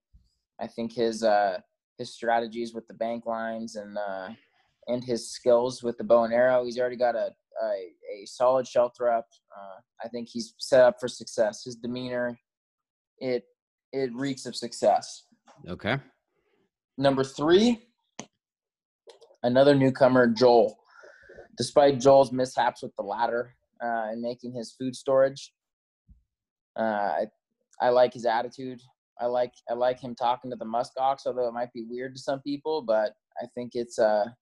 I 0.60 0.66
think 0.66 0.94
his 0.94 1.22
uh, 1.22 1.58
his 1.98 2.14
strategies 2.14 2.72
with 2.72 2.86
the 2.86 2.94
bank 2.94 3.26
lines 3.26 3.76
and 3.76 3.98
uh, 3.98 4.28
and 4.86 5.04
his 5.04 5.30
skills 5.30 5.82
with 5.82 5.98
the 5.98 6.04
bow 6.04 6.24
and 6.24 6.32
arrow. 6.32 6.64
He's 6.64 6.78
already 6.78 6.96
got 6.96 7.14
a 7.14 7.30
a, 7.62 8.22
a 8.22 8.26
solid 8.26 8.66
shelter 8.66 9.10
up. 9.10 9.26
Uh, 9.56 9.80
I 10.02 10.08
think 10.08 10.28
he's 10.30 10.54
set 10.58 10.80
up 10.80 10.96
for 10.98 11.08
success. 11.08 11.62
His 11.64 11.76
demeanor, 11.76 12.38
it 13.18 13.44
it 13.92 14.10
reeks 14.14 14.46
of 14.46 14.56
success. 14.56 15.24
Okay. 15.68 15.98
Number 16.96 17.24
three, 17.24 17.86
another 19.42 19.74
newcomer, 19.74 20.26
Joel. 20.28 20.78
Despite 21.56 22.00
Joel's 22.00 22.32
mishaps 22.32 22.82
with 22.82 22.94
the 22.96 23.02
ladder 23.02 23.54
uh, 23.82 24.08
and 24.10 24.20
making 24.20 24.52
his 24.52 24.72
food 24.72 24.96
storage, 24.96 25.52
uh, 26.78 26.82
I, 26.82 27.26
I 27.80 27.88
like 27.90 28.12
his 28.12 28.26
attitude. 28.26 28.80
I 29.20 29.26
like 29.26 29.52
I 29.70 29.74
like 29.74 30.00
him 30.00 30.14
talking 30.14 30.50
to 30.50 30.56
the 30.56 30.64
musk 30.64 30.92
ox, 30.98 31.24
although 31.26 31.46
it 31.46 31.54
might 31.54 31.72
be 31.72 31.86
weird 31.88 32.14
to 32.16 32.20
some 32.20 32.40
people. 32.40 32.82
But 32.82 33.14
I 33.40 33.46
think 33.54 33.72
it's 33.74 33.98
a, 33.98 34.34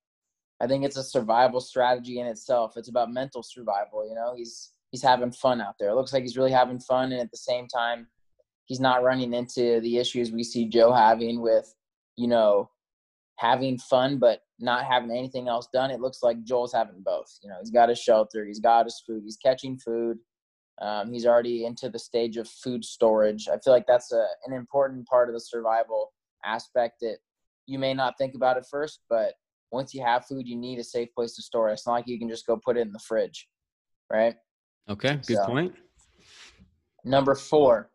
uh, 0.60 0.66
think 0.66 0.84
it's 0.84 0.96
a 0.96 1.04
survival 1.04 1.60
strategy 1.60 2.20
in 2.20 2.26
itself. 2.26 2.76
It's 2.76 2.88
about 2.88 3.12
mental 3.12 3.42
survival. 3.42 4.08
You 4.08 4.14
know, 4.14 4.34
he's 4.34 4.70
he's 4.90 5.02
having 5.02 5.32
fun 5.32 5.60
out 5.60 5.74
there. 5.78 5.90
It 5.90 5.94
looks 5.94 6.12
like 6.12 6.22
he's 6.22 6.36
really 6.36 6.52
having 6.52 6.80
fun, 6.80 7.12
and 7.12 7.20
at 7.20 7.30
the 7.30 7.36
same 7.36 7.66
time, 7.68 8.06
he's 8.66 8.80
not 8.80 9.02
running 9.02 9.34
into 9.34 9.80
the 9.80 9.98
issues 9.98 10.32
we 10.32 10.44
see 10.44 10.66
Joe 10.66 10.92
having 10.92 11.42
with, 11.42 11.74
you 12.16 12.28
know, 12.28 12.70
having 13.36 13.78
fun 13.78 14.18
but 14.18 14.40
not 14.58 14.84
having 14.84 15.10
anything 15.10 15.48
else 15.48 15.68
done. 15.72 15.90
It 15.90 16.00
looks 16.00 16.22
like 16.22 16.44
Joel's 16.44 16.72
having 16.72 17.02
both. 17.04 17.38
You 17.42 17.50
know, 17.50 17.56
he's 17.60 17.70
got 17.70 17.88
his 17.88 17.98
shelter, 17.98 18.44
he's 18.44 18.60
got 18.60 18.86
his 18.86 19.02
food, 19.06 19.22
he's 19.24 19.38
catching 19.38 19.78
food. 19.78 20.18
Um, 20.80 21.12
he's 21.12 21.26
already 21.26 21.64
into 21.64 21.88
the 21.90 21.98
stage 21.98 22.36
of 22.38 22.48
food 22.48 22.84
storage. 22.84 23.46
I 23.48 23.58
feel 23.58 23.72
like 23.72 23.86
that's 23.86 24.10
a, 24.12 24.26
an 24.46 24.52
important 24.52 25.06
part 25.06 25.28
of 25.28 25.34
the 25.34 25.40
survival 25.40 26.12
aspect 26.44 26.96
that 27.02 27.18
you 27.66 27.78
may 27.78 27.94
not 27.94 28.18
think 28.18 28.34
about 28.34 28.56
at 28.56 28.68
first, 28.68 29.00
but 29.08 29.34
once 29.70 29.94
you 29.94 30.02
have 30.04 30.26
food, 30.26 30.46
you 30.46 30.56
need 30.56 30.78
a 30.78 30.84
safe 30.84 31.08
place 31.14 31.34
to 31.36 31.42
store 31.42 31.70
it. 31.70 31.74
It's 31.74 31.86
not 31.86 31.92
like 31.94 32.08
you 32.08 32.18
can 32.18 32.28
just 32.28 32.46
go 32.46 32.56
put 32.56 32.76
it 32.76 32.80
in 32.80 32.92
the 32.92 32.98
fridge, 32.98 33.48
right? 34.10 34.34
Okay, 34.88 35.20
good 35.26 35.36
so, 35.36 35.46
point. 35.46 35.74
Number 37.04 37.34
four, 37.34 37.90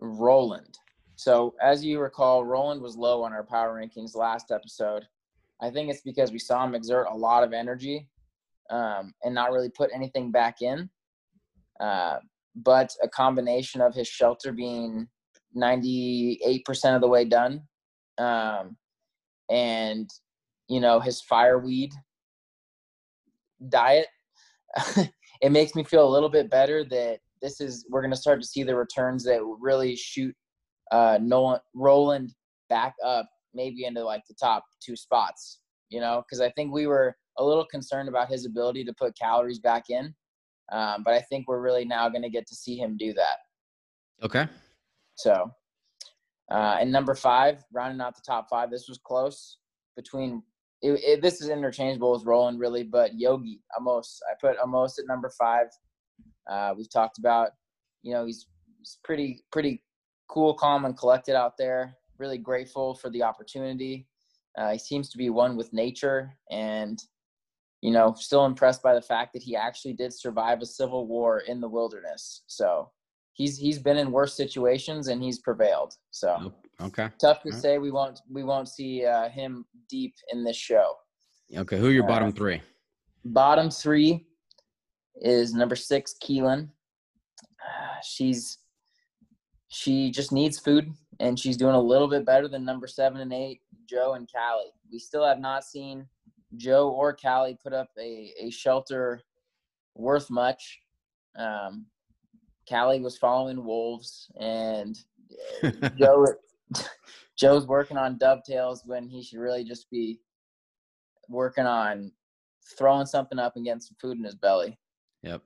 Roland. 0.00 0.78
So, 1.22 1.54
as 1.62 1.84
you 1.84 2.00
recall, 2.00 2.44
Roland 2.44 2.82
was 2.82 2.96
low 2.96 3.22
on 3.22 3.32
our 3.32 3.44
power 3.44 3.80
rankings 3.80 4.16
last 4.16 4.50
episode. 4.50 5.06
I 5.60 5.70
think 5.70 5.88
it's 5.88 6.00
because 6.00 6.32
we 6.32 6.40
saw 6.40 6.64
him 6.64 6.74
exert 6.74 7.06
a 7.08 7.16
lot 7.16 7.44
of 7.44 7.52
energy 7.52 8.08
um, 8.70 9.14
and 9.22 9.32
not 9.32 9.52
really 9.52 9.70
put 9.70 9.90
anything 9.94 10.32
back 10.32 10.62
in. 10.62 10.90
Uh, 11.78 12.16
but 12.56 12.90
a 13.04 13.08
combination 13.08 13.80
of 13.80 13.94
his 13.94 14.08
shelter 14.08 14.50
being 14.50 15.06
98% 15.56 16.96
of 16.96 17.00
the 17.00 17.06
way 17.06 17.24
done 17.24 17.62
um, 18.18 18.76
and, 19.48 20.10
you 20.66 20.80
know, 20.80 20.98
his 20.98 21.22
fireweed 21.22 21.92
diet, 23.68 24.08
it 25.40 25.52
makes 25.52 25.76
me 25.76 25.84
feel 25.84 26.04
a 26.04 26.14
little 26.14 26.28
bit 26.28 26.50
better 26.50 26.82
that 26.82 27.20
this 27.40 27.60
is 27.60 27.86
we're 27.90 28.02
going 28.02 28.10
to 28.10 28.16
start 28.16 28.42
to 28.42 28.46
see 28.46 28.64
the 28.64 28.74
returns 28.74 29.22
that 29.22 29.40
really 29.60 29.94
shoot 29.94 30.34
uh, 30.92 31.18
Nolan 31.20 31.60
Roland 31.74 32.32
back 32.68 32.94
up 33.04 33.28
maybe 33.54 33.84
into 33.84 34.04
like 34.04 34.22
the 34.28 34.34
top 34.34 34.64
two 34.80 34.94
spots. 34.94 35.58
You 35.90 36.00
know, 36.00 36.22
because 36.24 36.40
I 36.40 36.50
think 36.50 36.72
we 36.72 36.86
were 36.86 37.16
a 37.38 37.44
little 37.44 37.66
concerned 37.66 38.08
about 38.08 38.28
his 38.28 38.46
ability 38.46 38.84
to 38.84 38.94
put 38.94 39.18
calories 39.18 39.58
back 39.58 39.90
in, 39.90 40.14
um, 40.70 41.02
but 41.04 41.12
I 41.12 41.20
think 41.20 41.48
we're 41.48 41.60
really 41.60 41.84
now 41.84 42.08
going 42.08 42.22
to 42.22 42.30
get 42.30 42.46
to 42.46 42.54
see 42.54 42.76
him 42.76 42.96
do 42.96 43.12
that. 43.12 43.36
Okay. 44.22 44.46
So, 45.16 45.50
uh, 46.50 46.76
and 46.80 46.90
number 46.90 47.14
five, 47.14 47.62
rounding 47.72 48.00
out 48.00 48.14
the 48.14 48.22
top 48.26 48.48
five, 48.48 48.70
this 48.70 48.88
was 48.88 48.98
close 49.04 49.58
between. 49.96 50.42
It, 50.80 50.92
it, 51.04 51.22
this 51.22 51.40
is 51.40 51.48
interchangeable 51.48 52.12
with 52.12 52.24
Roland, 52.24 52.58
really, 52.58 52.82
but 52.82 53.18
Yogi 53.18 53.60
Amos. 53.78 54.20
I 54.30 54.34
put 54.40 54.56
Amos 54.64 54.98
at 54.98 55.06
number 55.06 55.30
five. 55.38 55.66
Uh, 56.50 56.74
we've 56.76 56.90
talked 56.90 57.18
about, 57.18 57.50
you 58.02 58.12
know, 58.12 58.24
he's 58.24 58.46
he's 58.78 58.98
pretty 59.04 59.44
pretty 59.52 59.82
cool, 60.32 60.54
calm, 60.54 60.86
and 60.86 60.96
collected 60.96 61.36
out 61.36 61.56
there. 61.58 61.96
Really 62.18 62.38
grateful 62.38 62.94
for 62.94 63.10
the 63.10 63.22
opportunity. 63.22 64.06
Uh, 64.56 64.72
he 64.72 64.78
seems 64.78 65.10
to 65.10 65.18
be 65.18 65.28
one 65.30 65.56
with 65.56 65.72
nature, 65.72 66.32
and 66.50 67.02
you 67.82 67.90
know, 67.90 68.14
still 68.16 68.46
impressed 68.46 68.82
by 68.82 68.94
the 68.94 69.02
fact 69.02 69.32
that 69.32 69.42
he 69.42 69.56
actually 69.56 69.92
did 69.92 70.14
survive 70.14 70.62
a 70.62 70.66
civil 70.66 71.06
war 71.06 71.40
in 71.40 71.60
the 71.60 71.68
wilderness. 71.68 72.42
So 72.46 72.90
he's 73.32 73.58
he's 73.58 73.78
been 73.78 73.98
in 73.98 74.10
worse 74.10 74.34
situations 74.34 75.08
and 75.08 75.22
he's 75.22 75.40
prevailed. 75.40 75.94
So 76.10 76.52
okay, 76.80 77.08
tough 77.20 77.42
to 77.42 77.52
say. 77.52 77.78
We 77.78 77.90
won't 77.90 78.20
we 78.30 78.44
won't 78.44 78.68
see 78.68 79.04
uh, 79.04 79.28
him 79.28 79.66
deep 79.88 80.14
in 80.32 80.44
this 80.44 80.56
show. 80.56 80.94
Okay, 81.54 81.78
who 81.78 81.88
are 81.88 81.92
your 81.92 82.04
uh, 82.04 82.08
bottom 82.08 82.32
three? 82.32 82.62
Bottom 83.24 83.70
three 83.70 84.26
is 85.16 85.52
number 85.52 85.76
six, 85.76 86.14
Kielyn. 86.22 86.68
She's 88.02 88.58
she 89.72 90.10
just 90.10 90.32
needs 90.32 90.58
food, 90.58 90.92
and 91.18 91.38
she's 91.38 91.56
doing 91.56 91.74
a 91.74 91.80
little 91.80 92.06
bit 92.06 92.26
better 92.26 92.46
than 92.46 92.62
number 92.62 92.86
seven 92.86 93.22
and 93.22 93.32
eight, 93.32 93.62
Joe 93.88 94.14
and 94.14 94.28
Callie. 94.30 94.70
We 94.92 94.98
still 94.98 95.24
have 95.24 95.38
not 95.38 95.64
seen 95.64 96.06
Joe 96.56 96.90
or 96.90 97.16
Callie 97.16 97.56
put 97.60 97.72
up 97.72 97.88
a, 97.98 98.34
a 98.38 98.50
shelter 98.50 99.22
worth 99.94 100.28
much. 100.28 100.78
Um, 101.36 101.86
Callie 102.68 103.00
was 103.00 103.16
following 103.16 103.64
wolves, 103.64 104.30
and 104.38 104.98
Joe 105.96 106.26
Joe's 107.38 107.66
working 107.66 107.96
on 107.96 108.18
dovetails 108.18 108.82
when 108.84 109.08
he 109.08 109.22
should 109.22 109.38
really 109.38 109.64
just 109.64 109.90
be 109.90 110.20
working 111.30 111.64
on 111.64 112.12
throwing 112.76 113.06
something 113.06 113.38
up 113.38 113.56
and 113.56 113.64
getting 113.64 113.80
some 113.80 113.96
food 113.98 114.18
in 114.18 114.24
his 114.24 114.34
belly. 114.34 114.78
Yep. 115.22 115.42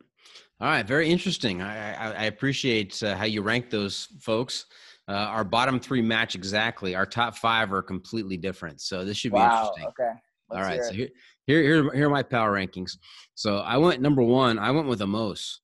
All 0.60 0.68
right. 0.68 0.86
Very 0.86 1.10
interesting. 1.10 1.62
I, 1.62 1.94
I, 1.94 2.12
I 2.12 2.24
appreciate 2.24 3.02
uh, 3.02 3.14
how 3.16 3.24
you 3.24 3.42
rank 3.42 3.70
those 3.70 4.08
folks. 4.20 4.66
Uh, 5.08 5.12
our 5.12 5.44
bottom 5.44 5.78
three 5.78 6.02
match 6.02 6.34
exactly. 6.34 6.94
Our 6.94 7.06
top 7.06 7.36
five 7.36 7.72
are 7.72 7.82
completely 7.82 8.36
different. 8.36 8.80
So 8.80 9.04
this 9.04 9.16
should 9.16 9.32
be 9.32 9.38
wow, 9.38 9.72
interesting. 9.76 9.86
Okay. 9.86 10.18
Let's 10.48 10.64
All 10.64 10.70
right. 10.70 10.84
So 10.84 10.92
here, 10.92 11.08
here, 11.46 11.62
here, 11.62 11.92
here 11.92 12.06
are 12.06 12.10
my 12.10 12.22
power 12.22 12.52
rankings. 12.52 12.96
So 13.34 13.58
I 13.58 13.76
went 13.76 14.00
number 14.00 14.22
one. 14.22 14.58
I 14.58 14.70
went 14.70 14.88
with 14.88 15.02
Amos. 15.02 15.60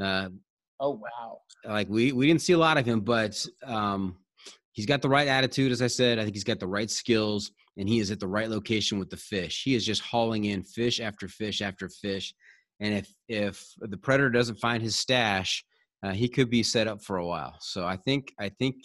Uh, 0.00 0.28
oh 0.80 1.00
wow! 1.02 1.40
Like 1.66 1.88
we 1.88 2.12
we 2.12 2.26
didn't 2.26 2.42
see 2.42 2.52
a 2.52 2.58
lot 2.58 2.78
of 2.78 2.86
him, 2.86 3.00
but 3.00 3.44
um, 3.64 4.16
he's 4.72 4.86
got 4.86 5.02
the 5.02 5.08
right 5.08 5.28
attitude, 5.28 5.72
as 5.72 5.82
I 5.82 5.88
said. 5.88 6.18
I 6.18 6.22
think 6.22 6.34
he's 6.34 6.44
got 6.44 6.60
the 6.60 6.66
right 6.66 6.90
skills, 6.90 7.50
and 7.76 7.88
he 7.88 7.98
is 7.98 8.10
at 8.10 8.20
the 8.20 8.28
right 8.28 8.48
location 8.48 8.98
with 8.98 9.10
the 9.10 9.16
fish. 9.16 9.62
He 9.64 9.74
is 9.74 9.84
just 9.84 10.02
hauling 10.02 10.44
in 10.44 10.62
fish 10.62 11.00
after 11.00 11.28
fish 11.28 11.60
after 11.60 11.88
fish, 11.88 12.34
and 12.80 12.94
if 12.94 13.12
if 13.28 13.72
the 13.80 13.96
predator 13.96 14.30
doesn't 14.30 14.60
find 14.60 14.82
his 14.82 14.96
stash, 14.96 15.64
uh, 16.02 16.12
he 16.12 16.28
could 16.28 16.50
be 16.50 16.62
set 16.62 16.86
up 16.86 17.02
for 17.02 17.18
a 17.18 17.26
while. 17.26 17.56
So 17.60 17.86
I 17.86 17.96
think 17.96 18.32
I 18.38 18.48
think 18.48 18.76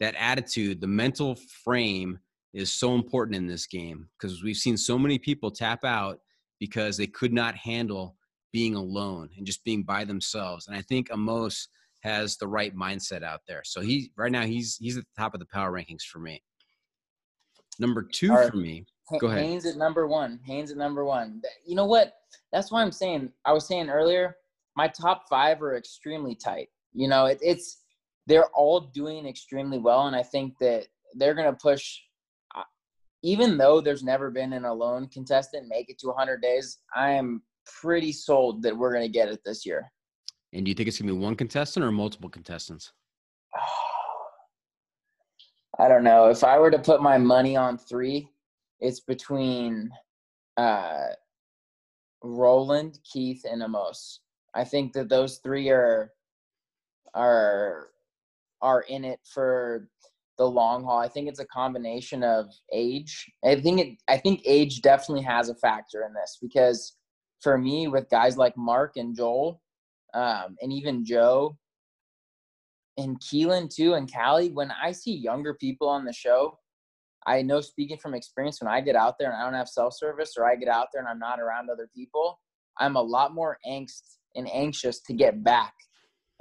that 0.00 0.14
attitude, 0.16 0.80
the 0.80 0.86
mental 0.86 1.36
frame 1.64 2.18
is 2.52 2.72
so 2.72 2.94
important 2.94 3.36
in 3.36 3.46
this 3.46 3.66
game 3.66 4.08
because 4.18 4.42
we've 4.42 4.56
seen 4.56 4.76
so 4.76 4.98
many 4.98 5.18
people 5.18 5.50
tap 5.50 5.84
out 5.84 6.18
because 6.58 6.96
they 6.96 7.06
could 7.06 7.32
not 7.32 7.54
handle 7.54 8.16
being 8.52 8.74
alone 8.74 9.28
and 9.36 9.46
just 9.46 9.64
being 9.64 9.82
by 9.82 10.04
themselves. 10.04 10.66
And 10.66 10.76
I 10.76 10.82
think 10.82 11.08
Amos 11.12 11.68
has 12.00 12.36
the 12.36 12.48
right 12.48 12.74
mindset 12.74 13.22
out 13.22 13.40
there. 13.46 13.62
So 13.64 13.80
he 13.80 14.10
right 14.16 14.32
now 14.32 14.44
he's 14.44 14.76
he's 14.76 14.96
at 14.96 15.04
the 15.04 15.22
top 15.22 15.34
of 15.34 15.40
the 15.40 15.46
power 15.46 15.72
rankings 15.72 16.02
for 16.02 16.18
me. 16.18 16.42
Number 17.78 18.02
two 18.02 18.32
right. 18.32 18.50
for 18.50 18.56
me. 18.56 18.84
Go 19.18 19.28
ahead. 19.28 19.42
Hanes 19.42 19.66
at 19.66 19.76
number 19.76 20.06
one. 20.06 20.40
Hanes 20.44 20.70
at 20.70 20.76
number 20.76 21.04
one. 21.04 21.42
You 21.64 21.74
know 21.74 21.86
what? 21.86 22.14
That's 22.52 22.70
why 22.70 22.82
I'm 22.82 22.92
saying. 22.92 23.32
I 23.44 23.52
was 23.52 23.66
saying 23.66 23.90
earlier, 23.90 24.36
my 24.76 24.88
top 24.88 25.28
five 25.28 25.62
are 25.62 25.76
extremely 25.76 26.34
tight. 26.34 26.68
You 26.92 27.08
know, 27.08 27.26
it, 27.26 27.38
it's 27.40 27.82
they're 28.26 28.50
all 28.54 28.80
doing 28.80 29.26
extremely 29.26 29.78
well, 29.78 30.06
and 30.06 30.14
I 30.14 30.22
think 30.22 30.54
that 30.60 30.86
they're 31.14 31.34
going 31.34 31.50
to 31.50 31.56
push 31.56 31.98
uh, 32.54 32.62
even 33.22 33.58
though 33.58 33.80
there's 33.80 34.02
never 34.02 34.30
been 34.30 34.52
an 34.52 34.64
alone 34.64 35.08
contestant 35.08 35.68
make 35.68 35.90
it 35.90 35.98
to 36.00 36.08
100 36.08 36.40
days, 36.40 36.78
I 36.94 37.10
am 37.10 37.42
pretty 37.80 38.12
sold 38.12 38.62
that 38.62 38.76
we're 38.76 38.92
going 38.92 39.06
to 39.06 39.12
get 39.12 39.28
it 39.28 39.40
this 39.44 39.66
year. 39.66 39.90
And 40.52 40.64
do 40.64 40.70
you 40.70 40.74
think 40.74 40.88
it's 40.88 40.98
going 40.98 41.08
to 41.08 41.14
be 41.14 41.18
one 41.18 41.36
contestant 41.36 41.84
or 41.84 41.92
multiple 41.92 42.28
contestants? 42.28 42.92
I 45.78 45.88
don't 45.88 46.04
know. 46.04 46.28
If 46.28 46.44
I 46.44 46.58
were 46.58 46.70
to 46.70 46.78
put 46.78 47.02
my 47.02 47.16
money 47.16 47.56
on 47.56 47.78
three, 47.78 48.28
it's 48.80 49.00
between 49.00 49.90
uh, 50.56 51.08
Roland, 52.22 52.98
Keith, 53.10 53.44
and 53.50 53.62
Amos. 53.62 54.20
I 54.54 54.64
think 54.64 54.92
that 54.94 55.08
those 55.08 55.38
three 55.38 55.68
are 55.70 56.10
are 57.14 57.88
are 58.62 58.82
in 58.82 59.04
it 59.04 59.20
for 59.32 59.88
the 60.38 60.44
long 60.44 60.84
haul. 60.84 60.98
I 60.98 61.08
think 61.08 61.28
it's 61.28 61.40
a 61.40 61.46
combination 61.46 62.22
of 62.22 62.46
age. 62.72 63.30
I 63.44 63.60
think 63.60 63.80
it 63.80 63.98
I 64.08 64.16
think 64.16 64.42
age 64.44 64.82
definitely 64.82 65.24
has 65.24 65.48
a 65.48 65.54
factor 65.54 66.04
in 66.04 66.14
this 66.14 66.38
because 66.40 66.96
for 67.40 67.58
me 67.58 67.88
with 67.88 68.10
guys 68.10 68.36
like 68.36 68.56
Mark 68.56 68.96
and 68.96 69.16
Joel, 69.16 69.60
um, 70.14 70.56
and 70.60 70.72
even 70.72 71.04
Joe 71.04 71.56
and 72.98 73.20
Kielyn 73.20 73.74
too 73.74 73.94
and 73.94 74.12
Callie, 74.12 74.50
when 74.50 74.72
I 74.82 74.92
see 74.92 75.14
younger 75.14 75.54
people 75.54 75.88
on 75.88 76.04
the 76.04 76.12
show, 76.12 76.58
I 77.26 77.42
know 77.42 77.60
speaking 77.60 77.98
from 77.98 78.14
experience 78.14 78.60
when 78.60 78.72
I 78.72 78.80
get 78.80 78.96
out 78.96 79.16
there 79.18 79.30
and 79.30 79.40
I 79.40 79.44
don't 79.44 79.54
have 79.54 79.68
self 79.68 79.94
service 79.94 80.34
or 80.38 80.46
I 80.46 80.56
get 80.56 80.68
out 80.68 80.88
there 80.92 81.02
and 81.02 81.08
I'm 81.08 81.18
not 81.18 81.40
around 81.40 81.70
other 81.70 81.88
people, 81.94 82.40
I'm 82.78 82.96
a 82.96 83.02
lot 83.02 83.34
more 83.34 83.58
angst 83.68 84.16
and 84.36 84.48
anxious 84.52 85.00
to 85.02 85.12
get 85.12 85.42
back 85.44 85.74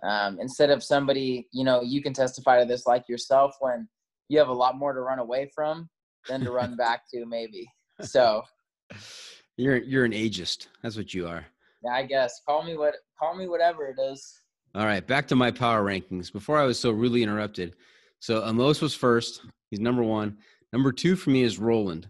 um, 0.03 0.39
instead 0.39 0.69
of 0.69 0.83
somebody, 0.83 1.47
you 1.51 1.63
know, 1.63 1.81
you 1.81 2.01
can 2.01 2.13
testify 2.13 2.59
to 2.59 2.65
this 2.65 2.85
like 2.85 3.09
yourself 3.09 3.55
when 3.59 3.87
you 4.29 4.39
have 4.39 4.47
a 4.47 4.53
lot 4.53 4.77
more 4.77 4.93
to 4.93 5.01
run 5.01 5.19
away 5.19 5.49
from 5.53 5.89
than 6.27 6.41
to 6.43 6.51
run 6.51 6.75
back 6.77 7.03
to, 7.13 7.25
maybe. 7.25 7.67
So 8.01 8.43
you're 9.57 9.77
you're 9.77 10.05
an 10.05 10.13
ageist. 10.13 10.67
That's 10.81 10.95
what 10.95 11.13
you 11.13 11.27
are. 11.27 11.45
Yeah, 11.83 11.91
I 11.91 12.03
guess. 12.03 12.41
Call 12.47 12.63
me 12.63 12.77
what 12.77 12.95
call 13.19 13.35
me 13.35 13.47
whatever 13.47 13.87
it 13.87 14.01
is. 14.01 14.41
All 14.75 14.85
right, 14.85 15.05
back 15.05 15.27
to 15.29 15.35
my 15.35 15.51
power 15.51 15.83
rankings. 15.83 16.31
Before 16.31 16.57
I 16.57 16.63
was 16.63 16.79
so 16.79 16.91
rudely 16.91 17.23
interrupted. 17.23 17.75
So 18.19 18.45
Amos 18.47 18.81
was 18.81 18.93
first. 18.93 19.41
He's 19.69 19.79
number 19.79 20.03
one. 20.03 20.37
Number 20.71 20.91
two 20.91 21.15
for 21.15 21.29
me 21.29 21.43
is 21.43 21.59
Roland. 21.59 22.07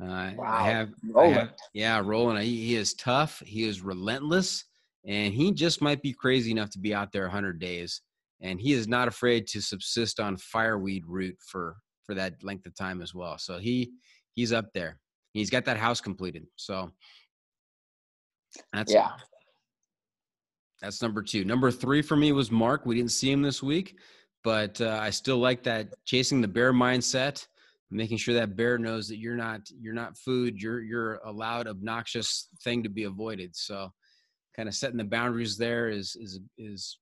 Uh, 0.00 0.32
wow. 0.36 0.44
I 0.46 0.62
have, 0.64 0.90
Roland. 1.10 1.34
I 1.34 1.38
have, 1.40 1.52
yeah, 1.74 2.02
Roland. 2.04 2.42
He, 2.42 2.66
he 2.66 2.74
is 2.76 2.94
tough. 2.94 3.40
He 3.44 3.64
is 3.64 3.82
relentless 3.82 4.64
and 5.04 5.34
he 5.34 5.52
just 5.52 5.82
might 5.82 6.02
be 6.02 6.12
crazy 6.12 6.50
enough 6.50 6.70
to 6.70 6.78
be 6.78 6.94
out 6.94 7.12
there 7.12 7.22
100 7.22 7.58
days 7.58 8.02
and 8.40 8.60
he 8.60 8.72
is 8.72 8.88
not 8.88 9.08
afraid 9.08 9.46
to 9.46 9.60
subsist 9.60 10.20
on 10.20 10.36
fireweed 10.36 11.04
root 11.06 11.36
for 11.40 11.76
for 12.04 12.14
that 12.14 12.42
length 12.42 12.66
of 12.66 12.74
time 12.74 13.02
as 13.02 13.14
well 13.14 13.38
so 13.38 13.58
he 13.58 13.90
he's 14.34 14.52
up 14.52 14.72
there 14.72 14.98
he's 15.32 15.50
got 15.50 15.64
that 15.64 15.76
house 15.76 16.00
completed 16.00 16.46
so 16.56 16.90
that's 18.72 18.92
yeah 18.92 19.10
that's 20.80 21.02
number 21.02 21.22
two 21.22 21.44
number 21.44 21.70
three 21.70 22.02
for 22.02 22.16
me 22.16 22.32
was 22.32 22.50
mark 22.50 22.86
we 22.86 22.94
didn't 22.94 23.12
see 23.12 23.30
him 23.30 23.42
this 23.42 23.62
week 23.62 23.96
but 24.44 24.80
uh, 24.80 24.98
i 25.00 25.10
still 25.10 25.38
like 25.38 25.62
that 25.62 25.88
chasing 26.04 26.40
the 26.40 26.48
bear 26.48 26.72
mindset 26.72 27.46
making 27.92 28.16
sure 28.16 28.34
that 28.34 28.56
bear 28.56 28.78
knows 28.78 29.08
that 29.08 29.18
you're 29.18 29.36
not 29.36 29.60
you're 29.80 29.94
not 29.94 30.16
food 30.16 30.60
you're 30.60 30.80
you're 30.80 31.16
a 31.24 31.30
loud 31.30 31.66
obnoxious 31.66 32.48
thing 32.64 32.82
to 32.82 32.88
be 32.88 33.04
avoided 33.04 33.54
so 33.54 33.90
kind 34.56 34.68
of 34.68 34.74
setting 34.74 34.98
the 34.98 35.04
boundaries 35.04 35.56
there 35.56 35.88
is 35.88 36.16
is 36.16 36.40
is 36.58 36.98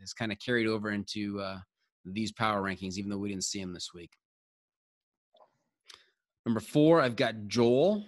is 0.00 0.12
kind 0.12 0.32
of 0.32 0.38
carried 0.38 0.66
over 0.66 0.90
into 0.90 1.40
uh, 1.40 1.58
these 2.04 2.32
power 2.32 2.62
rankings, 2.62 2.96
even 2.96 3.10
though 3.10 3.18
we 3.18 3.28
didn't 3.28 3.44
see 3.44 3.60
him 3.60 3.72
this 3.72 3.90
week. 3.94 4.10
Number 6.46 6.60
four, 6.60 7.00
I've 7.00 7.16
got 7.16 7.34
Joel. 7.46 8.04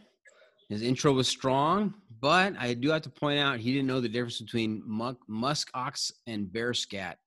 His 0.68 0.83
intro 0.83 1.12
was 1.12 1.27
strong, 1.27 1.95
but 2.21 2.55
I 2.59 2.75
do 2.75 2.91
have 2.91 3.03
to 3.03 3.11
point 3.11 3.41
out 3.41 3.59
he 3.59 3.73
didn't 3.73 3.89
know 3.89 4.01
the 4.01 4.09
difference 4.09 4.41
between 4.41 4.83
musk 5.27 5.68
ox 5.75 6.12
and 6.27 6.51
bear 6.51 6.73
scat. 6.73 7.18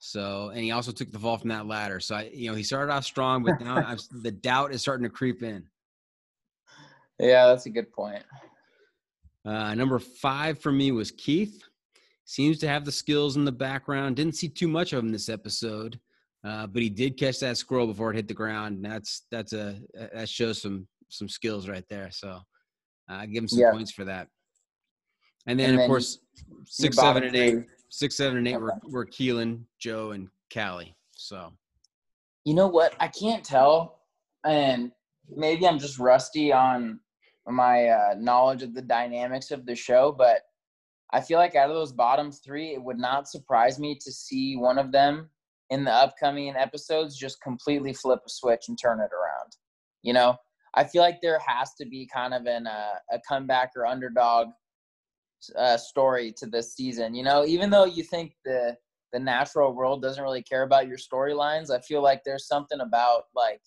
So, 0.00 0.50
and 0.50 0.60
he 0.60 0.70
also 0.70 0.92
took 0.92 1.10
the 1.10 1.18
fall 1.18 1.38
from 1.38 1.50
that 1.50 1.66
ladder. 1.66 1.98
So, 2.00 2.16
I, 2.16 2.30
you 2.32 2.48
know, 2.48 2.56
he 2.56 2.62
started 2.62 2.92
off 2.92 3.04
strong, 3.04 3.42
but 3.42 3.60
now 3.60 3.96
the 4.22 4.30
doubt 4.30 4.72
is 4.72 4.80
starting 4.80 5.04
to 5.04 5.10
creep 5.10 5.42
in. 5.42 5.64
Yeah, 7.18 7.46
that's 7.46 7.66
a 7.66 7.70
good 7.70 7.92
point. 7.92 8.22
Uh, 9.44 9.74
number 9.74 9.98
five 9.98 10.60
for 10.60 10.70
me 10.70 10.92
was 10.92 11.10
Keith. 11.10 11.62
Seems 12.24 12.58
to 12.58 12.68
have 12.68 12.84
the 12.84 12.92
skills 12.92 13.36
in 13.36 13.44
the 13.44 13.52
background. 13.52 14.16
Didn't 14.16 14.36
see 14.36 14.48
too 14.48 14.68
much 14.68 14.92
of 14.92 15.02
him 15.02 15.10
this 15.10 15.28
episode, 15.28 15.98
uh, 16.44 16.66
but 16.66 16.82
he 16.82 16.90
did 16.90 17.16
catch 17.16 17.40
that 17.40 17.56
squirrel 17.56 17.86
before 17.86 18.10
it 18.10 18.16
hit 18.16 18.28
the 18.28 18.34
ground. 18.34 18.76
And 18.76 18.84
that's 18.84 19.22
that's 19.30 19.54
a 19.54 19.80
that 20.12 20.28
shows 20.28 20.60
some 20.60 20.86
some 21.08 21.28
skills 21.28 21.68
right 21.68 21.84
there. 21.88 22.10
So 22.10 22.28
uh, 22.28 23.14
I 23.14 23.26
give 23.26 23.42
him 23.42 23.48
some 23.48 23.60
yeah. 23.60 23.72
points 23.72 23.92
for 23.92 24.04
that. 24.04 24.28
And 25.46 25.58
then, 25.58 25.70
and 25.70 25.80
of 25.80 25.86
course, 25.86 26.18
six, 26.66 26.96
seven, 26.96 27.24
and 27.24 27.34
eight, 27.34 27.64
six, 27.88 28.16
seven, 28.16 28.38
and 28.38 28.48
eight 28.48 28.56
okay. 28.56 28.62
were, 28.62 28.78
were 28.84 29.06
Kielyn, 29.06 29.62
Joe, 29.78 30.12
and 30.12 30.28
Callie. 30.52 30.94
So, 31.12 31.52
you 32.44 32.54
know 32.54 32.68
what? 32.68 32.94
I 33.00 33.08
can't 33.08 33.44
tell, 33.44 34.00
and 34.44 34.92
maybe 35.28 35.66
I'm 35.66 35.78
just 35.78 35.98
rusty 35.98 36.52
on 36.52 37.00
my 37.46 37.88
uh, 37.88 38.14
knowledge 38.18 38.62
of 38.62 38.74
the 38.74 38.82
dynamics 38.82 39.50
of 39.50 39.66
the 39.66 39.74
show, 39.74 40.14
but 40.16 40.42
I 41.12 41.20
feel 41.20 41.38
like 41.38 41.54
out 41.54 41.70
of 41.70 41.76
those 41.76 41.92
bottom 41.92 42.30
three, 42.30 42.74
it 42.74 42.82
would 42.82 42.98
not 42.98 43.28
surprise 43.28 43.78
me 43.78 43.98
to 44.02 44.12
see 44.12 44.56
one 44.56 44.78
of 44.78 44.92
them 44.92 45.30
in 45.70 45.84
the 45.84 45.92
upcoming 45.92 46.54
episodes 46.56 47.16
just 47.16 47.40
completely 47.42 47.92
flip 47.92 48.20
a 48.26 48.30
switch 48.30 48.66
and 48.68 48.78
turn 48.80 49.00
it 49.00 49.10
around. 49.14 49.52
You 50.02 50.12
know, 50.12 50.36
I 50.74 50.84
feel 50.84 51.02
like 51.02 51.20
there 51.22 51.40
has 51.46 51.74
to 51.74 51.86
be 51.86 52.08
kind 52.12 52.34
of 52.34 52.46
an 52.46 52.66
uh, 52.66 52.94
a 53.10 53.18
comeback 53.26 53.72
or 53.76 53.86
underdog 53.86 54.48
uh, 55.56 55.76
story 55.76 56.32
to 56.38 56.46
this 56.46 56.74
season. 56.74 57.14
You 57.14 57.22
know, 57.22 57.44
even 57.44 57.70
though 57.70 57.84
you 57.84 58.02
think 58.02 58.34
the 58.44 58.76
the 59.12 59.18
natural 59.18 59.72
world 59.72 60.02
doesn't 60.02 60.22
really 60.22 60.42
care 60.42 60.62
about 60.64 60.86
your 60.86 60.98
storylines, 60.98 61.70
I 61.70 61.80
feel 61.80 62.02
like 62.02 62.22
there's 62.24 62.46
something 62.46 62.80
about 62.80 63.24
like 63.34 63.62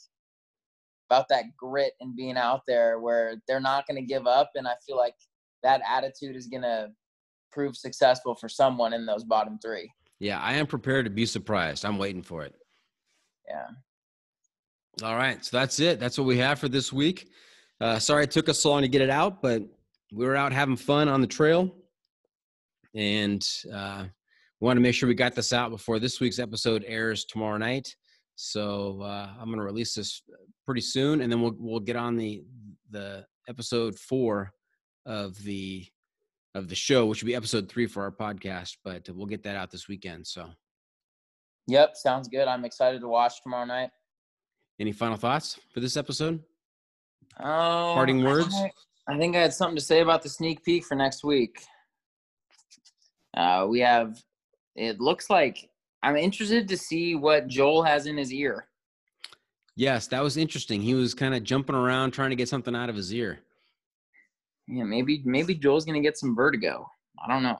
about 1.09 1.28
that 1.30 1.45
grit 1.57 1.93
and 1.99 2.15
being 2.15 2.38
out 2.38 2.61
there 2.67 2.99
where 2.99 3.36
they're 3.47 3.59
not 3.59 3.86
going 3.88 4.01
to 4.01 4.07
give 4.07 4.28
up, 4.28 4.51
and 4.55 4.67
I 4.67 4.74
feel 4.86 4.97
like 4.97 5.15
that 5.63 5.82
attitude 5.88 6.36
is 6.36 6.47
going 6.47 6.63
to 6.63 6.89
prove 7.51 7.76
successful 7.76 8.36
for 8.36 8.47
someone 8.47 8.93
in 8.93 9.05
those 9.05 9.24
bottom 9.24 9.59
three. 9.61 9.91
Yeah, 10.19 10.39
I 10.39 10.53
am 10.53 10.67
prepared 10.67 11.05
to 11.05 11.11
be 11.11 11.26
surprised. 11.26 11.84
I'm 11.84 11.97
waiting 11.97 12.22
for 12.22 12.43
it. 12.43 12.55
Yeah. 13.47 13.67
All 15.03 15.15
right, 15.15 15.43
so 15.43 15.57
that's 15.57 15.80
it. 15.80 15.99
That's 15.99 16.17
what 16.17 16.28
we 16.28 16.38
have 16.38 16.59
for 16.59 16.69
this 16.69 16.93
week. 16.93 17.30
Uh, 17.80 17.97
sorry 17.97 18.26
it 18.26 18.32
took 18.32 18.47
us 18.47 18.59
so 18.59 18.69
long 18.69 18.82
to 18.82 18.88
get 18.88 19.01
it 19.01 19.09
out, 19.09 19.41
but 19.41 19.63
we 20.12 20.26
were 20.26 20.36
out 20.36 20.51
having 20.51 20.76
fun 20.76 21.07
on 21.07 21.22
the 21.22 21.28
trail, 21.28 21.74
and 22.95 23.45
uh, 23.74 24.05
we 24.59 24.66
want 24.66 24.78
to 24.78 24.82
make 24.82 24.93
sure 24.93 25.07
we 25.07 25.16
got 25.16 25.36
this 25.36 25.53
out 25.53 25.72
before 25.72 25.99
this 25.99 26.20
week's 26.20 26.39
episode 26.39 26.84
airs 26.88 27.26
tomorrow 27.26 27.57
night. 27.57 27.95
So 28.36 29.01
uh, 29.01 29.30
I'm 29.39 29.45
going 29.45 29.59
to 29.59 29.64
release 29.64 29.95
this 29.95 30.22
pretty 30.66 30.82
soon, 30.82 31.22
and 31.22 31.32
then 31.32 31.41
we'll 31.41 31.55
we'll 31.57 31.80
get 31.80 31.95
on 31.95 32.18
the 32.18 32.43
the 32.89 33.26
episode 33.47 33.97
four 33.97 34.51
of 35.05 35.41
the 35.43 35.86
of 36.53 36.68
the 36.68 36.76
show, 36.76 37.05
which 37.05 37.22
will 37.22 37.28
be 37.28 37.36
episode 37.36 37.70
three 37.70 37.88
for 37.88 38.03
our 38.03 38.12
podcast. 38.12 38.78
But 38.84 39.07
we'll 39.09 39.28
get 39.28 39.43
that 39.43 39.55
out 39.55 39.72
this 39.72 39.88
weekend. 39.88 40.28
So, 40.28 40.49
yep, 41.68 41.95
sounds 41.95 42.28
good. 42.28 42.47
I'm 42.47 42.66
excited 42.66 43.01
to 43.01 43.07
watch 43.07 43.41
tomorrow 43.41 43.66
night. 43.66 43.89
Any 44.80 44.91
final 44.91 45.18
thoughts 45.18 45.59
for 45.74 45.80
this 45.80 45.95
episode? 45.95 46.41
Oh, 47.39 47.93
Parting 47.93 48.24
words. 48.24 48.53
I, 48.55 48.72
I 49.08 49.18
think 49.18 49.36
I 49.36 49.39
had 49.41 49.54
something 49.54 49.76
to 49.76 49.82
say 49.84 50.02
about 50.02 50.22
the 50.22 50.30
sneak 50.30 50.64
peek 50.64 50.86
for 50.86 50.95
next 50.95 51.24
week. 51.24 51.64
Uh, 53.36 53.66
we 53.70 53.80
have. 53.80 54.22
It 54.76 54.99
looks 54.99 55.30
like 55.30 55.70
I'm 56.04 56.16
interested 56.16 56.68
to 56.68 56.78
see 56.78 57.16
what 57.16 57.47
Joel 57.47 57.84
has 57.84 58.06
in 58.06 58.18
his 58.18 58.32
ear. 58.32 58.68
Yes, 59.76 60.08
that 60.08 60.22
was 60.22 60.38
interesting. 60.38 60.82
He 60.82 60.93
was 60.93 61.14
kind 61.14 61.34
of 61.34 61.43
jumping 61.43 61.76
around 61.76 62.12
trying 62.12 62.30
to 62.30 62.36
get 62.36 62.49
something 62.49 62.76
out 62.76 62.89
of 62.89 62.95
his 62.95 63.14
ear. 63.14 63.39
Yeah, 64.68 64.84
maybe 64.84 65.22
maybe 65.26 65.56
Joel's 65.56 65.86
gonna 65.86 66.02
get 66.02 66.18
some 66.18 66.36
vertigo. 66.36 66.89
I 67.24 67.32
don't 67.32 67.43
know. 67.43 67.58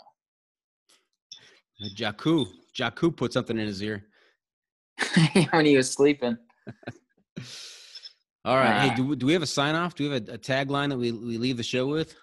Jakku, 1.96 2.48
Jakku 2.78 3.16
put 3.16 3.34
something 3.34 3.58
in 3.58 3.66
his 3.66 3.82
ear 3.82 4.06
when 5.52 5.66
he 5.66 5.76
was 5.76 5.92
sleeping. 5.92 6.38
All 8.44 8.56
right. 8.56 8.78
Uh, 8.78 8.90
hey, 8.90 8.96
do, 8.96 9.16
do 9.16 9.26
we 9.26 9.34
have 9.34 9.44
a 9.44 9.48
sign 9.48 9.76
off? 9.76 9.94
Do 9.96 10.08
we 10.08 10.14
have 10.16 10.28
a, 10.28 10.34
a 10.34 10.38
tagline 10.38 10.90
that 10.90 10.98
we, 10.98 11.12
we 11.12 11.38
leave 11.38 11.58
the 11.58 11.64
show 11.64 11.88
with? 11.88 12.16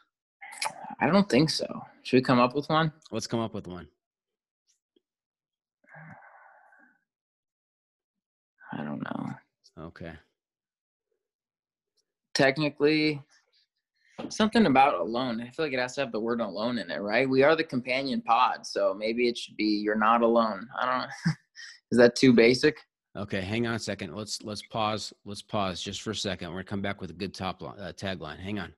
I 1.01 1.07
don't 1.07 1.29
think 1.29 1.49
so. 1.51 1.67
Should 2.03 2.17
we 2.17 2.23
come 2.23 2.41
up 2.41 2.57
with 2.57 2.69
one? 2.69 2.93
Let's 3.13 3.29
come 3.29 3.39
up 3.41 3.55
with 3.55 3.69
one. 3.69 3.87
I 8.73 8.79
don't 8.79 9.03
know. 9.03 9.31
Okay. 9.79 10.13
Technically, 12.35 13.23
something 14.29 14.67
about 14.67 14.95
alone. 14.95 15.41
I 15.41 15.51
feel 15.51 15.67
like 15.67 15.73
it 15.73 15.79
has 15.79 15.95
to 15.95 16.01
have 16.01 16.13
the 16.13 16.21
word 16.21 16.41
alone 16.41 16.79
in 16.79 16.91
it, 16.91 17.01
right? 17.01 17.29
We 17.29 17.43
are 17.45 17.55
the 17.55 17.65
companion 17.65 18.23
pod, 18.23 18.67
so 18.67 18.93
maybe 18.93 19.29
it 19.29 19.39
should 19.39 19.57
be 19.57 19.81
you're 19.85 19.95
not 19.95 20.23
alone. 20.23 20.67
I 20.81 20.87
don't 20.87 21.01
know. 21.01 21.33
Is 21.93 21.99
that 21.99 22.17
too 22.17 22.33
basic? 22.33 22.77
Okay, 23.19 23.41
hang 23.41 23.67
on 23.67 23.75
a 23.75 23.79
second. 23.81 24.15
Let's 24.15 24.45
let's 24.45 24.63
pause. 24.63 25.13
Let's 25.25 25.43
pause 25.43 25.83
just 25.83 26.03
for 26.03 26.13
a 26.13 26.15
second. 26.15 26.51
We're 26.51 26.59
gonna 26.59 26.65
come 26.65 26.83
back 26.83 27.01
with 27.01 27.11
a 27.11 27.15
good 27.15 27.35
top 27.35 27.61
line, 27.61 27.79
uh, 27.81 27.93
tagline. 27.93 28.39
Hang 28.39 28.61
on. 28.61 28.73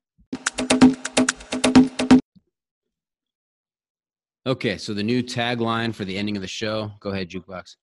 Okay, 4.47 4.79
so 4.79 4.95
the 4.95 5.03
new 5.03 5.23
tagline 5.23 5.95
for 5.95 6.07
the 6.07 6.17
ending 6.17 6.37
of 6.37 6.41
the 6.41 6.49
show. 6.49 6.91
Go 7.01 7.11
ahead, 7.11 7.29
jukebox. 7.29 7.77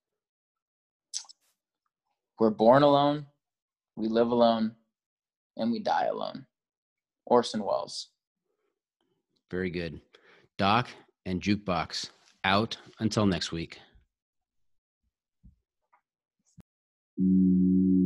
We're 2.39 2.49
born 2.49 2.81
alone, 2.81 3.27
we 3.95 4.07
live 4.07 4.31
alone, 4.31 4.73
and 5.57 5.71
we 5.71 5.79
die 5.79 6.05
alone. 6.05 6.47
Orson 7.25 7.63
Welles. 7.63 8.07
Very 9.51 9.69
good. 9.69 10.01
Doc 10.57 10.87
and 11.25 11.41
Jukebox 11.41 12.09
out 12.43 12.77
until 12.99 13.27
next 13.27 13.51
week. 13.51 13.79
Thank 17.17 17.29
mm 17.29 17.33
-hmm. 17.33 17.91
you. 17.91 17.96